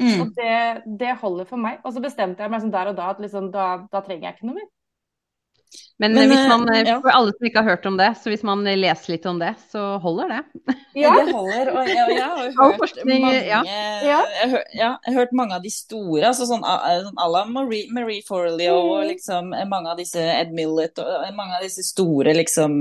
Mm. 0.00 0.24
Og 0.24 0.32
det, 0.34 0.54
det 0.98 1.12
holder 1.20 1.46
for 1.46 1.60
meg. 1.60 1.76
Og 1.86 1.92
så 1.94 2.00
bestemte 2.02 2.42
jeg 2.42 2.50
meg 2.50 2.64
sånn 2.64 2.72
der 2.74 2.90
og 2.90 2.96
da 2.98 3.12
at 3.12 3.20
liksom, 3.22 3.52
da, 3.54 3.66
da 3.92 4.00
trenger 4.02 4.26
jeg 4.26 4.38
ikke 4.38 4.48
noe 4.48 4.56
mer. 4.58 4.70
Men, 5.98 6.12
Men, 6.12 6.28
hvis 6.28 6.40
eh, 6.40 6.48
man, 6.50 6.68
eh, 6.74 6.80
ja. 6.88 6.96
for 7.00 7.14
alle 7.14 7.32
som 7.36 7.46
ikke 7.46 7.62
har 7.62 7.70
hørt 7.76 7.86
om 7.86 7.96
det, 8.00 8.08
så 8.18 8.30
hvis 8.32 8.42
man 8.42 8.64
leser 8.66 9.12
litt 9.14 9.26
om 9.30 9.38
det, 9.38 9.52
så 9.70 9.82
holder 10.02 10.32
det. 10.32 10.40
Ja, 11.04 11.10
Det 11.18 11.32
holder. 11.34 11.70
Og 11.74 11.88
jeg, 11.88 12.00
og 12.02 12.12
jeg 12.14 12.24
har 12.24 12.40
jo 12.44 12.50
hørt 12.58 12.80
forskning, 12.82 13.22
mange 13.22 13.40
ja. 13.46 13.60
Ja. 13.66 14.18
Jeg, 14.40 14.50
har 14.50 14.64
ja, 14.74 14.90
jeg 14.94 15.10
har 15.10 15.18
hørt 15.20 15.32
mange 15.38 15.56
av 15.58 15.62
de 15.62 15.70
store, 15.74 16.24
altså 16.30 16.46
sånn 16.50 16.62
à 16.66 16.76
sånn 17.02 17.18
la 17.34 17.44
Marie, 17.50 17.86
Marie 17.94 18.22
Forleo 18.26 18.76
og 18.78 19.04
Mm. 19.04 19.08
liksom 19.12 19.52
eh, 19.54 19.66
mange 19.70 19.90
av 19.90 19.98
disse 19.98 20.22
Ed 20.22 20.52
Millett 20.54 20.98
og 21.02 21.10
eh, 21.28 21.34
mange 21.34 21.58
av 21.58 21.62
disse 21.66 21.82
store 21.86 22.34
liksom 22.34 22.78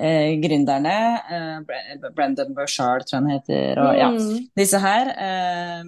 eh, 0.00 0.40
gründerne. 0.40 0.94
Eh, 1.30 2.10
Brendan 2.16 2.54
Burchard, 2.54 3.06
tror 3.06 3.18
jeg 3.18 3.22
han 3.22 3.30
heter. 3.30 3.80
Og, 3.82 3.98
ja. 3.98 4.08
Mm. 4.10 4.48
Disse 4.56 4.80
her, 4.82 5.10
eh, 5.26 5.84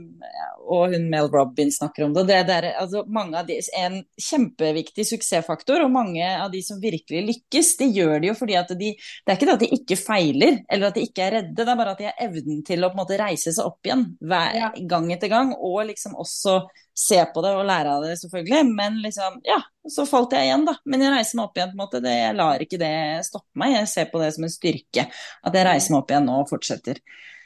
og 0.64 0.95
hun 0.95 1.09
Mel 1.12 1.29
Robin 1.33 1.73
snakker 1.73 2.07
om 2.07 2.14
det. 2.17 2.27
det, 2.29 2.40
det 2.49 2.59
er, 2.59 2.69
altså, 2.81 3.05
de, 3.49 3.59
en 3.81 3.99
kjempeviktig 4.29 5.07
suksessfaktor, 5.09 5.85
og 5.85 5.93
mange 5.95 6.25
av 6.25 6.53
de 6.53 6.62
som 6.64 6.81
virkelig 6.83 7.25
lykkes, 7.31 7.75
de 7.81 7.90
gjør 7.99 8.19
det 8.21 8.33
jo 8.33 8.38
fordi 8.38 8.59
at 8.61 8.73
de 8.75 8.95
Det 8.95 9.33
er 9.33 9.37
ikke 9.37 9.47
det 9.47 9.55
at 9.55 9.64
de 9.64 9.75
ikke 9.79 10.01
feiler, 10.01 10.62
eller 10.69 10.88
at 10.88 10.97
de 10.99 11.05
ikke 11.07 11.23
er 11.25 11.37
redde, 11.38 11.57
det 11.57 11.69
er 11.69 11.79
bare 11.79 11.95
at 11.95 12.01
de 12.01 12.09
har 12.09 12.25
evnen 12.29 12.62
til 12.67 12.85
å 12.85 12.90
på 12.90 12.99
en 12.99 13.03
måte 13.03 13.19
reise 13.21 13.53
seg 13.55 13.67
opp 13.67 13.87
igjen 13.87 14.07
hver, 14.21 14.75
gang 14.88 15.11
etter 15.14 15.31
gang, 15.33 15.55
og 15.55 15.85
liksom 15.88 16.17
også 16.21 16.61
se 16.94 17.18
på 17.35 17.42
det 17.42 17.50
og 17.59 17.64
lære 17.66 17.90
av 17.90 18.04
det, 18.07 18.14
selvfølgelig. 18.20 18.62
Men 18.70 19.00
liksom, 19.02 19.40
ja, 19.44 19.57
så 19.90 20.04
falt 20.07 20.33
jeg 20.37 20.46
igjen, 20.48 20.64
da. 20.68 20.76
Men 20.87 21.02
jeg 21.02 21.12
reiser 21.16 21.37
meg 21.40 21.48
opp 21.48 21.57
igjen, 21.59 21.72
på 21.72 21.78
en 21.78 21.83
måte. 21.83 22.00
Det, 22.04 22.12
jeg 22.14 22.37
lar 22.38 22.62
ikke 22.62 22.78
det 22.80 22.92
stoppe 23.26 23.61
meg. 23.62 23.72
Jeg 23.80 23.88
ser 23.90 24.11
på 24.12 24.22
det 24.22 24.33
som 24.37 24.46
en 24.46 24.52
styrke. 24.54 25.07
At 25.42 25.59
jeg 25.59 25.66
reiser 25.66 25.94
meg 25.94 26.02
opp 26.04 26.14
igjen 26.14 26.28
nå 26.30 26.37
og 26.44 26.50
fortsetter. 26.52 27.00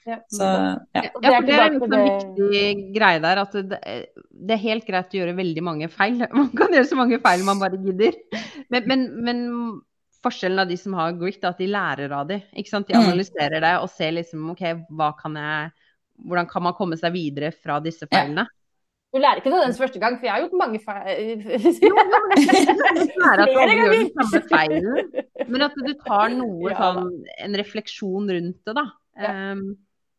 Ja. 0.08 0.18
Så 0.32 0.46
for 0.96 1.44
det 1.48 1.56
er 1.56 1.64
en 1.66 1.80
sånn 1.82 1.90
det- 1.92 2.04
viktig 2.06 2.92
greie 2.94 3.20
der 3.20 3.40
at 3.42 3.52
det, 3.52 3.80
det 4.30 4.54
er 4.54 4.62
helt 4.62 4.86
greit 4.88 5.12
å 5.12 5.18
gjøre 5.20 5.34
veldig 5.36 5.64
mange 5.66 5.88
feil. 5.92 6.22
Man 6.38 6.48
kan 6.56 6.72
gjøre 6.72 6.88
så 6.88 6.96
mange 7.00 7.18
feil 7.24 7.44
man 7.44 7.60
bare 7.60 7.76
gidder. 7.82 8.16
Men, 8.72 8.86
men, 8.88 9.04
men 9.26 9.42
forskjellen 10.24 10.60
av 10.64 10.68
de 10.70 10.76
som 10.80 10.96
har 10.98 11.12
grit, 11.18 11.42
er 11.44 11.50
at 11.52 11.60
de 11.60 11.68
lærer 11.72 12.12
av 12.12 12.28
det. 12.28 12.42
De 12.52 12.64
Mm. 12.68 13.02
analyserer 13.02 13.60
det 13.60 13.74
og 13.82 13.90
ser 13.92 14.12
liksom 14.16 14.50
OK, 14.52 14.64
hva 14.92 15.12
kan 15.20 15.36
jeg 15.36 15.72
hvordan 16.18 16.48
kan 16.50 16.62
man 16.66 16.74
komme 16.74 16.96
seg 16.98 17.12
videre 17.14 17.52
fra 17.54 17.76
disse 17.80 18.08
Ja. 18.10 18.10
feilene? 18.16 18.46
Du 19.08 19.18
lærer 19.22 19.40
ikke 19.40 19.50
nødvendigvis 19.50 19.80
første 19.80 20.00
gang, 20.02 20.18
for 20.18 20.26
jeg 20.28 20.34
har 20.34 20.42
gjort 20.44 20.56
mange 20.60 20.78
feil. 20.84 21.42
Det 21.46 21.58
at 23.40 23.48
aldri 23.48 23.52
gjør 23.54 23.68
den 23.70 23.78
ganger. 23.80 24.08
samme 24.20 24.40
feilen, 24.50 25.12
men 25.48 25.64
at 25.64 25.76
du 25.80 25.92
tar 26.04 26.32
noe 26.36 26.72
Ja 26.74 26.90
sånn, 26.92 27.12
en 27.46 27.56
refleksjon 27.60 28.28
rundt 28.36 28.58
det, 28.68 28.74
da. 28.76 28.84
Ja. 29.18 29.34
Um, 29.54 29.62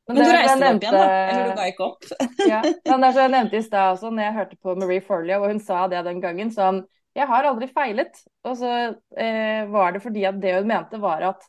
Men 0.09 0.17
Men 0.17 0.25
du 0.25 0.31
reiste 0.33 0.57
deg 0.57 0.71
opp 0.73 0.83
igjen, 0.87 0.95
da? 0.97 1.09
Eller 1.29 1.51
du 1.51 1.59
ga 1.59 1.65
ikke 1.69 1.85
opp? 1.85 2.07
Ja, 2.49 2.61
men 2.65 3.03
det 3.03 3.09
er 3.11 3.13
som 3.13 3.21
jeg 3.21 3.33
nevnte 3.35 3.59
i 3.59 3.65
stad 3.67 3.91
også, 3.93 4.09
når 4.09 4.25
jeg 4.25 4.37
hørte 4.39 4.57
på 4.65 4.73
Marie 4.81 5.03
Forleo, 5.05 5.43
og 5.43 5.53
hun 5.53 5.61
sa 5.61 5.83
det 5.91 6.01
den 6.07 6.23
gangen, 6.23 6.49
sånn 6.55 6.81
Jeg 7.17 7.27
har 7.29 7.45
aldri 7.45 7.67
feilet. 7.69 8.17
Og 8.47 8.57
så 8.57 8.71
eh, 9.21 9.69
var 9.69 9.93
det 9.93 10.01
fordi 10.01 10.25
at 10.25 10.41
det 10.41 10.55
hun 10.57 10.69
mente, 10.71 10.97
var 11.01 11.21
at 11.29 11.45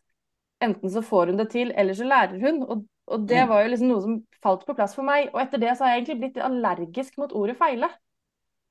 enten 0.60 0.92
så 0.92 1.00
får 1.00 1.32
hun 1.32 1.40
det 1.40 1.48
til, 1.54 1.72
eller 1.72 1.96
så 1.96 2.04
lærer 2.04 2.36
hun. 2.42 2.60
Og, 2.68 2.84
og 3.10 3.26
det 3.28 3.42
Mm. 3.42 3.48
var 3.50 3.62
jo 3.64 3.70
liksom 3.72 3.88
noe 3.90 4.02
som 4.04 4.16
falt 4.42 4.64
på 4.66 4.74
plass 4.78 4.94
for 4.94 5.02
meg. 5.06 5.30
Og 5.34 5.40
etter 5.42 5.58
det 5.58 5.76
så 5.76 5.84
har 5.84 5.94
jeg 5.96 6.04
egentlig 6.06 6.20
blitt 6.20 6.44
allergisk 6.46 7.18
mot 7.18 7.32
ordet 7.32 7.56
feile. 7.58 7.90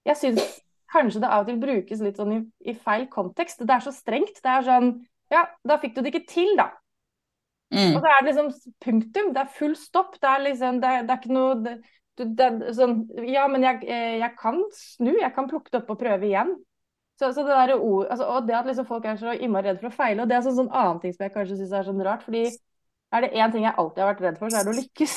Jeg 0.06 0.16
syns 0.18 0.62
kanskje 0.94 1.22
det 1.22 1.30
av 1.30 1.44
og 1.44 1.48
til 1.52 1.60
brukes 1.62 2.02
litt 2.02 2.18
sånn 2.18 2.32
i, 2.34 2.40
i 2.72 2.74
feil 2.74 3.08
kontekst. 3.12 3.60
Det 3.62 3.76
er 3.76 3.84
så 3.86 3.94
strengt. 3.94 4.40
Det 4.42 4.52
er 4.56 4.64
sånn 4.68 5.06
Ja, 5.30 5.44
da 5.64 5.78
fikk 5.78 5.94
du 5.94 6.02
det 6.02 6.10
ikke 6.14 6.28
til, 6.32 6.56
da. 6.58 6.72
Mm. 7.70 7.96
Og 7.96 8.02
så 8.02 8.08
er 8.10 8.24
det 8.24 8.32
liksom 8.34 8.48
punktum. 8.82 9.34
Det 9.36 9.42
er 9.44 9.52
full 9.60 9.76
stopp. 9.78 10.16
Det 10.20 10.30
er 10.30 10.40
liksom 10.48 10.80
Det 10.82 10.94
det 11.06 11.14
er 11.14 11.20
ikke 11.22 11.36
noe 11.36 11.60
det, 11.64 11.76
det 12.18 12.74
sånn 12.76 12.96
Ja, 13.30 13.46
men 13.48 13.62
jeg, 13.64 13.84
eh, 13.86 14.18
jeg 14.24 14.34
kan 14.40 14.64
snu. 14.74 15.12
Jeg 15.20 15.34
kan 15.36 15.48
plukke 15.52 15.70
det 15.72 15.84
opp 15.84 15.92
og 15.94 16.00
prøve 16.02 16.26
igjen. 16.26 16.56
Så, 17.20 17.34
så 17.36 17.44
det 17.44 17.52
der 17.52 17.76
ord, 17.78 18.08
altså, 18.10 18.26
og 18.26 18.48
det 18.48 18.56
at 18.56 18.66
liksom 18.66 18.86
folk 18.88 19.06
er 19.06 19.18
så 19.20 19.34
innmari 19.36 19.68
redd 19.68 19.82
for 19.82 19.90
å 19.90 19.96
feile, 19.96 20.22
og 20.24 20.30
det 20.30 20.38
er 20.38 20.42
sånn, 20.46 20.56
sånn 20.56 20.70
annen 20.72 21.02
ting 21.04 21.12
som 21.14 21.26
jeg 21.26 21.34
kanskje 21.34 21.58
syns 21.60 21.74
er 21.76 21.84
sånn 21.84 22.02
rart. 22.06 22.24
fordi 22.24 22.46
er 23.16 23.26
det 23.26 23.30
én 23.34 23.54
ting 23.54 23.66
jeg 23.66 23.74
alltid 23.76 24.04
har 24.04 24.12
vært 24.12 24.26
redd 24.26 24.40
for, 24.42 24.52
så 24.52 24.60
er 24.60 24.68
det 24.68 24.74
å 24.74 24.80
lykkes. 24.80 25.16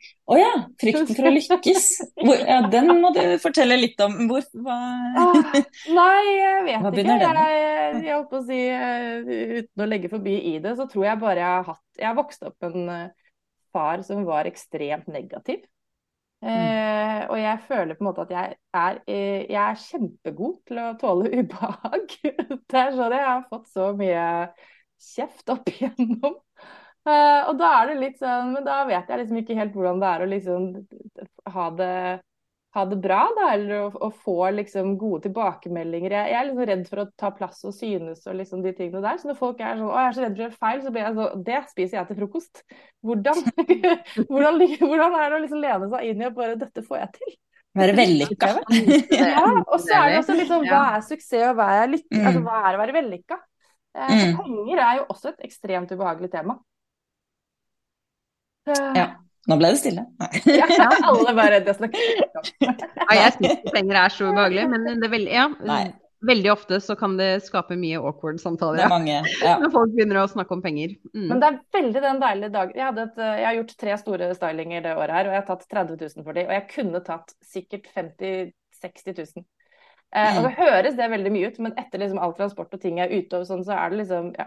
Å 0.00 0.36
ja, 0.38 0.50
frykten 0.80 1.10
for 1.12 1.28
å 1.28 1.32
lykkes. 1.34 1.86
Hvor, 2.16 2.38
ja, 2.48 2.60
den 2.72 2.88
må 3.02 3.10
du 3.12 3.20
fortelle 3.42 3.76
litt 3.76 4.00
om. 4.00 4.14
Hvor, 4.30 4.46
hva 4.64 4.76
ah, 5.20 5.50
nei, 5.98 6.22
jeg 6.38 6.62
vet 6.68 6.84
Hva 6.84 6.92
ikke. 6.92 7.02
den 7.02 7.10
med? 7.10 7.40
Jeg, 7.40 7.98
jeg 8.06 8.14
holdt 8.14 8.30
på 8.30 8.40
å 8.40 8.46
si, 8.46 8.60
eh, 8.72 9.34
uten 9.60 9.84
å 9.84 9.88
legge 9.90 10.12
forbi 10.12 10.36
i 10.52 10.54
det, 10.62 10.76
så 10.78 10.86
tror 10.90 11.04
jeg 11.10 11.20
bare 11.20 11.42
jeg 11.42 11.50
har 11.50 11.68
hatt 11.68 12.00
Jeg 12.00 12.08
har 12.08 12.16
vokst 12.16 12.46
opp 12.48 12.56
med 12.64 12.80
en 12.80 12.94
eh, 12.94 13.34
far 13.76 14.06
som 14.06 14.24
var 14.28 14.48
ekstremt 14.48 15.10
negativ. 15.12 15.66
Eh, 16.40 17.22
og 17.28 17.36
jeg 17.36 17.60
føler 17.68 17.96
på 17.96 18.00
en 18.00 18.08
måte 18.08 18.22
at 18.24 18.30
jeg 18.32 18.54
er, 18.80 19.00
eh, 19.12 19.42
jeg 19.44 19.60
er 19.60 19.80
kjempegod 19.82 20.54
til 20.70 20.80
å 20.80 20.92
tåle 21.00 21.28
ubehag. 21.42 22.14
Det 22.70 22.80
er 22.80 22.94
sånn 22.96 23.16
jeg 23.16 23.26
har 23.26 23.42
fått 23.50 23.68
så 23.74 23.90
mye 23.98 24.22
kjeft 25.10 25.52
opp 25.52 25.68
igjennom. 25.68 26.38
Eh, 27.08 27.42
og 27.48 27.56
da 27.56 27.68
er 27.78 27.86
det 27.88 27.94
litt 27.96 28.18
sånn 28.20 28.50
Men 28.52 28.64
da 28.66 28.82
vet 28.84 29.08
jeg 29.08 29.22
liksom 29.22 29.38
ikke 29.40 29.54
helt 29.56 29.72
hvordan 29.72 30.02
det 30.02 30.08
er 30.10 30.20
å 30.20 30.26
liksom 30.28 30.66
ha 31.54 31.68
det, 31.78 31.94
ha 32.76 32.82
det 32.90 32.98
bra, 33.00 33.20
da, 33.38 33.46
eller 33.54 33.86
å, 33.86 33.88
å 34.06 34.10
få 34.12 34.36
liksom 34.52 34.92
gode 35.00 35.24
tilbakemeldinger. 35.24 36.12
Jeg, 36.14 36.30
jeg 36.30 36.38
er 36.38 36.48
liksom 36.50 36.68
redd 36.70 36.84
for 36.90 37.02
å 37.02 37.08
ta 37.18 37.32
plass 37.34 37.64
og 37.66 37.74
synes 37.74 38.22
og 38.28 38.36
liksom 38.38 38.62
de 38.62 38.74
tingene 38.76 39.02
der. 39.02 39.18
Så 39.18 39.30
når 39.30 39.40
folk 39.40 39.62
er 39.64 39.80
sånn 39.80 39.88
Å, 39.90 39.96
jeg 39.96 40.10
er 40.12 40.18
så 40.18 40.24
redd 40.26 40.36
for 40.36 40.42
å 40.42 40.46
gjøre 40.46 40.60
feil, 40.60 40.82
så 40.84 40.94
blir 40.94 41.06
jeg 41.06 41.18
sånn 41.18 41.44
Det 41.48 41.60
spiser 41.72 41.98
jeg 41.98 42.10
til 42.10 42.20
frokost. 42.20 42.64
Hvordan, 43.08 43.42
hvordan, 44.30 44.64
hvordan 44.84 45.20
er 45.22 45.24
det 45.32 45.38
å 45.40 45.44
liksom 45.46 45.64
lene 45.64 45.90
seg 45.96 46.10
inn 46.12 46.22
i 46.22 46.28
at 46.28 46.36
bare 46.36 46.58
Dette 46.60 46.84
får 46.86 47.02
jeg 47.02 47.14
til. 47.18 47.36
Være 47.80 47.94
vellykka. 47.96 48.48
Ja, 49.20 49.44
og 49.62 49.76
så 49.80 49.94
er 49.96 50.08
det 50.10 50.22
også 50.22 50.34
litt 50.38 50.50
sånn 50.50 50.66
hva 50.66 50.80
er 50.96 51.04
suksess, 51.06 51.52
og 51.52 51.58
hva 51.58 51.68
er 51.80 51.92
lykke? 51.96 52.16
Mm. 52.18 52.26
Altså 52.28 52.42
hva 52.46 52.62
er 52.66 52.76
å 52.76 52.82
være 52.84 52.96
vellykka? 53.00 53.38
Eh, 53.96 54.10
Mm. 54.10 54.36
Penger 54.38 54.80
er 54.86 54.98
jo 55.00 55.06
også 55.10 55.32
et 55.32 55.46
ekstremt 55.48 55.90
ubehagelig 55.90 56.30
tema. 56.30 56.54
Ja. 58.68 59.06
Nå 59.48 59.56
ble 59.56 59.70
det 59.72 59.78
stille. 59.80 60.02
Nei. 60.20 60.28
ja, 60.52 60.90
alle 61.08 61.32
bare 61.34 61.56
redde 61.56 61.72
å 61.72 61.78
snakke. 61.78 62.02
Ja, 62.60 63.16
jeg 63.16 63.32
syns 63.38 63.54
ikke 63.56 63.72
penger 63.74 63.96
er 64.02 64.12
så 64.14 64.28
ubehagelig, 64.28 64.66
men 64.70 64.84
det 65.00 65.08
er 65.08 65.12
veldig, 65.14 65.32
ja, 65.32 65.46
veldig 66.28 66.50
ofte 66.52 66.78
så 66.84 66.94
kan 67.00 67.14
det 67.16 67.30
skape 67.46 67.78
mye 67.80 67.96
awkward 67.98 68.36
Det 68.36 68.44
samtaler. 68.44 68.82
er 68.82 68.84
Ja. 68.84 68.90
mange. 68.92 69.16
Ja. 69.40 69.54
Når 69.62 69.72
folk 69.72 69.94
begynner 69.96 70.20
å 70.20 70.26
snakke 70.28 70.52
om 70.52 70.60
penger. 70.62 70.92
Mm. 71.16 71.24
Men 71.32 71.40
det 71.40 71.48
er 71.48 71.58
veldig 71.78 72.02
den 72.04 72.20
deilige 72.20 72.52
dagen. 72.52 72.76
Jeg, 72.76 72.84
hadde 72.90 73.06
et, 73.08 73.16
jeg 73.40 73.46
har 73.48 73.56
gjort 73.56 73.74
tre 73.80 73.96
store 74.02 74.28
stylinger 74.36 74.84
det 74.84 74.92
året 75.00 75.16
her, 75.16 75.30
og 75.30 75.32
jeg 75.34 75.40
har 75.42 75.48
tatt 75.48 75.66
30 75.72 75.96
000 76.04 76.26
for 76.28 76.36
dem. 76.36 76.46
Og 76.50 76.54
jeg 76.58 76.68
kunne 76.76 77.00
tatt 77.08 77.34
sikkert 77.54 77.88
50 77.96 78.52
000-60 78.84 79.16
000. 79.40 79.44
Eh, 80.12 80.36
og 80.36 80.44
det 80.44 80.54
høres 80.58 80.94
det 80.98 81.10
veldig 81.10 81.30
mye 81.32 81.48
ut, 81.48 81.58
men 81.64 81.74
etter 81.80 82.00
liksom 82.02 82.18
all 82.20 82.32
transport 82.36 82.72
og 82.76 82.80
ting 82.82 83.00
er 83.00 83.08
ute 83.14 83.40
og 83.40 83.48
sånn, 83.48 83.64
så 83.64 83.72
er 83.80 83.90
det 83.92 84.02
liksom 84.04 84.32
ja. 84.36 84.46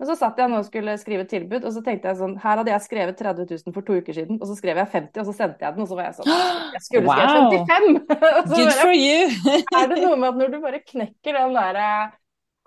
Men 0.00 0.08
så 0.08 0.16
satt 0.18 0.38
jeg 0.40 0.50
nå 0.50 0.58
og 0.58 0.66
skulle 0.66 0.94
skrive 0.98 1.24
tilbud, 1.30 1.62
og 1.68 1.74
så 1.76 1.82
tenkte 1.84 2.08
jeg 2.10 2.18
sånn 2.18 2.32
Her 2.42 2.58
hadde 2.58 2.72
jeg 2.72 2.82
skrevet 2.86 3.18
30 3.20 3.44
000 3.52 3.74
for 3.76 3.86
to 3.86 3.98
uker 4.00 4.16
siden, 4.16 4.40
og 4.40 4.48
så 4.50 4.56
skrev 4.58 4.80
jeg 4.80 4.90
50, 4.94 5.20
og 5.22 5.28
så 5.28 5.34
sendte 5.36 5.62
jeg 5.66 5.76
den, 5.76 5.84
og 5.84 5.90
så 5.92 5.98
var 5.98 6.08
jeg 6.08 6.16
sånn 6.18 6.32
Jeg 6.32 6.82
skulle 6.88 7.06
Wow. 7.06 7.20
skrevet 7.20 7.52
55! 7.70 8.00
Og 8.32 8.48
så 8.48 8.56
Good 8.56 8.72
for 8.80 8.96
you! 8.96 9.20
er 9.78 9.92
det 9.92 10.00
noe 10.02 10.18
med 10.18 10.28
at 10.32 10.40
når 10.40 10.52
du 10.54 10.58
bare 10.64 10.82
knekker 10.88 11.38
den 11.38 11.54
der 11.58 11.78
eh, 11.84 12.18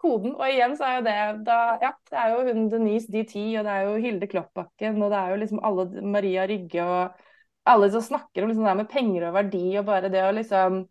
koden, 0.06 0.34
og 0.38 0.48
igjen 0.48 0.78
så 0.80 0.88
er 0.88 0.96
jo 1.00 1.04
det 1.10 1.18
da, 1.50 1.60
Ja, 1.82 1.92
det 2.12 2.20
er 2.24 2.34
jo 2.36 2.42
hun 2.48 2.66
Denise 2.72 3.12
DT, 3.12 3.36
og 3.60 3.68
det 3.68 3.76
er 3.76 3.86
jo 3.90 3.96
Hilde 4.06 4.30
Kloppbakken, 4.32 5.02
og 5.02 5.12
det 5.12 5.20
er 5.22 5.34
jo 5.34 5.40
liksom 5.44 5.64
alle 5.66 5.88
Maria 6.16 6.46
Rygge 6.50 6.86
og 6.86 7.24
alle 7.66 7.90
som 7.92 8.04
snakker 8.06 8.44
om 8.46 8.52
liksom 8.52 8.68
det 8.70 8.76
med 8.84 8.92
penger 8.92 9.28
og 9.30 9.36
verdi, 9.40 9.64
og 9.80 9.88
bare 9.88 10.12
det 10.14 10.22
å 10.24 10.34
liksom 10.38 10.84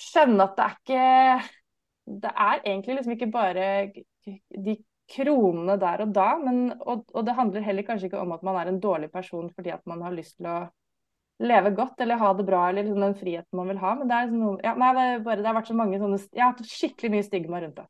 skjønne 0.00 0.46
at 0.46 0.54
det 0.56 0.66
er 0.68 0.76
ikke 0.78 1.48
Det 2.22 2.30
er 2.46 2.62
egentlig 2.64 2.94
liksom 2.96 3.12
ikke 3.16 3.30
bare 3.34 3.66
de 4.66 4.76
kronene 5.10 5.76
der 5.80 6.04
og 6.04 6.12
da, 6.14 6.28
men, 6.42 6.60
og, 6.80 7.04
og 7.14 7.24
det 7.26 7.34
handler 7.38 7.64
heller 7.66 7.86
kanskje 7.86 8.10
ikke 8.10 8.20
om 8.22 8.32
at 8.36 8.44
man 8.46 8.56
er 8.60 8.70
en 8.70 8.80
dårlig 8.82 9.10
person 9.12 9.50
fordi 9.54 9.72
at 9.74 9.82
man 9.90 10.02
har 10.06 10.14
lyst 10.14 10.36
til 10.38 10.46
å 10.50 10.58
leve 11.40 11.70
godt 11.76 12.00
eller 12.04 12.20
ha 12.20 12.32
det 12.36 12.44
bra 12.44 12.66
eller 12.68 12.84
liksom 12.84 13.00
den 13.00 13.14
friheten 13.16 13.56
man 13.56 13.70
vil 13.72 13.78
ha. 13.80 13.94
Men 13.96 14.10
det 14.10 14.16
er 14.16 14.26
liksom 14.28 14.42
noe, 14.44 14.58
ja, 14.64 14.74
nei, 14.76 14.90
det, 14.98 15.06
bare, 15.24 15.40
det 15.40 15.48
har 15.48 15.56
vært 15.56 15.70
så 15.72 15.76
mange 15.78 16.00
sånne 16.02 16.18
Jeg 16.20 16.42
har 16.44 16.52
hatt 16.52 16.68
skikkelig 16.68 17.10
mye 17.14 17.26
stigma 17.26 17.62
rundt 17.64 17.78
det. 17.80 17.86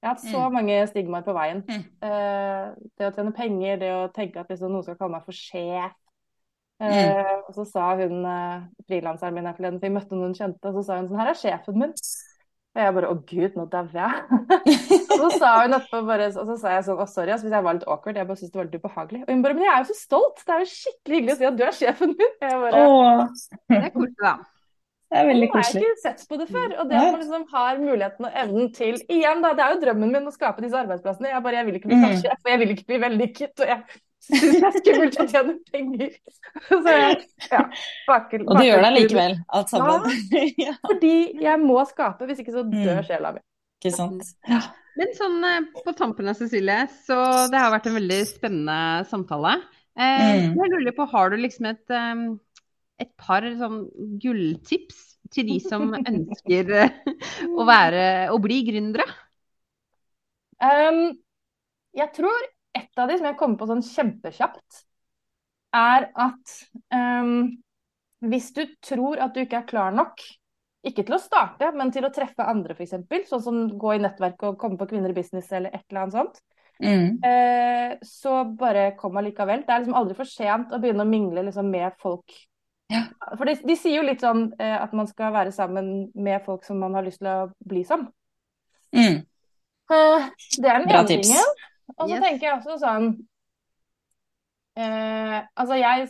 Jeg 0.00 0.08
har 0.08 0.14
hatt 0.16 0.24
så 0.24 0.40
Mm. 0.48 0.54
mange 0.56 0.76
stigmaer 0.88 1.24
på 1.26 1.32
veien. 1.36 1.58
Mm. 1.68 1.82
Eh, 2.08 2.66
det 2.98 3.06
å 3.06 3.12
tjene 3.14 3.32
penger, 3.36 3.76
det 3.82 3.90
å 3.94 4.08
tenke 4.16 4.40
at 4.40 4.48
liksom, 4.50 4.72
noen 4.72 4.82
skal 4.86 4.96
kalle 4.96 5.12
meg 5.18 5.26
for 5.28 5.36
sjef. 5.36 5.92
Mm. 6.80 6.88
Eh, 6.96 7.32
og 7.46 7.52
så 7.58 7.66
sa 7.68 7.90
hun 8.00 8.24
eh, 8.24 8.62
frilanseren 8.88 9.36
min 9.36 9.44
her 9.46 9.54
forleden, 9.58 9.78
for 9.78 9.86
jeg 9.90 9.96
møtte 9.98 10.16
noen 10.16 10.34
kjente, 10.38 10.70
og 10.70 10.78
så 10.80 10.84
sa 10.86 10.96
hun 10.98 11.10
sånn 11.10 11.20
Her 11.20 11.30
er 11.34 11.40
sjefen 11.42 11.78
min. 11.82 11.92
Og 12.70 12.78
jeg 12.84 12.94
bare 12.94 13.08
Å 13.10 13.14
gud, 13.26 13.56
nå 13.58 13.64
dauer 13.72 13.96
jeg. 13.98 14.20
og 15.10 15.16
så 15.24 15.30
sa 15.40 15.48
hun 15.64 15.74
etterpå 15.74 16.00
bare 16.06 16.28
Og 16.30 16.44
så 16.52 16.56
sa 16.60 16.76
jeg 16.76 16.84
sånn 16.86 17.00
Å, 17.02 17.06
sorry, 17.10 17.32
altså, 17.34 17.48
hvis 17.48 17.56
jeg 17.56 17.66
var 17.66 17.74
litt 17.80 17.88
awkward. 17.90 18.20
Jeg 18.20 18.28
bare 18.28 18.38
syntes 18.38 18.52
det 18.54 18.60
var 18.60 18.68
litt 18.70 18.78
ubehagelig. 18.84 19.22
Og 19.26 19.32
hun 19.34 19.42
bare 19.46 19.56
Men 19.58 19.66
jeg 19.66 19.72
er 19.74 19.82
jo 19.82 19.88
så 19.90 19.98
stolt. 19.98 20.44
Det 20.46 20.54
er 20.54 20.62
jo 20.62 20.70
skikkelig 20.70 21.16
hyggelig 21.18 21.34
å 21.34 21.40
si 21.40 21.48
at 21.50 21.58
du 21.58 21.64
er 21.66 21.76
sjefen 21.80 22.14
min. 22.14 22.32
Jeg 22.46 22.60
bare 22.62 22.84
Det 23.74 23.80
er 23.80 23.90
koselig, 23.96 24.20
da. 24.22 24.34
det 25.10 25.18
er 25.18 25.26
veldig 25.32 25.48
Nå 25.50 25.56
har 25.56 25.66
jeg 25.66 25.74
har 25.82 25.88
ikke 25.88 26.04
sett 26.04 26.22
på 26.30 26.38
det 26.38 26.46
før. 26.52 26.68
Og 26.78 26.92
det 26.92 27.00
at 27.00 27.08
man 27.10 27.20
liksom 27.24 27.46
har 27.56 27.80
muligheten 27.82 28.28
og 28.30 28.38
evnen 28.44 28.70
til 28.76 29.00
Igjen, 29.10 29.42
da. 29.42 29.50
Det 29.58 29.64
er 29.66 29.74
jo 29.74 29.80
drømmen 29.88 30.14
min 30.14 30.30
å 30.30 30.34
skape 30.36 30.62
disse 30.62 30.78
arbeidsplassene. 30.78 31.32
Jeg 31.34 31.42
bare 31.48 31.58
Jeg 31.60 31.66
vil 31.70 31.80
ikke 31.80 31.90
bli 31.90 31.98
Mm. 32.00 32.14
sjef, 32.22 32.38
og 32.46 32.52
jeg 32.54 32.62
vil 32.62 32.76
ikke 32.76 32.86
bli 32.92 33.00
vellykket. 33.02 33.64
Og 33.66 33.74
jeg 33.74 34.00
syns 34.20 34.56
det 34.60 34.66
er 34.68 34.74
skummelt 34.78 35.18
å 35.22 35.26
tjene 35.30 35.54
penger. 35.72 36.10
Så 36.68 36.80
jeg, 36.84 37.20
ja. 37.50 37.62
Bakel, 38.08 38.44
Og 38.46 38.58
du 38.60 38.64
gjør 38.66 38.82
det 38.86 38.90
likevel, 38.98 39.36
alt 39.56 39.72
sammen. 39.72 40.04
Ja, 40.66 40.74
Fordi 40.84 41.14
jeg 41.44 41.62
må 41.62 41.78
skape, 41.88 42.28
hvis 42.28 42.42
ikke 42.44 42.54
så 42.56 42.64
dør 42.68 43.00
Mm. 43.00 43.06
sjela 43.08 43.32
mi. 43.36 43.42
ikke 43.80 43.94
sant. 43.96 44.26
Men 45.00 45.12
sånn 45.16 45.38
eh, 45.46 45.60
på 45.84 45.94
tampen 45.96 46.28
av 46.28 46.36
Cecilie, 46.36 46.82
så 47.06 47.16
det 47.52 47.60
har 47.62 47.70
vært 47.72 47.86
en 47.88 47.96
veldig 48.00 48.20
spennende 48.28 48.78
samtale. 49.10 49.56
Eh, 49.96 50.50
Mm. 50.50 50.54
Jeg 50.58 50.70
lurer 50.74 50.94
på, 50.96 51.06
har 51.10 51.30
du 51.32 51.36
liksom 51.40 51.66
et, 51.70 51.84
eh, 51.90 52.26
et 53.06 53.10
par 53.20 53.42
sånn 53.42 53.82
gulltips 54.22 55.00
til 55.32 55.46
de 55.48 55.56
som 55.62 55.90
ønsker 56.12 56.70
eh, 56.84 57.00
å 57.48 57.64
være, 57.68 58.04
å 58.34 58.38
bli 58.42 58.60
gründere? 58.68 59.06
Um, 60.60 61.14
jeg 61.96 62.12
tror 62.16 62.48
et 62.76 63.00
av 63.02 63.08
de 63.10 63.18
som 63.18 63.26
jeg 63.30 63.38
kommer 63.40 63.60
på 63.60 63.68
sånn 63.70 63.82
kjempekjapt, 63.84 64.84
er 65.76 66.08
at 66.18 66.54
um, 66.94 67.32
hvis 68.26 68.50
du 68.56 68.64
tror 68.84 69.20
at 69.22 69.34
du 69.34 69.42
ikke 69.44 69.62
er 69.62 69.68
klar 69.70 69.94
nok, 69.94 70.22
ikke 70.86 71.04
til 71.04 71.16
å 71.16 71.20
starte, 71.20 71.68
men 71.76 71.92
til 71.92 72.06
å 72.08 72.12
treffe 72.14 72.46
andre 72.48 72.74
f.eks., 72.76 72.96
sånn 73.28 73.42
som 73.44 73.60
gå 73.78 73.96
i 73.96 74.00
nettverk 74.02 74.42
og 74.48 74.58
komme 74.60 74.80
på 74.80 74.88
Kvinner 74.90 75.12
i 75.12 75.16
business 75.16 75.50
eller 75.52 75.74
et 75.76 75.84
eller 75.90 76.06
annet 76.06 76.18
sånt, 76.18 76.40
Mm. 76.80 77.18
eh, 77.22 77.98
så 78.00 78.44
bare 78.56 78.96
kom 78.96 79.16
allikevel. 79.20 79.66
Det 79.66 79.72
er 79.74 79.82
liksom 79.82 79.96
aldri 79.98 80.14
for 80.16 80.24
sent 80.24 80.70
å 80.72 80.78
begynne 80.80 81.04
å 81.04 81.08
mingle 81.10 81.42
liksom 81.44 81.68
med 81.68 81.92
folk. 82.00 82.32
Ja. 82.88 83.02
For 83.36 83.44
de, 83.44 83.58
de 83.68 83.76
sier 83.76 83.98
jo 83.98 84.06
litt 84.06 84.24
sånn 84.24 84.46
eh, 84.56 84.78
at 84.80 84.94
man 84.96 85.10
skal 85.10 85.34
være 85.34 85.52
sammen 85.52 86.08
med 86.16 86.40
folk 86.46 86.64
som 86.64 86.80
man 86.80 86.96
har 86.96 87.04
lyst 87.04 87.20
til 87.20 87.28
å 87.28 87.50
bli 87.68 87.84
som. 87.84 88.08
Mm. 88.96 89.20
Eh, 89.92 90.30
Det 90.56 90.70
er 90.70 90.80
den 90.80 90.88
ene 90.88 91.04
tingen. 91.06 91.52
Og 91.98 92.08
så 92.08 92.14
Yes. 92.14 92.22
tenker 92.24 92.46
jeg 92.46 92.56
også 92.58 92.78
sånn 92.82 93.08
eh, 94.76 95.38
Altså, 95.56 95.74
jeg 95.80 96.08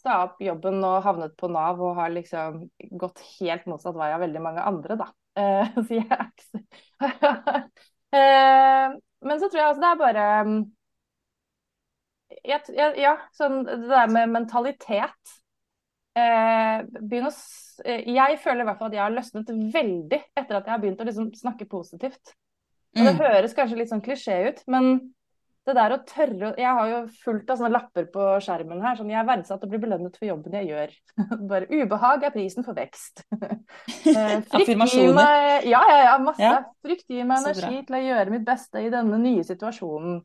sa 0.00 0.16
opp 0.26 0.40
jobben 0.42 0.80
og 0.86 1.02
havnet 1.04 1.34
på 1.40 1.48
Nav 1.52 1.80
og 1.84 1.96
har 1.98 2.12
liksom 2.14 2.62
gått 3.00 3.20
helt 3.38 3.66
motsatt 3.70 3.98
vei 4.00 4.10
av 4.14 4.22
veldig 4.24 4.42
mange 4.44 4.64
andre, 4.64 4.96
da. 5.00 5.10
Eh, 5.40 5.70
så 5.86 5.94
jeg 6.00 6.06
er 6.10 6.26
ikke 6.26 6.44
så 6.50 6.60
eh, 8.18 8.98
Men 9.22 9.40
så 9.42 9.48
tror 9.48 9.60
jeg 9.62 9.70
også 9.74 9.84
det 9.84 9.90
er 9.92 10.00
bare 10.00 10.28
mm, 10.48 10.60
jeg, 12.46 12.60
jeg, 12.76 12.94
Ja, 13.02 13.14
sånn 13.36 13.62
det 13.66 13.78
der 13.90 14.10
med 14.12 14.30
mentalitet. 14.32 15.36
Eh, 16.18 16.80
begynn 17.00 17.28
å 17.28 17.32
s- 17.32 17.80
eh, 17.84 18.02
Jeg 18.10 18.38
føler 18.42 18.64
i 18.64 18.68
hvert 18.68 18.78
fall 18.80 18.90
at 18.90 18.96
jeg 18.98 19.02
har 19.04 19.14
løsnet 19.14 19.50
veldig 19.74 20.18
etter 20.36 20.56
at 20.58 20.66
jeg 20.66 20.72
har 20.74 20.80
begynt 20.82 21.00
å 21.02 21.06
liksom 21.06 21.30
snakke 21.38 21.68
positivt. 21.70 22.34
Og 22.98 23.04
det 23.06 23.12
Mm. 23.14 23.20
høres 23.20 23.54
kanskje 23.54 23.76
litt 23.78 23.90
sånn 23.92 24.02
klisjé 24.02 24.48
ut, 24.48 24.62
men 24.66 25.14
det 25.68 25.74
der 25.76 25.92
å 25.92 25.98
tørre 26.08 26.50
Jeg 26.58 26.72
har 26.76 26.88
jo 26.88 26.98
fullt 27.20 27.50
av 27.52 27.58
sånne 27.60 27.72
lapper 27.74 28.06
på 28.12 28.26
skjermen 28.42 28.80
her. 28.84 28.96
Sånn 28.98 29.10
jeg 29.12 29.20
er 29.20 29.28
verdsatt 29.28 29.64
og 29.66 29.72
blir 29.72 29.82
belønnet 29.82 30.16
for 30.16 30.28
jobben 30.30 30.56
jeg 30.56 30.70
gjør. 30.70 30.94
Bare 31.50 31.68
ubehag 31.68 32.26
er 32.26 32.34
prisen 32.34 32.66
for 32.66 32.78
vekst. 32.78 33.24
Eh, 34.10 34.40
Frykt 34.50 34.54
gir 34.54 34.62
Affirmasjoner. 34.62 35.14
meg 35.14 35.66
Ja, 35.68 35.80
ja, 35.86 35.96
ja, 36.06 36.12
masse. 36.22 36.42
Ja. 36.42 36.60
Frykt 36.84 37.10
gir 37.12 37.26
meg 37.28 37.44
energi 37.44 37.82
til 37.86 37.96
å 37.98 38.02
gjøre 38.02 38.32
mitt 38.32 38.46
beste 38.46 38.82
i 38.82 38.92
denne 38.92 39.18
nye 39.20 39.44
situasjonen. 39.46 40.20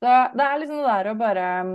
Så 0.00 0.12
det 0.36 0.44
er 0.46 0.60
liksom 0.62 0.80
det 0.80 0.86
der 0.88 1.10
å 1.10 1.16
bare 1.18 1.46
mm, 1.66 1.72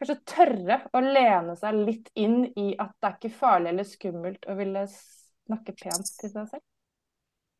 kanskje 0.00 0.16
tørre 0.26 0.78
å 0.90 1.02
lene 1.04 1.54
seg 1.60 1.80
litt 1.84 2.08
inn 2.18 2.40
i 2.48 2.72
at 2.72 2.94
det 2.98 3.10
er 3.10 3.18
ikke 3.18 3.34
farlig 3.36 3.70
eller 3.74 3.88
skummelt 3.88 4.48
å 4.50 4.56
ville 4.58 4.86
snakke 4.88 5.76
pent 5.76 6.14
til 6.20 6.32
seg 6.32 6.48
selv. 6.48 6.64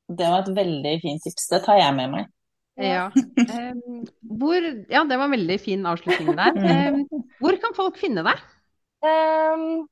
Det 0.09 0.31
var 0.33 0.43
et 0.43 0.57
veldig 0.57 0.95
fint 1.05 1.23
tips. 1.25 1.47
Det 1.53 1.63
tar 1.65 1.79
jeg 1.81 1.97
med 1.97 2.11
meg. 2.17 2.33
Ja. 2.81 3.11
Um, 3.15 4.05
hvor, 4.41 4.61
ja, 4.91 5.05
det 5.07 5.19
var 5.19 5.25
en 5.29 5.37
veldig 5.37 5.61
fin 5.63 5.87
avslutning 5.87 6.37
der. 6.39 6.53
Um, 6.91 7.07
hvor 7.43 7.55
kan 7.63 7.75
folk 7.77 7.97
finne 8.01 8.23
deg? 8.27 8.37
Um, 9.05 9.89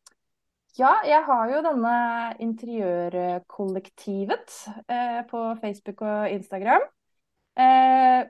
ja, 0.78 0.92
jeg 1.06 1.22
har 1.28 1.44
jo 1.52 1.58
denne 1.66 1.96
interiørkollektivet 2.42 4.48
uh, 4.88 5.20
på 5.30 5.38
Facebook 5.62 5.98
og 6.02 6.30
Instagram. 6.32 6.82
Uh, 7.54 8.20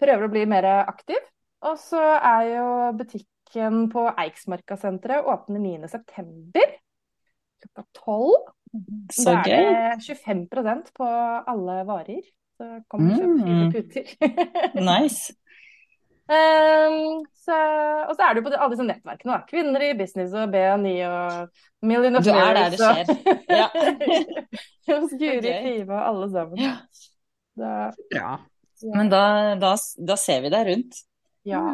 prøver 0.00 0.24
å 0.26 0.32
bli 0.32 0.46
mer 0.48 0.64
aktiv. 0.84 1.20
Og 1.66 1.76
så 1.80 2.00
er 2.16 2.42
jo 2.54 2.66
butikken 2.96 3.90
på 3.92 4.06
Eiksmarka-senteret 4.22 5.26
åpner 5.28 5.60
9.9. 5.60 6.62
klokka 7.60 7.82
12. 7.98 8.30
Så 9.12 9.24
da 9.26 9.42
gøy. 9.44 9.52
er 9.56 9.98
det 9.98 10.04
25% 10.06 10.92
på 10.96 11.06
alle 11.50 11.74
varer. 11.88 12.22
Så 12.60 12.66
kom 12.92 13.06
og 13.08 13.16
kjøp 13.16 13.36
fine 13.40 13.60
Mm. 13.64 13.70
puter. 13.72 14.10
Nice. 14.90 15.32
Um, 16.30 17.24
så, 17.34 17.56
og 18.06 18.12
så 18.14 18.22
er 18.28 18.36
du 18.36 18.42
på 18.44 18.52
alle 18.54 18.70
disse 18.74 18.84
nettverkene. 18.86 19.32
Da. 19.32 19.38
Kvinner 19.50 19.82
i 19.82 19.94
business 19.98 20.34
og 20.38 20.52
BNI 20.52 20.92
og 21.08 21.48
Million 21.88 22.20
of 22.20 22.22
Du 22.22 22.30
er 22.30 22.52
der 22.54 22.70
det 22.70 22.78
skjer. 22.78 23.10
Ja. 23.50 23.66
Hos 24.90 25.14
Guri. 25.18 25.40
Kime 25.64 25.96
og 25.96 26.04
alle 26.12 26.28
sammen. 26.30 26.60
Ja. 26.62 26.76
Da, 27.58 27.72
Bra. 28.12 28.36
Men 28.94 29.10
da, 29.12 29.22
da, 29.60 29.72
da 30.12 30.16
ser 30.20 30.44
vi 30.46 30.52
deg 30.54 30.68
rundt. 30.70 31.00
ja, 31.48 31.64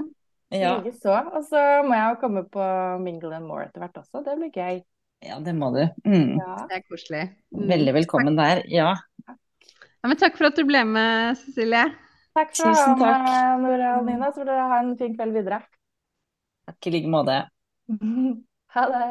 Ja. 0.54 0.76
likeså. 0.80 1.12
Og 1.36 1.44
så 1.50 1.60
må 1.84 1.92
jeg 1.98 2.14
jo 2.14 2.20
komme 2.22 2.44
på 2.54 2.64
Mingle 3.02 3.34
and 3.36 3.46
More 3.50 3.66
etter 3.68 3.82
hvert 3.84 3.98
også. 4.00 4.22
Det 4.24 4.38
blir 4.40 4.54
gøy. 4.54 4.80
ja, 5.26 5.36
det 5.42 5.52
må 5.58 5.68
du. 5.74 5.82
Mm. 6.06 6.38
Ja. 6.40 6.56
Det 6.70 6.78
er 6.80 6.84
koselig. 6.88 7.22
Mm. 7.52 7.68
Veldig 7.74 7.94
velkommen 8.00 8.36
der. 8.40 8.62
Ja. 8.72 8.94
Ja, 10.06 10.08
men 10.12 10.18
takk 10.20 10.36
for 10.38 10.46
at 10.46 10.54
du 10.54 10.62
ble 10.62 10.84
med, 10.86 11.34
Cecilie. 11.40 11.80
Takk 12.38 12.52
for 12.54 12.70
Tusen 12.70 12.92
takk. 13.00 13.24
med, 13.26 13.64
Nora 13.64 13.88
og 13.96 14.04
Nina. 14.06 14.28
Så 14.30 14.44
vil 14.44 14.52
dere 14.52 14.66
ha 14.70 14.76
en 14.78 14.92
fin 15.00 15.16
kveld 15.18 15.34
videre. 15.34 15.56
Takk 16.70 16.86
i 16.86 16.92
like 16.94 17.10
måte. 17.10 17.38
ha 18.76 18.84
det. 18.92 19.08